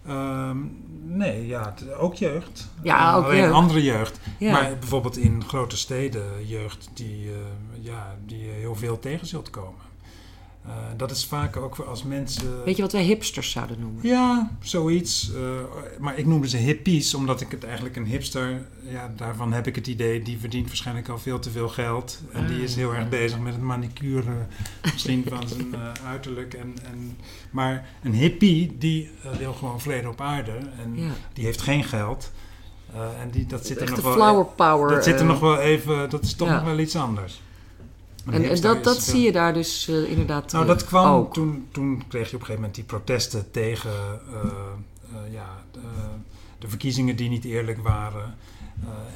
Um, 0.10 0.84
nee, 1.04 1.48
ja, 1.48 1.74
ook 1.98 2.16
jeugd. 2.16 2.68
Ja, 2.82 3.16
ook 3.16 3.24
Alleen 3.24 3.38
jeugd. 3.38 3.54
andere 3.54 3.84
jeugd. 3.84 4.20
Ja. 4.40 4.52
Maar 4.52 4.78
bijvoorbeeld 4.80 5.18
in 5.18 5.44
grote 5.48 5.78
steden 5.78 6.48
jeugd 6.48 6.90
die, 6.94 7.26
uh, 7.26 7.34
ja, 7.80 8.16
die 8.26 8.50
heel 8.50 8.76
veel 8.76 9.00
tegen 9.00 9.28
zult 9.28 9.50
komen. 9.50 9.87
Uh, 10.68 10.74
dat 10.98 11.12
is 11.12 11.26
vaak 11.26 11.58
ook 11.58 11.80
als 11.80 12.04
mensen. 12.04 12.64
Weet 12.64 12.76
je 12.76 12.82
wat 12.82 12.92
wij 12.92 13.04
hipsters 13.04 13.52
zouden 13.52 13.80
noemen? 13.80 14.08
Ja, 14.08 14.52
zoiets. 14.62 15.32
Uh, 15.36 15.40
maar 16.00 16.18
ik 16.18 16.26
noemde 16.26 16.48
ze 16.48 16.58
hippies, 16.58 17.14
omdat 17.14 17.42
ik 17.42 17.52
het 17.52 17.64
eigenlijk 17.64 17.96
een 17.96 18.06
hipster. 18.06 18.68
Ja, 18.90 19.12
daarvan 19.16 19.54
heb 19.54 19.68
ik 19.68 19.76
het 19.76 19.88
idee, 19.88 20.22
die 20.22 20.38
verdient 20.38 20.68
waarschijnlijk 20.68 21.10
al 21.10 21.18
veel 21.18 21.40
te 21.40 21.50
veel 21.52 21.70
geld. 21.70 22.22
En 22.32 22.42
Ah. 22.44 22.48
die 22.48 22.64
is 22.64 22.76
heel 22.76 22.94
erg 22.94 23.10
bezig 23.10 23.40
met 23.40 23.54
het 23.54 23.62
manicure, 23.62 24.48
misschien 24.82 25.26
van 25.28 25.48
zijn 25.48 25.68
uh, 25.74 25.92
uiterlijk. 26.08 26.54
En, 26.54 26.76
en, 26.92 27.18
maar 27.52 27.90
een 28.04 28.14
hippie, 28.14 28.76
die 28.78 29.10
wil 29.38 29.54
gewoon 29.54 29.82
vrede 29.82 30.10
op 30.10 30.22
aarde. 30.22 30.52
En 30.52 30.94
ja. 30.96 31.12
die 31.34 31.46
heeft 31.46 31.62
geen 31.62 31.84
geld. 31.84 32.32
en 33.22 33.30
die, 33.32 33.46
dat 33.46 33.66
zit 33.66 33.82
er 33.82 33.90
nog 33.90 34.02
wel. 34.02 34.14
flower 34.14 34.46
power. 34.46 34.90
Dat 34.90 35.04
zit 35.04 35.20
er 35.20 35.26
nog 35.26 35.40
wel 35.40 35.60
even. 35.60 36.10
Dat 36.10 36.24
is 36.24 36.36
toch 36.36 36.48
ja. 36.48 36.56
nog 36.56 36.64
wel 36.64 36.80
iets 36.80 36.96
anders. 36.96 37.42
En, 38.32 38.50
en 38.50 38.62
dat, 38.62 38.84
dat 38.84 39.02
zie 39.02 39.22
je 39.22 39.32
daar 39.32 39.54
dus 39.54 39.88
uh, 39.88 40.10
inderdaad 40.10 40.52
Nou, 40.52 40.66
dat 40.66 40.86
kwam 40.86 41.14
ook. 41.14 41.34
Toen, 41.34 41.68
toen 41.72 42.04
kreeg 42.08 42.30
je 42.30 42.36
op 42.36 42.42
een 42.42 42.46
gegeven 42.46 42.56
moment 42.56 42.76
die 42.76 42.84
protesten 42.84 43.52
tegen 43.52 43.92
uh, 44.32 45.34
ja, 45.34 45.64
de, 45.72 45.80
de, 46.60 46.68
verkiezingen 46.68 47.16
die 47.16 47.30
niet 47.30 47.46
eerlijk 47.46 47.80
waren. 47.80 48.36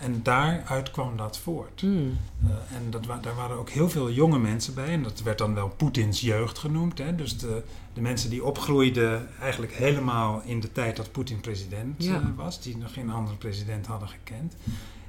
en 0.02 0.20
daaruit 0.24 0.92
kwam 0.92 1.18
dat 1.18 1.38
voort. 1.38 1.82
Mm. 1.82 2.18
en 2.48 2.90
dat, 2.90 3.04
daar 3.22 3.36
waren 3.36 3.58
ook 3.58 3.70
heel 3.70 3.90
veel 3.90 4.12
jonge 4.12 4.40
mensen 4.40 4.74
bij. 4.74 4.88
En 4.88 5.04
dat 5.04 5.22
werd 5.22 5.38
dan 5.38 5.54
wel 5.54 5.74
Poetins 5.78 6.22
jeugd 6.22 6.58
genoemd. 6.58 6.98
Hè? 6.98 7.16
Dus 7.16 7.38
de, 7.38 7.64
de 7.94 8.02
mensen 8.02 8.30
die 8.30 8.44
opgroeiden 8.44 9.28
eigenlijk 9.40 9.74
helemaal 9.74 10.42
in 10.46 10.60
de 10.60 10.72
tijd 10.72 10.96
dat 10.96 11.12
Poetin 11.12 11.40
president 11.40 12.04
ja. 12.04 12.34
was. 12.36 12.62
Die 12.62 12.78
nog 12.78 12.94
geen 12.94 13.10
andere 13.10 13.38
president 13.38 13.86
hadden 13.86 14.08
gekend. 14.08 14.54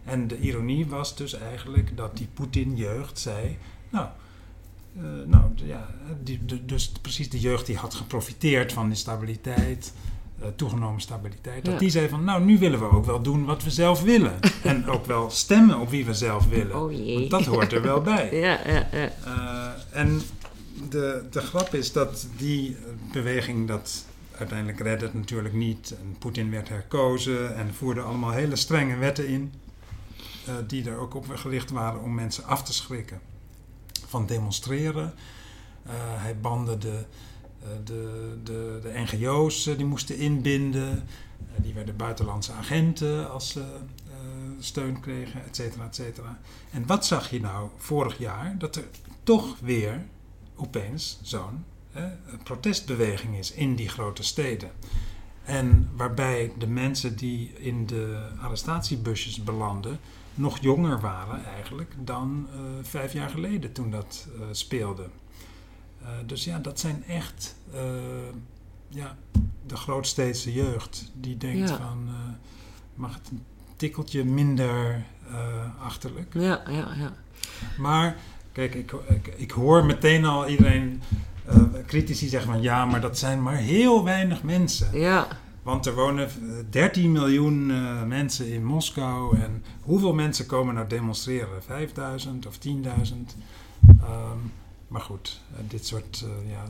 En 0.05 0.29
de 0.29 0.39
ironie 0.39 0.87
was 0.87 1.17
dus 1.17 1.35
eigenlijk 1.35 1.97
dat 1.97 2.17
die 2.17 2.29
Poetin-jeugd 2.35 3.19
zei... 3.19 3.59
Nou, 3.93 4.07
uh, 4.97 5.03
nou 5.27 5.43
ja, 5.55 5.89
die, 6.23 6.45
de, 6.45 6.65
dus 6.65 6.93
precies 7.01 7.31
de 7.31 7.41
jeugd 7.41 7.67
die 7.67 7.77
had 7.77 7.95
geprofiteerd 7.95 8.73
van 8.73 8.89
die 8.89 8.97
stabiliteit, 8.97 9.93
uh, 10.41 10.47
toegenomen 10.57 11.01
stabiliteit, 11.01 11.65
dat 11.65 11.75
Ja. 11.75 11.79
die 11.81 11.91
zei 11.91 12.09
van, 12.09 12.25
nou, 12.25 12.45
nu 12.45 12.59
willen 12.59 12.79
we 12.79 12.91
ook 12.91 13.05
wel 13.05 13.23
doen 13.23 13.45
wat 13.45 13.65
we 13.65 13.71
zelf 13.71 14.03
willen. 14.03 14.41
en 14.63 14.87
ook 14.87 15.07
wel 15.07 15.31
stemmen 15.31 15.79
op 15.81 15.91
wie 15.91 16.05
we 16.05 16.15
zelf 16.15 16.49
willen. 16.49 16.83
Oh 16.83 16.93
jee. 16.93 17.19
Want 17.19 17.31
dat 17.31 17.45
hoort 17.45 17.73
er 17.73 17.83
wel 17.83 18.01
bij. 18.15 18.35
Ja, 18.41 18.59
ja, 18.67 18.89
ja. 18.93 19.11
Uh, 19.27 20.01
en 20.01 20.21
de, 20.89 21.25
de 21.31 21.41
grap 21.41 21.75
is 21.75 21.93
dat 21.93 22.27
die 22.37 22.77
beweging 23.13 23.69
dat 23.69 24.05
uiteindelijk 24.37 24.81
redde 24.81 25.05
het 25.05 25.15
natuurlijk 25.15 25.55
niet. 25.55 25.95
En 26.01 26.17
Poetin 26.19 26.51
werd 26.51 26.69
herkozen 26.69 27.57
en 27.57 27.75
voerde 27.75 28.01
allemaal 28.01 28.31
hele 28.31 28.57
strenge 28.57 28.97
wetten 28.97 29.29
in. 29.29 29.53
Uh, 30.49 30.55
die 30.67 30.91
er 30.91 30.99
ook 30.99 31.15
op 31.15 31.27
gericht 31.35 31.71
waren 31.71 32.03
om 32.03 32.15
mensen 32.15 32.45
af 32.45 32.63
te 32.63 32.73
schrikken 32.73 33.21
van 34.13 34.27
demonstreren. 34.27 35.15
Uh, 35.87 35.93
hij 35.97 36.39
bande 36.39 36.79
de, 36.79 37.05
uh, 37.63 37.69
de, 37.85 38.39
de, 38.45 38.79
de 38.83 38.93
NGO's, 38.95 39.65
die 39.65 39.85
moesten 39.85 40.17
inbinden. 40.17 41.07
die 41.57 41.75
werden 41.75 41.97
buitenlandse 41.97 42.53
agenten 42.53 43.31
als 43.31 43.51
ze 43.51 43.65
steun 44.59 45.01
kregen, 45.01 45.45
et 45.45 45.57
cetera, 45.57 45.85
et 45.85 45.95
cetera. 45.95 46.39
En 46.71 46.87
wat 46.87 47.07
zag 47.07 47.31
je 47.31 47.41
nou 47.41 47.69
vorig 47.77 48.19
jaar? 48.19 48.55
Dat 48.59 48.77
er 48.77 48.85
toch 49.23 49.59
weer 49.61 50.07
opeens 50.57 51.19
zo'n 51.23 51.65
protestbeweging 52.43 53.39
is 53.39 53.53
in 53.53 53.75
die 53.75 53.89
grote 53.89 54.23
steden. 54.23 54.71
En 55.45 55.91
waarbij 55.97 56.53
de 56.59 56.67
mensen 56.67 57.17
die 57.17 57.53
in 57.59 57.87
de 57.87 58.29
arrestatiebusjes 58.41 59.43
belanden 59.43 59.99
nog 60.35 60.59
jonger 60.59 61.01
waren 61.01 61.45
eigenlijk 61.45 61.95
dan 61.99 62.49
uh, 62.55 62.61
vijf 62.83 63.13
jaar 63.13 63.29
geleden 63.29 63.73
toen 63.73 63.91
dat 63.91 64.29
uh, 64.37 64.43
speelde. 64.51 65.07
Uh, 66.03 66.09
dus 66.27 66.45
ja, 66.45 66.59
dat 66.59 66.81
zijn 66.81 67.05
echt 67.05 67.57
ja, 68.89 69.17
de 69.67 69.77
grootsteedse 69.77 70.53
jeugd 70.53 71.11
die 71.15 71.37
denkt 71.37 71.69
Ja. 71.69 71.77
van 71.77 72.09
mag 72.95 73.15
het 73.15 73.31
een 73.31 73.43
tikkeltje 73.77 74.25
minder 74.25 75.05
achterlijk. 75.81 76.35
Ja, 76.35 76.63
ja, 76.67 76.95
ja. 76.95 77.13
Maar 77.79 78.17
kijk, 78.53 78.75
ik, 78.75 78.93
ik, 78.93 79.27
ik 79.37 79.51
hoor 79.51 79.85
meteen 79.85 80.25
al 80.25 80.49
iedereen 80.49 81.03
uh, 81.49 81.63
critici 81.87 82.29
zeggen 82.29 82.53
van 82.53 82.63
ja, 82.63 82.85
maar 82.85 83.01
dat 83.01 83.19
zijn 83.19 83.43
maar 83.43 83.57
heel 83.57 84.05
weinig 84.05 84.43
mensen. 84.43 84.99
Ja, 84.99 85.27
Want 85.63 85.87
er 85.87 85.95
wonen 85.95 86.29
eh, 86.29 86.33
13 86.71 87.13
miljoen 87.13 87.71
uh, 87.71 88.03
mensen 88.03 88.49
in 88.49 88.65
Moskou. 88.65 89.39
En 89.39 89.65
hoeveel 89.83 90.15
mensen 90.15 90.47
komen 90.47 90.75
nou 90.75 90.89
demonstreren? 90.89 91.63
5000 91.63 92.47
of 92.47 92.59
10.000? 92.67 92.73
Um, 93.89 94.53
maar 94.89 95.01
goed, 95.01 95.41
uh, 95.53 95.59
dit 95.69 95.87
soort 95.87 96.25
uh, 96.25 96.51
ja, 96.51 96.65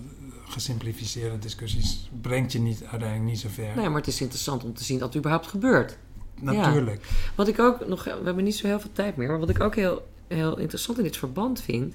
gesimplificeerde 0.48 1.38
discussies 1.38 2.10
brengt 2.20 2.52
je 2.52 2.58
niet, 2.58 2.80
uiteindelijk 2.80 3.30
niet 3.30 3.40
zo 3.40 3.48
ver. 3.48 3.76
nee, 3.76 3.88
maar 3.88 3.98
het 3.98 4.06
is 4.06 4.20
interessant 4.20 4.64
om 4.64 4.74
te 4.74 4.84
zien 4.84 4.98
dat 4.98 5.08
het 5.08 5.16
überhaupt 5.16 5.46
gebeurt. 5.46 5.98
Natuurlijk. 6.40 7.06
Wat 7.34 7.48
ik 7.48 7.58
ook 7.58 7.86
nog, 7.86 8.04
we 8.04 8.20
hebben 8.24 8.44
niet 8.44 8.56
zo 8.56 8.66
heel 8.66 8.80
veel 8.80 8.92
tijd 8.92 9.16
meer, 9.16 9.28
maar 9.28 9.38
wat 9.38 9.48
ik 9.48 9.60
ook 9.60 9.74
heel, 9.74 10.08
heel 10.26 10.58
interessant 10.58 10.98
in 10.98 11.04
dit 11.04 11.16
verband 11.16 11.60
vind, 11.60 11.94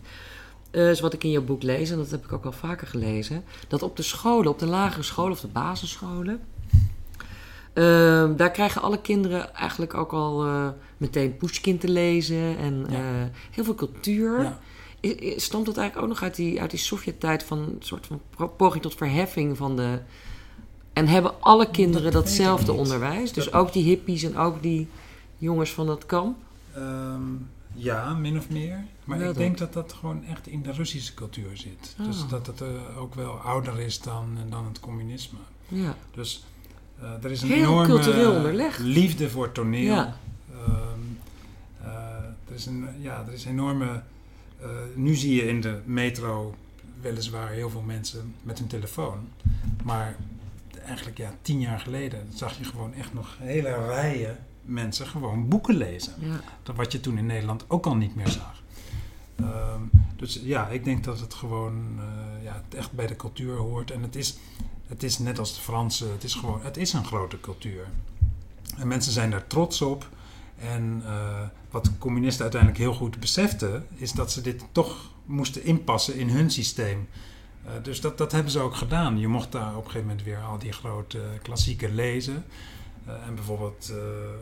is 0.72 1.00
wat 1.00 1.14
ik 1.14 1.24
in 1.24 1.30
je 1.30 1.42
boek 1.42 1.64
lees, 1.64 1.90
en 1.90 1.98
dat 1.98 2.12
heb 2.12 2.26
ik 2.26 2.34
ook 2.34 2.46
al 2.46 2.52
vaker 2.52 2.88
gelezen, 2.88 3.44
dat 3.68 3.82
op 3.82 3.96
de 3.96 4.04
scholen, 4.04 4.52
op 4.52 4.60
de 4.60 4.66
lagere 4.66 5.04
scholen 5.04 5.32
of 5.32 5.40
de 5.40 5.48
basisscholen, 5.48 6.40
uh, 7.74 8.30
daar 8.36 8.52
krijgen 8.52 8.82
alle 8.82 9.02
kinderen 9.02 9.56
eigenlijk 9.56 9.94
ook 9.94 10.12
al 10.12 10.46
uh, 10.46 10.68
meteen 10.98 11.38
Pushkin 11.38 11.78
te 11.78 11.90
lezen 11.90 12.58
en 12.58 12.86
ja. 12.90 13.30
heel 13.52 13.64
veel 13.64 13.76
cultuur. 13.76 14.42
Ja. 14.42 14.60
Stamt 15.36 15.66
dat 15.66 15.78
eigenlijk 15.78 15.98
ook 15.98 16.14
nog 16.14 16.24
uit 16.24 16.36
die, 16.36 16.62
uit 16.62 16.70
die 16.70 16.80
Sovjet-tijd 16.80 17.44
van 17.44 17.58
een 17.58 17.76
soort 17.80 18.08
van 18.08 18.22
poging 18.58 18.84
tot 18.84 18.96
verheffing 18.96 19.58
van 19.58 19.76
de. 19.76 20.00
En 20.94 21.08
hebben 21.08 21.42
alle 21.42 21.72
kinderen 21.72 22.12
dat 22.12 22.24
datzelfde 22.24 22.72
onderwijs? 22.72 23.34
Dus 23.34 23.54
ook 23.54 23.74
die 23.74 23.84
hippies 23.84 24.24
en 24.24 24.38
ook 24.38 24.62
die 24.62 24.88
jongens 25.38 25.74
van 25.74 25.86
dat 25.86 26.06
kamp? 26.06 26.38
Um, 26.78 27.50
ja, 27.74 28.14
min 28.14 28.38
of 28.38 28.50
meer. 28.50 28.86
Maar 29.08 29.22
ik 29.22 29.36
denk 29.36 29.58
dat 29.58 29.74
dat 29.74 29.94
gewoon 29.94 30.26
echt 30.26 30.48
in 30.48 30.62
de 30.62 30.72
Russische 30.72 31.14
cultuur 31.14 31.58
zit. 31.58 31.96
Oh. 32.00 32.06
Dus 32.06 32.28
dat 32.28 32.48
het 32.48 32.62
uh, 32.62 32.68
ook 32.98 33.16
wel 33.16 33.32
ouder 33.32 33.80
is 33.80 34.02
dan, 34.02 34.38
dan 34.50 34.66
het 34.66 34.80
communisme. 34.80 35.38
Ja. 35.68 35.96
Dus 36.12 36.46
uh, 37.02 37.24
er 37.24 37.32
is 37.32 37.42
een 37.42 37.48
Heel 37.48 37.58
enorme 37.58 37.86
cultureel 37.86 38.36
onderlegd. 38.36 38.80
liefde 38.80 39.30
voor 39.30 39.52
toneel. 39.52 39.94
Ja. 39.94 40.18
Um, 40.52 41.20
uh, 41.82 41.90
er, 42.48 42.56
is 42.56 42.66
een, 42.66 42.88
ja, 43.00 43.24
er 43.28 43.34
is 43.34 43.46
enorme... 43.46 44.02
nu 44.96 45.16
zie 45.16 45.36
je 45.36 45.48
in 45.48 45.62
de 45.62 45.80
metro 45.86 46.56
weliswaar 47.02 47.50
heel 47.50 47.70
veel 47.70 47.82
mensen 47.82 48.36
met 48.42 48.60
hun 48.60 48.68
telefoon. 48.68 49.28
Maar 49.84 50.16
eigenlijk 50.86 51.18
ja, 51.18 51.34
tien 51.42 51.60
jaar 51.60 51.80
geleden 51.80 52.28
zag 52.34 52.58
je 52.58 52.64
gewoon 52.64 52.94
echt 52.94 53.14
nog 53.14 53.36
hele 53.40 53.86
rijen 53.86 54.38
mensen 54.62 55.08
gewoon 55.08 55.48
boeken 55.48 55.76
lezen. 55.76 56.14
Ja. 56.20 56.40
Dat 56.64 56.76
wat 56.76 56.92
je 56.92 57.00
toen 57.00 57.18
in 57.18 57.26
Nederland 57.26 57.66
ook 57.68 57.86
al 57.86 57.96
niet 57.96 58.16
meer 58.16 58.28
zag. 58.28 58.57
Um, 59.40 59.92
dus 60.16 60.40
ja, 60.44 60.68
ik 60.68 60.84
denk 60.84 61.04
dat 61.04 61.20
het 61.20 61.34
gewoon 61.34 62.00
uh, 62.00 62.44
ja, 62.44 62.64
echt 62.76 62.92
bij 62.92 63.08
de 63.08 63.16
cultuur 63.16 63.58
hoort. 63.58 63.92
En 63.92 64.02
het 64.02 64.16
is, 64.16 64.38
het 64.88 65.04
is 65.04 65.18
net 65.18 65.40
als 65.40 65.56
de 65.56 65.62
Franse, 65.62 66.06
het 66.06 66.24
is 66.24 66.34
gewoon, 66.34 66.62
het 66.62 66.78
is 66.78 66.94
een 66.94 67.06
grote 67.06 67.40
cultuur. 67.40 67.88
En 68.78 68.88
mensen 68.88 69.12
zijn 69.12 69.30
daar 69.30 69.48
trots 69.48 69.82
op. 69.82 70.10
En 70.60 71.02
uh, 71.06 71.42
wat 71.70 71.92
communisten 71.98 72.42
uiteindelijk 72.42 72.82
heel 72.82 72.94
goed 72.94 73.20
beseften, 73.20 73.88
is 73.96 74.12
dat 74.12 74.32
ze 74.32 74.42
dit 74.42 74.64
toch 74.72 75.12
moesten 75.26 75.64
inpassen 75.64 76.16
in 76.16 76.30
hun 76.30 76.52
systeem. 76.52 77.08
Uh, 77.66 77.72
dus 77.84 78.02
dat, 78.02 78.18
dat 78.18 78.32
hebben 78.32 78.52
ze 78.52 78.60
ook 78.60 78.76
gedaan. 78.76 79.20
Je 79.20 79.28
mocht 79.28 79.52
daar 79.52 79.70
op 79.70 79.86
een 79.86 79.92
gegeven 79.92 80.08
moment 80.08 80.26
weer 80.26 80.40
al 80.40 80.58
die 80.58 80.72
grote 80.72 81.22
klassieken 81.42 81.96
lezen. 81.96 82.46
En 83.26 83.36
bijvoorbeeld, 83.36 83.94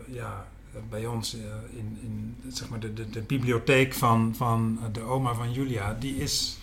ja, 0.08 0.48
bij 0.90 1.06
ons 1.06 1.36
uh, 1.36 1.42
in, 1.78 1.98
in 2.02 2.36
zeg 2.54 2.70
maar 2.70 2.80
de, 2.80 2.94
de, 2.94 3.10
de, 3.10 3.22
bibliotheek 3.22 3.94
van, 3.94 4.34
van 4.38 4.80
de 4.92 5.02
oma 5.02 5.34
van 5.34 5.52
Julia, 5.52 5.98
die 6.00 6.16
is 6.18 6.58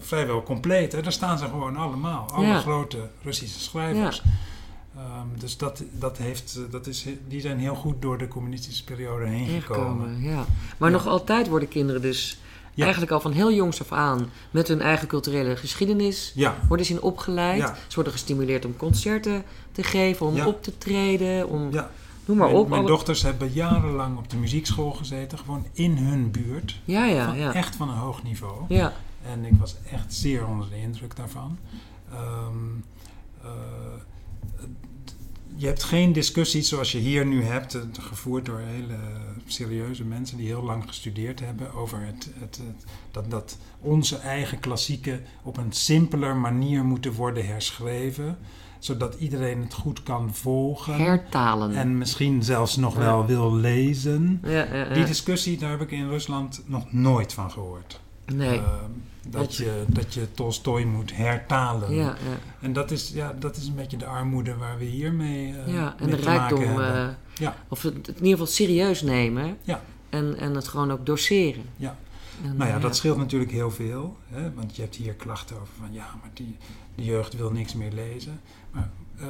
vrijwel 0.00 0.42
compleet. 0.42 0.92
Hè? 0.92 1.02
Daar 1.02 1.12
staan 1.12 1.38
ze 1.38 1.44
gewoon 1.44 1.76
allemaal, 1.76 2.30
alle 2.30 2.46
Ja. 2.46 2.60
grote 2.60 3.08
Russische 3.22 3.60
schrijvers. 3.60 4.22
Um, 4.96 5.40
dus 5.40 5.56
dat, 5.56 5.82
dat 5.90 6.18
heeft, 6.18 6.58
dat 6.70 6.86
is, 6.86 7.06
die 7.28 7.40
zijn 7.40 7.58
heel 7.58 7.74
goed 7.74 8.02
door 8.02 8.18
de 8.18 8.28
communistische 8.28 8.84
periode 8.84 9.26
heen 9.26 9.62
gekomen. 9.62 10.22
Ja. 10.22 10.44
Maar 10.78 10.90
nog 10.90 11.06
altijd 11.06 11.48
worden 11.48 11.68
kinderen 11.68 12.02
dus 12.02 12.38
Ja. 12.74 12.82
eigenlijk 12.82 13.12
al 13.12 13.20
van 13.20 13.32
heel 13.32 13.52
jongs 13.52 13.80
af 13.80 13.92
aan 13.92 14.30
met 14.50 14.68
hun 14.68 14.80
eigen 14.80 15.08
culturele 15.08 15.56
geschiedenis 15.56 16.32
Ja, 16.34 16.56
worden 16.68 16.86
ze 16.86 16.92
in 16.92 17.02
opgeleid. 17.02 17.58
Ja. 17.58 17.76
Ze 17.86 17.94
worden 17.94 18.12
gestimuleerd 18.12 18.64
om 18.64 18.76
concerten 18.76 19.44
te 19.72 19.82
geven, 19.82 20.26
om 20.26 20.40
op 20.40 20.62
te 20.62 20.78
treden, 20.78 21.48
om 21.48 21.72
ja. 21.72 21.90
Noem 22.26 22.36
maar 22.36 22.46
mijn, 22.48 22.58
op. 22.60 22.68
mijn 22.68 22.80
alle- 22.80 22.90
dochters 22.90 23.22
hebben 23.22 23.52
jarenlang 23.52 24.18
op 24.18 24.30
de 24.30 24.36
muziekschool 24.36 24.90
gezeten, 24.90 25.38
gewoon 25.38 25.66
in 25.72 25.96
hun 25.96 26.30
buurt. 26.30 26.80
Ja, 26.84 27.04
ja, 27.06 27.26
Van- 27.26 27.38
ja. 27.38 27.52
Echt 27.54 27.76
van 27.76 27.88
een 27.88 27.96
hoog 27.96 28.22
niveau. 28.22 28.64
Ja, 28.68 28.92
En 29.26 29.44
ik 29.44 29.54
was 29.58 29.76
echt 29.90 30.14
zeer 30.14 30.46
onder 30.46 30.68
de 30.68 30.80
indruk 30.80 31.16
daarvan. 31.16 31.58
Ehm, 32.12 32.54
eh, 33.42 33.50
je 35.56 35.66
hebt 35.66 35.82
geen 35.82 36.12
discussies 36.12 36.68
zoals 36.68 36.92
je 36.92 36.98
hier 36.98 37.26
nu 37.26 37.42
hebt, 37.44 37.74
eh, 37.74 37.80
gevoerd 38.00 38.44
door 38.46 38.58
hele 38.58 38.96
serieuze 39.46 40.04
mensen 40.04 40.36
die 40.36 40.46
heel 40.46 40.62
lang 40.62 40.84
gestudeerd 40.86 41.40
hebben 41.40 41.72
over 41.74 42.00
het, 42.00 42.30
het, 42.38 42.56
het- 42.66 42.84
dat, 43.10 43.30
dat 43.30 43.58
onze 43.80 44.16
eigen 44.16 44.60
klassieken 44.60 45.22
op 45.42 45.56
een 45.56 45.72
simpeler 45.72 46.36
manier 46.36 46.84
moeten 46.84 47.12
worden 47.12 47.46
herschreven, 47.46 48.38
zodat 48.84 49.14
iedereen 49.18 49.60
het 49.62 49.74
goed 49.74 50.02
kan 50.02 50.34
volgen 50.34 50.94
hertalen. 50.94 51.74
en 51.74 51.98
misschien 51.98 52.42
zelfs 52.42 52.76
nog 52.76 52.94
Ja. 52.94 53.00
wel 53.00 53.26
wil 53.26 53.54
lezen. 53.54 54.40
ja, 54.42 54.50
ja, 54.50 54.74
ja. 54.74 54.94
Die 54.94 55.04
discussie, 55.04 55.58
daar 55.58 55.70
heb 55.70 55.80
ik 55.80 55.90
in 55.90 56.08
Rusland 56.08 56.62
nog 56.66 56.92
nooit 56.92 57.32
van 57.32 57.50
gehoord. 57.50 58.00
nee. 58.34 58.58
Ehm, 58.58 58.64
dat, 59.28 59.54
je, 59.56 59.84
dat 59.86 60.14
je 60.14 60.32
Tolstoy 60.32 60.82
moet 60.84 61.16
hertalen. 61.16 61.94
ja, 61.94 62.02
ja. 62.02 62.14
En 62.60 62.72
dat 62.72 62.90
is, 62.90 63.10
ja, 63.14 63.34
dat 63.38 63.56
is 63.56 63.66
een 63.66 63.74
beetje 63.74 63.96
de 63.96 64.06
armoede 64.06 64.56
waar 64.56 64.78
we 64.78 64.84
hiermee 64.84 65.48
uh, 65.66 65.74
ja, 65.74 65.94
en 65.98 66.06
mee 66.06 66.16
de 66.16 66.22
rijkdom, 66.22 66.80
eh, 66.80 67.06
Ja. 67.38 67.56
of 67.68 67.82
het, 67.82 67.94
het 67.94 68.08
in 68.08 68.14
ieder 68.14 68.30
geval 68.30 68.46
serieus 68.46 69.02
nemen 69.02 69.56
Ja. 69.62 69.80
en, 70.10 70.36
en 70.38 70.54
het 70.54 70.68
gewoon 70.68 70.90
ook 70.92 71.06
doseren. 71.06 71.62
Ja. 71.76 71.96
Nou 72.42 72.70
ja, 72.70 72.76
eh, 72.76 72.82
dat 72.82 72.96
scheelt 72.96 73.16
natuurlijk 73.16 73.52
heel 73.52 73.70
veel. 73.70 74.16
Hè? 74.28 74.52
Want 74.54 74.76
je 74.76 74.82
hebt 74.82 74.94
hier 74.94 75.12
klachten 75.14 75.56
over 75.56 75.74
van 75.78 75.92
ja, 75.92 76.06
maar 76.20 76.30
die, 76.34 76.56
de 76.94 77.04
jeugd 77.04 77.36
wil 77.36 77.50
niks 77.50 77.74
meer 77.74 77.92
lezen. 77.92 78.40
Maar 78.70 78.90
eh, 79.18 79.26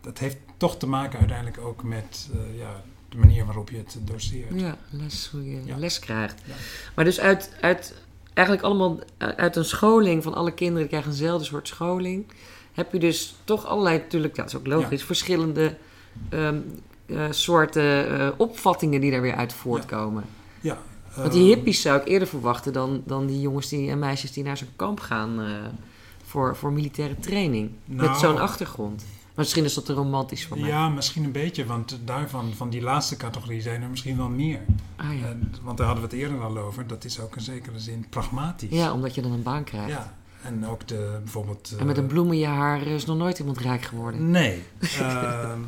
dat 0.00 0.18
heeft 0.18 0.36
toch 0.56 0.76
te 0.78 0.86
maken 0.86 1.18
uiteindelijk 1.18 1.58
ook 1.60 1.82
met 1.82 2.28
eh, 2.32 2.58
ja, 2.58 2.82
de 3.08 3.16
manier 3.16 3.44
waarop 3.44 3.70
je 3.70 3.76
het 3.76 3.96
doseert. 4.04 4.60
Ja, 4.60 4.76
les, 4.90 5.28
hoe 5.32 5.50
je 5.50 5.64
Ja. 5.64 5.76
les 5.76 5.98
krijgt. 5.98 6.42
Ja. 6.46 6.54
Maar 6.94 7.04
dus 7.04 7.20
uit, 7.20 7.56
uit 7.60 7.94
eigenlijk 8.34 8.66
allemaal 8.66 8.98
uit 9.18 9.56
een 9.56 9.64
scholing 9.64 10.22
van 10.22 10.34
alle 10.34 10.52
kinderen 10.52 10.80
die 10.80 10.88
krijgen 10.88 11.10
eenzelfde 11.10 11.44
soort 11.44 11.68
scholing, 11.68 12.26
heb 12.72 12.92
je 12.92 12.98
dus 12.98 13.36
toch 13.44 13.66
allerlei, 13.66 13.98
natuurlijk, 13.98 14.34
dat 14.34 14.46
is 14.46 14.56
ook 14.56 14.66
logisch, 14.66 15.04
verschillende 15.04 15.76
ehm, 16.28 16.58
eh, 17.06 17.26
soorten 17.30 18.38
opvattingen 18.38 19.00
die 19.00 19.10
daar 19.10 19.20
weer 19.22 19.34
uit 19.34 19.52
voortkomen. 19.52 20.24
Ja, 20.60 20.78
Want 21.16 21.32
die 21.32 21.54
hippies 21.54 21.80
zou 21.80 22.00
ik 22.00 22.06
eerder 22.08 22.28
verwachten 22.28 22.72
dan, 22.72 23.02
dan 23.06 23.26
die 23.26 23.40
jongens 23.40 23.68
die, 23.68 23.90
en 23.90 23.98
meisjes 23.98 24.32
die 24.32 24.44
naar 24.44 24.56
zo'n 24.56 24.68
kamp 24.76 25.00
gaan 25.00 25.40
eh, 25.40 25.46
voor, 26.24 26.56
voor 26.56 26.72
militaire 26.72 27.18
training. 27.20 27.70
Nou, 27.84 28.08
met 28.08 28.18
zo'n 28.18 28.38
achtergrond. 28.38 29.04
Maar 29.04 29.46
misschien 29.46 29.64
is 29.64 29.74
dat 29.74 29.84
te 29.84 29.92
romantisch 29.92 30.46
voor 30.46 30.58
mij. 30.58 30.68
Ja, 30.68 30.88
misschien 30.88 31.24
een 31.24 31.32
beetje, 31.32 31.66
want 31.66 31.98
daarvan, 32.04 32.52
van 32.54 32.70
die 32.70 32.82
laatste 32.82 33.16
categorie 33.16 33.60
zijn 33.60 33.82
er 33.82 33.88
misschien 33.88 34.16
wel 34.16 34.28
meer. 34.28 34.60
Ah, 34.96 35.20
ja. 35.20 35.26
En, 35.26 35.54
want 35.62 35.76
daar 35.76 35.86
hadden 35.86 36.08
we 36.08 36.10
het 36.16 36.20
eerder 36.20 36.42
al 36.42 36.58
over. 36.58 36.86
Dat 36.86 37.04
is 37.04 37.20
ook 37.20 37.36
in 37.36 37.42
zekere 37.42 37.78
zin 37.78 38.06
pragmatisch. 38.10 38.70
ja, 38.70 38.92
omdat 38.92 39.14
je 39.14 39.22
dan 39.22 39.32
een 39.32 39.42
baan 39.42 39.64
krijgt. 39.64 39.88
Ja, 39.88 40.14
en 40.42 40.66
ook 40.66 40.88
de, 40.88 41.18
bijvoorbeeld... 41.22 41.74
En 41.78 41.86
met 41.86 41.96
eh, 41.96 42.02
een 42.02 42.08
bloem 42.08 42.32
in 42.32 42.38
je 42.38 42.46
haar 42.46 42.82
is 42.82 43.04
nog 43.04 43.16
nooit 43.16 43.38
iemand 43.38 43.58
rijk 43.58 43.82
geworden. 43.82 44.30
Nee. 44.30 44.62
ehm, 44.98 45.60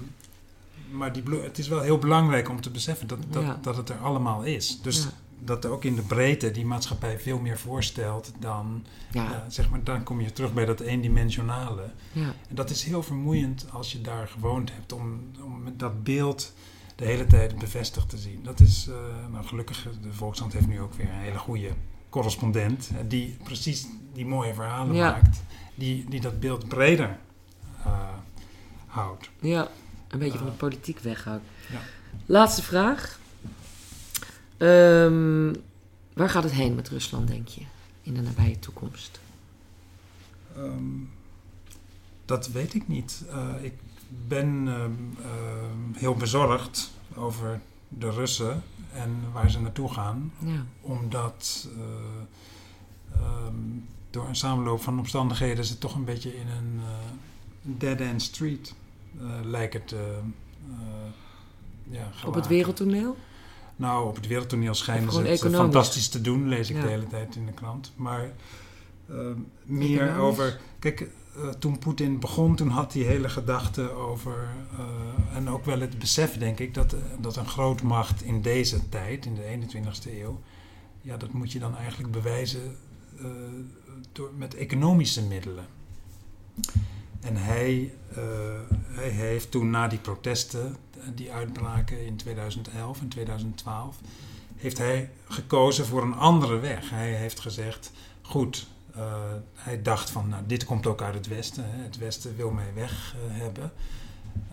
maar 0.91 1.13
die 1.13 1.23
het 1.43 1.59
is 1.59 1.69
wel 1.69 1.81
heel 1.81 1.99
belangrijk 1.99 2.49
om 2.49 2.61
te 2.61 2.71
beseffen 2.71 3.07
dat, 3.07 3.19
dat, 3.29 3.43
Ja. 3.43 3.59
dat 3.63 3.77
het 3.77 3.89
er 3.89 3.99
allemaal 3.99 4.43
is. 4.43 4.81
Dus 4.83 5.03
Ja. 5.03 5.11
Dat 5.45 5.67
ook 5.67 5.85
in 5.85 5.95
de 5.95 6.03
breedte 6.03 6.51
die 6.51 6.67
maatschappij 6.67 7.19
veel 7.19 7.39
meer 7.39 7.59
voorstelt 7.59 8.33
dan... 8.39 8.85
Ja, 9.13 9.23
ja, 9.23 9.45
zeg 9.49 9.71
maar, 9.71 9.85
dan 9.85 10.03
kom 10.03 10.21
je 10.21 10.33
terug 10.33 10.53
bij 10.53 10.65
dat 10.65 10.81
eendimensionale. 10.81 11.91
ja. 12.13 12.35
En 12.49 12.55
dat 12.55 12.71
is 12.71 12.85
heel 12.85 13.03
vermoeiend 13.03 13.67
als 13.73 13.93
je 13.93 14.01
daar 14.01 14.29
gewoond 14.29 14.73
hebt 14.73 14.93
om, 14.93 15.21
om 15.45 15.65
dat 15.77 16.03
beeld 16.05 16.53
de 16.97 17.05
hele 17.05 17.27
tijd 17.27 17.59
bevestigd 17.59 18.09
te 18.09 18.19
zien. 18.19 18.41
Dat 18.43 18.61
is, 18.61 18.89
eh, 18.89 18.95
nou 19.33 19.45
gelukkig, 19.47 19.87
de 20.03 20.13
Volkskrant 20.13 20.53
heeft 20.53 20.67
nu 20.69 20.81
ook 20.81 20.95
weer 20.95 21.09
een 21.09 21.19
hele 21.19 21.39
goede 21.39 21.71
correspondent 22.09 22.91
eh, 22.93 22.97
die 23.09 23.37
precies 23.45 23.87
die 24.13 24.27
mooie 24.27 24.55
verhalen 24.55 24.95
Ja. 24.95 25.11
maakt, 25.11 25.43
die, 25.75 26.05
die 26.09 26.21
dat 26.21 26.41
beeld 26.41 26.69
breder 26.69 27.19
eh, 27.85 28.09
houdt. 28.87 29.31
Ja, 29.41 29.69
een 30.09 30.19
beetje 30.19 30.39
van 30.39 30.47
de 30.47 30.53
Eh, 30.53 30.59
politiek 30.59 30.99
weghoudt. 30.99 31.45
ja. 31.73 31.79
Laatste 32.27 32.63
vraag. 32.63 33.20
Ehm, 34.61 35.55
waar 36.13 36.31
gaat 36.31 36.43
het 36.43 36.53
heen 36.53 36.75
met 36.75 36.89
Rusland, 36.89 37.29
denk 37.29 37.49
je? 37.49 37.61
In 38.03 38.15
de 38.15 38.21
nabije 38.21 38.59
toekomst. 38.59 39.21
Ehm, 40.57 40.85
dat 42.25 42.49
weet 42.49 42.75
ik 42.75 42.89
niet. 42.89 43.25
Eh, 43.31 43.65
ik 43.65 43.75
ben 44.29 44.69
ehm, 44.69 44.93
heel 45.93 46.15
bezorgd 46.15 46.91
over 47.15 47.61
de 47.89 48.11
Russen 48.11 48.63
en 48.93 49.33
waar 49.33 49.51
ze 49.51 49.61
naartoe 49.61 49.93
gaan. 49.93 50.33
Ja, 50.39 50.65
omdat 50.81 51.69
eh, 53.13 53.21
door 54.11 54.29
een 54.29 54.37
samenloop 54.37 54.83
van 54.83 54.99
omstandigheden 54.99 55.65
ze 55.65 55.79
toch 55.79 55.95
een 55.95 56.05
beetje 56.05 56.37
in 56.37 56.49
een 56.49 56.81
eh, 56.81 56.91
dead-end 57.63 58.23
street 58.23 58.75
lijken 59.43 59.85
te 59.85 60.19
ja, 61.91 62.11
op 62.25 62.35
het 62.35 62.47
wereldtoneel? 62.47 63.17
Nou, 63.81 64.09
op 64.09 64.17
het 64.17 64.27
wereldtoneel 64.27 64.75
schijnen 64.75 65.13
ze 65.13 65.23
het 65.23 65.43
eh, 65.43 65.53
fantastisch 65.53 66.09
te 66.09 66.21
doen, 66.21 66.49
lees 66.49 66.71
ik 66.71 66.77
Ja. 66.77 66.83
de 66.83 66.89
hele 66.89 67.07
tijd 67.07 67.37
in 67.37 67.47
de 67.47 67.53
krant. 67.53 67.93
Maar 67.97 68.31
ehm, 69.09 69.39
meer 69.65 70.01
Economisch? 70.01 70.23
over... 70.23 70.61
Kijk, 70.79 71.01
eh, 71.01 71.49
toen 71.49 71.79
Poetin 71.79 72.19
begon, 72.21 72.57
toen 72.57 72.69
had 72.69 72.93
hij 72.93 73.03
hele 73.03 73.29
gedachten 73.29 73.97
over... 73.97 74.49
eh, 74.79 75.37
en 75.37 75.49
ook 75.49 75.65
wel 75.65 75.81
het 75.81 75.99
besef, 75.99 76.39
denk 76.39 76.59
ik, 76.59 76.75
dat, 76.75 76.95
dat 77.21 77.37
een 77.37 77.49
grootmacht 77.49 78.23
in 78.23 78.43
deze 78.43 78.89
tijd, 78.89 79.27
in 79.27 79.35
de 79.35 79.43
21ste 79.43 80.11
eeuw... 80.21 80.41
ja, 81.03 81.17
dat 81.17 81.33
moet 81.33 81.53
je 81.53 81.59
dan 81.59 81.77
eigenlijk 81.77 82.13
bewijzen 82.13 82.77
door, 84.13 84.31
met 84.37 84.55
economische 84.55 85.23
middelen. 85.23 85.67
En 87.21 87.37
hij, 87.37 87.93
hij 88.89 89.09
heeft 89.09 89.51
toen 89.51 89.71
na 89.71 89.89
die 89.89 89.99
protesten, 89.99 90.77
die 91.15 91.33
uitbraken 91.33 92.07
in 92.07 92.17
2011 92.17 93.01
en 93.01 93.09
2012, 93.09 93.97
heeft 94.57 94.79
hij 94.79 95.11
gekozen 95.29 95.87
voor 95.87 96.03
een 96.03 96.15
andere 96.15 96.59
weg. 96.59 96.91
Hij 96.91 97.13
heeft 97.13 97.41
gezegd, 97.41 97.93
goed, 98.23 98.67
uh, 98.97 99.23
hij 99.55 99.83
dacht 99.83 100.11
van, 100.11 100.29
nou, 100.29 100.43
dit 100.47 100.65
komt 100.65 100.87
ook 100.87 101.03
uit 101.03 101.15
het 101.15 101.27
Westen. 101.27 101.65
Hè. 101.71 101.83
Het 101.83 101.99
Westen 101.99 102.37
wil 102.37 102.51
mij 102.51 102.75
weg 102.75 103.15
uh, 103.17 103.41
hebben. 103.41 103.73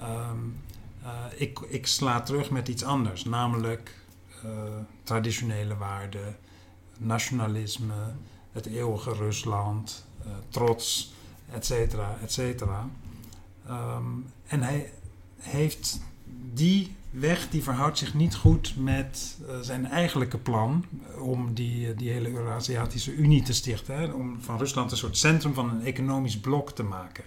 Um, 0.01 0.61
uh, 1.03 1.09
ik, 1.35 1.59
ik 1.59 1.87
sla 1.87 2.21
terug 2.21 2.49
met 2.49 2.67
iets 2.67 2.83
anders, 2.83 3.23
namelijk 3.23 4.05
traditionele 5.03 5.77
waarden, 5.77 6.35
nationalisme, 6.97 7.93
het 8.51 8.65
eeuwige 8.65 9.13
Rusland, 9.13 10.05
trots, 10.49 11.13
et 11.53 11.65
cetera, 11.65 12.17
et 12.21 12.31
cetera. 12.31 12.89
Um, 13.69 14.25
en 14.47 14.61
hij 14.61 14.93
heeft 15.37 15.99
die 16.53 16.95
weg 17.09 17.49
die 17.49 17.63
verhoudt 17.63 17.97
zich 17.97 18.13
niet 18.13 18.35
goed 18.35 18.73
met 18.77 19.37
uh, 19.41 19.55
zijn 19.61 19.85
eigenlijke 19.85 20.37
plan 20.37 20.85
om 21.19 21.53
die, 21.53 21.93
die 21.93 22.09
hele 22.09 22.31
Eurasiatische 22.31 23.13
Unie 23.13 23.41
te 23.41 23.53
stichten. 23.53 24.13
Om 24.13 24.41
van 24.41 24.57
Rusland 24.57 24.91
een 24.91 24.97
soort 24.97 25.17
centrum 25.17 25.53
van 25.53 25.69
een 25.69 25.85
economisch 25.85 26.39
blok 26.39 26.71
te 26.71 26.83
maken. 26.83 27.23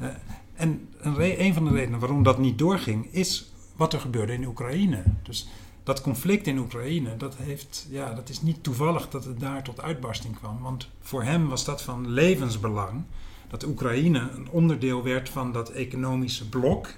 Uh, 0.00 0.06
en 0.54 0.88
een, 0.98 1.42
een, 1.44 1.54
van 1.54 1.64
de 1.64 1.70
redenen 1.70 2.00
waarom 2.00 2.22
dat 2.22 2.38
niet 2.38 2.58
doorging, 2.58 3.12
is 3.12 3.52
wat 3.76 3.92
er 3.92 4.00
gebeurde 4.00 4.32
in 4.32 4.46
Oekraïne. 4.46 5.02
Dus 5.22 5.48
dat 5.82 6.00
conflict 6.00 6.46
in 6.46 6.58
Oekraïne, 6.58 7.16
dat, 7.16 7.36
heeft, 7.36 7.86
ja, 7.90 8.14
dat 8.14 8.28
is 8.28 8.42
niet 8.42 8.62
toevallig 8.62 9.08
dat 9.08 9.24
het 9.24 9.40
daar 9.40 9.62
tot 9.62 9.80
uitbarsting 9.80 10.36
kwam. 10.38 10.58
Want 10.60 10.88
voor 11.00 11.22
hem 11.22 11.48
was 11.48 11.64
dat 11.64 11.82
van 11.82 12.10
levensbelang 12.10 13.02
dat 13.48 13.64
Oekraïne 13.64 14.30
een 14.34 14.48
onderdeel 14.50 15.02
werd 15.02 15.28
van 15.28 15.52
dat 15.52 15.70
economische 15.70 16.48
blok 16.48 16.88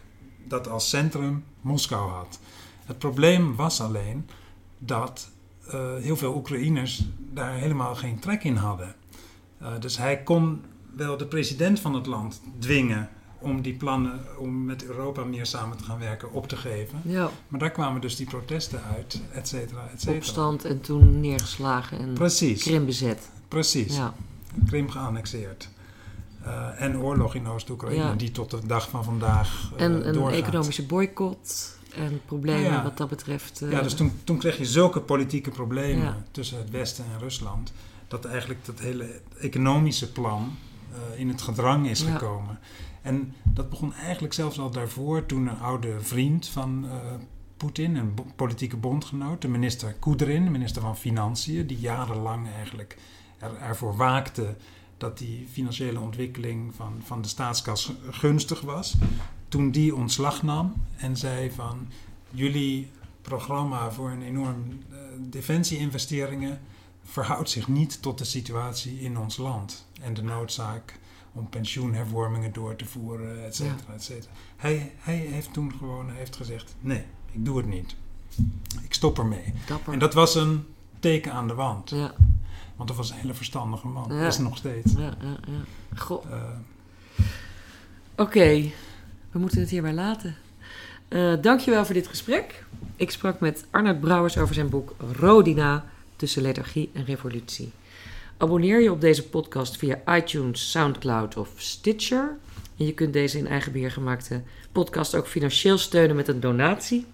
dat 0.49 0.69
als 0.69 0.89
centrum 0.89 1.45
Moskou 1.61 2.11
had. 2.11 2.39
Het 2.85 2.99
probleem 2.99 3.57
was 3.57 3.81
alleen 3.81 4.27
dat 4.79 5.29
uh, 5.67 5.95
heel 6.01 6.17
veel 6.17 6.35
Oekraïners 6.37 7.05
daar 7.33 7.55
helemaal 7.55 7.95
geen 7.95 8.19
trek 8.19 8.45
in 8.45 8.57
hadden. 8.57 8.95
Uh, 9.63 9.69
dus 9.81 9.99
hij 9.99 10.23
kon 10.23 10.63
wel 10.97 11.17
de 11.17 11.27
president 11.27 11.81
van 11.81 11.95
het 11.95 12.07
land 12.07 12.41
dwingen 12.59 13.09
om 13.39 13.63
die 13.63 13.75
plannen 13.75 14.21
om 14.39 14.65
met 14.65 14.85
Europa 14.85 15.25
meer 15.25 15.47
samen 15.47 15.77
te 15.77 15.85
gaan 15.85 15.99
werken 15.99 16.33
op 16.33 16.49
te 16.49 16.57
geven. 16.57 17.01
Ja. 17.05 17.31
Maar 17.49 17.61
daar 17.61 17.71
kwamen 17.71 18.01
dus 18.01 18.17
die 18.17 18.27
protesten 18.27 18.83
uit, 18.95 19.21
et 19.33 19.49
cetera, 19.49 19.89
et 19.93 20.01
cetera. 20.01 20.17
Opstand 20.17 20.65
en 20.65 20.81
toen 20.81 21.21
neergeslagen 21.21 21.99
en 21.99 22.13
Precies. 22.13 22.63
Krim 22.63 22.87
bezet. 22.87 23.31
Precies. 23.49 23.97
Ja. 23.97 24.15
Krim 24.67 24.91
geannexeerd. 24.91 25.69
Uh, 26.47 26.83
en 26.83 26.99
oorlog 26.99 27.35
in 27.35 27.47
Oost-Oekraïne, 27.47 28.03
ja. 28.03 28.15
die 28.15 28.31
tot 28.31 28.51
de 28.51 28.67
dag 28.67 28.89
van 28.89 29.05
vandaag 29.05 29.71
uh, 29.77 29.83
En 29.83 30.07
een 30.07 30.13
doorgaat. 30.13 30.41
economische 30.41 30.87
boycott 30.87 31.79
en 31.95 32.21
problemen 32.27 32.63
ja, 32.63 32.83
wat 32.83 32.97
dat 32.97 33.09
betreft. 33.09 33.61
Uh, 33.61 33.71
ja, 33.71 33.83
dus 33.83 33.95
toen, 33.95 34.13
toen 34.25 34.39
kreeg 34.39 34.59
je 34.59 34.65
zulke 34.65 35.01
politieke 35.01 35.51
problemen 35.51 36.25
tussen 36.31 36.59
het 36.59 36.71
Westen 36.71 37.05
en 37.13 37.19
Rusland, 37.19 37.73
dat 38.09 38.25
eigenlijk 38.25 38.65
dat 38.65 38.79
hele 38.79 39.21
economische 39.39 40.13
plan 40.13 40.57
in 41.17 41.29
het 41.29 41.43
gedrang 41.43 41.89
is 41.89 42.03
gekomen. 42.03 42.59
En 43.03 43.35
dat 43.45 43.71
begon 43.71 43.95
eigenlijk 43.95 44.35
zelfs 44.35 44.59
al 44.59 44.71
daarvoor, 44.71 45.27
toen 45.27 45.47
een 45.47 45.59
oude 45.59 46.01
vriend 46.01 46.49
van 46.49 46.87
Poetin, 47.57 47.97
een 47.97 48.15
politieke 48.37 48.77
bondgenoot, 48.77 49.43
de 49.43 49.49
minister 49.49 49.93
Kudrin, 49.93 50.45
de 50.45 50.51
minister 50.51 50.83
van 50.83 50.97
Financiën, 50.97 51.67
die 51.67 51.79
jarenlang 51.79 52.49
eigenlijk 52.57 52.97
er, 53.39 53.57
ervoor 53.61 53.97
waakte 53.97 54.57
dat 54.97 55.19
die 55.19 55.47
financiële 55.53 56.01
ontwikkeling 56.01 56.75
van, 56.75 57.01
van 57.05 57.23
de 57.23 57.29
staatskas 57.29 57.93
gunstig 58.11 58.61
was. 58.61 58.95
Toen 59.49 59.71
die 59.71 59.95
ontslag 59.95 60.43
nam 60.43 60.75
en 60.97 61.17
zei 61.17 61.51
van 61.51 61.89
jullie 62.31 62.91
programma 63.23 63.91
voor 63.91 64.11
een 64.11 64.23
enorm 64.23 64.65
uh, 64.69 64.99
defensie-investeringen 65.19 66.61
verhoudt 67.05 67.51
zich 67.51 67.69
niet 67.69 68.03
tot 68.03 68.19
de 68.19 68.25
situatie 68.25 69.01
in 69.01 69.19
ons 69.19 69.37
land 69.37 69.87
en 70.01 70.15
de 70.15 70.23
noodzaak 70.23 70.99
om 71.33 71.49
pensioenhervormingen 71.49 72.53
door 72.53 72.77
te 72.77 72.85
voeren, 72.85 73.45
et 73.45 73.57
cetera, 73.57 73.95
et 73.95 74.03
cetera. 74.03 74.33
Hij, 74.57 74.93
hij 74.97 75.17
heeft 75.17 75.53
toen 75.53 75.73
gewoon 75.79 76.11
heeft 76.11 76.37
gezegd, 76.37 76.77
nee, 76.81 77.05
ik 77.33 77.45
doe 77.45 77.57
het 77.57 77.67
niet. 77.67 77.97
Ik 78.83 78.95
stop 78.95 79.19
ermee. 79.19 79.53
Dapper. 79.67 79.93
En 79.93 79.99
dat 79.99 80.15
was 80.15 80.35
een 80.35 80.65
teken 81.01 81.33
aan 81.33 81.49
de 81.49 81.55
wand. 81.55 81.91
Ja. 81.91 82.15
Want 82.77 82.89
dat 82.89 82.97
was 82.97 83.11
een 83.11 83.17
hele 83.17 83.35
verstandige 83.35 83.87
man. 83.87 84.15
Ja. 84.15 84.27
Is 84.27 84.39
nog 84.39 84.57
steeds. 84.57 84.93
Ja, 84.93 85.01
ja, 85.01 85.37
ja. 85.47 85.97
Goh. 85.97 86.25
Uh, 86.31 86.43
Oké, 88.13 88.23
okay. 88.23 88.75
we 89.31 89.39
moeten 89.39 89.61
het 89.61 89.71
hierbij 89.71 89.93
laten. 89.93 90.37
Uh, 91.09 91.35
dankjewel 91.41 91.85
voor 91.85 91.95
dit 91.95 92.07
gesprek. 92.07 92.65
Ik 92.97 93.11
sprak 93.11 93.41
met 93.41 93.65
Arnold 93.71 94.01
Brouwers 94.01 94.39
over 94.39 94.55
zijn 94.55 94.69
boek 94.69 94.95
Rodina 95.13 95.85
tussen 96.17 96.43
lethargie 96.43 96.91
en 96.93 97.05
revolutie. 97.05 97.73
Abonneer 98.37 98.83
je 98.83 98.93
op 98.93 99.01
deze 99.01 99.29
podcast 99.29 99.77
via 99.77 100.01
iTunes, 100.07 100.71
Soundcloud 100.71 101.37
of 101.37 101.49
Stitcher. 101.57 102.37
En 102.77 102.87
je 102.87 102.93
kunt 102.93 103.13
deze 103.13 103.39
in 103.39 103.47
eigen 103.47 103.73
beheer 103.73 103.91
gemaakte 103.91 104.43
podcast 104.73 105.15
ook 105.15 105.27
financieel 105.27 105.79
steunen 105.79 106.17
met 106.17 106.29
een 106.29 106.41
donatie. 106.41 107.07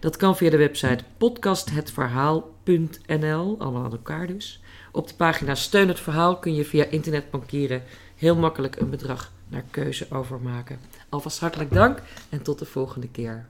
Dat 0.00 0.16
kan 0.16 0.36
via 0.36 0.50
de 0.50 0.56
website 0.56 1.04
podcasthetverhaal.nl, 1.16 3.56
allemaal 3.58 3.84
aan 3.84 3.92
elkaar 3.92 4.26
dus. 4.26 4.61
Op 4.94 5.08
de 5.08 5.14
pagina 5.14 5.54
Steun 5.54 5.88
het 5.88 6.00
Verhaal 6.00 6.38
kun 6.38 6.54
je 6.54 6.64
via 6.64 6.84
internetbankieren 6.84 7.82
heel 8.16 8.36
makkelijk 8.36 8.76
een 8.76 8.90
bedrag 8.90 9.32
naar 9.48 9.64
keuze 9.70 10.06
overmaken. 10.10 10.78
Alvast 11.08 11.38
hartelijk 11.40 11.72
dank 11.72 12.02
en 12.28 12.42
tot 12.42 12.58
de 12.58 12.64
volgende 12.64 13.08
keer. 13.08 13.46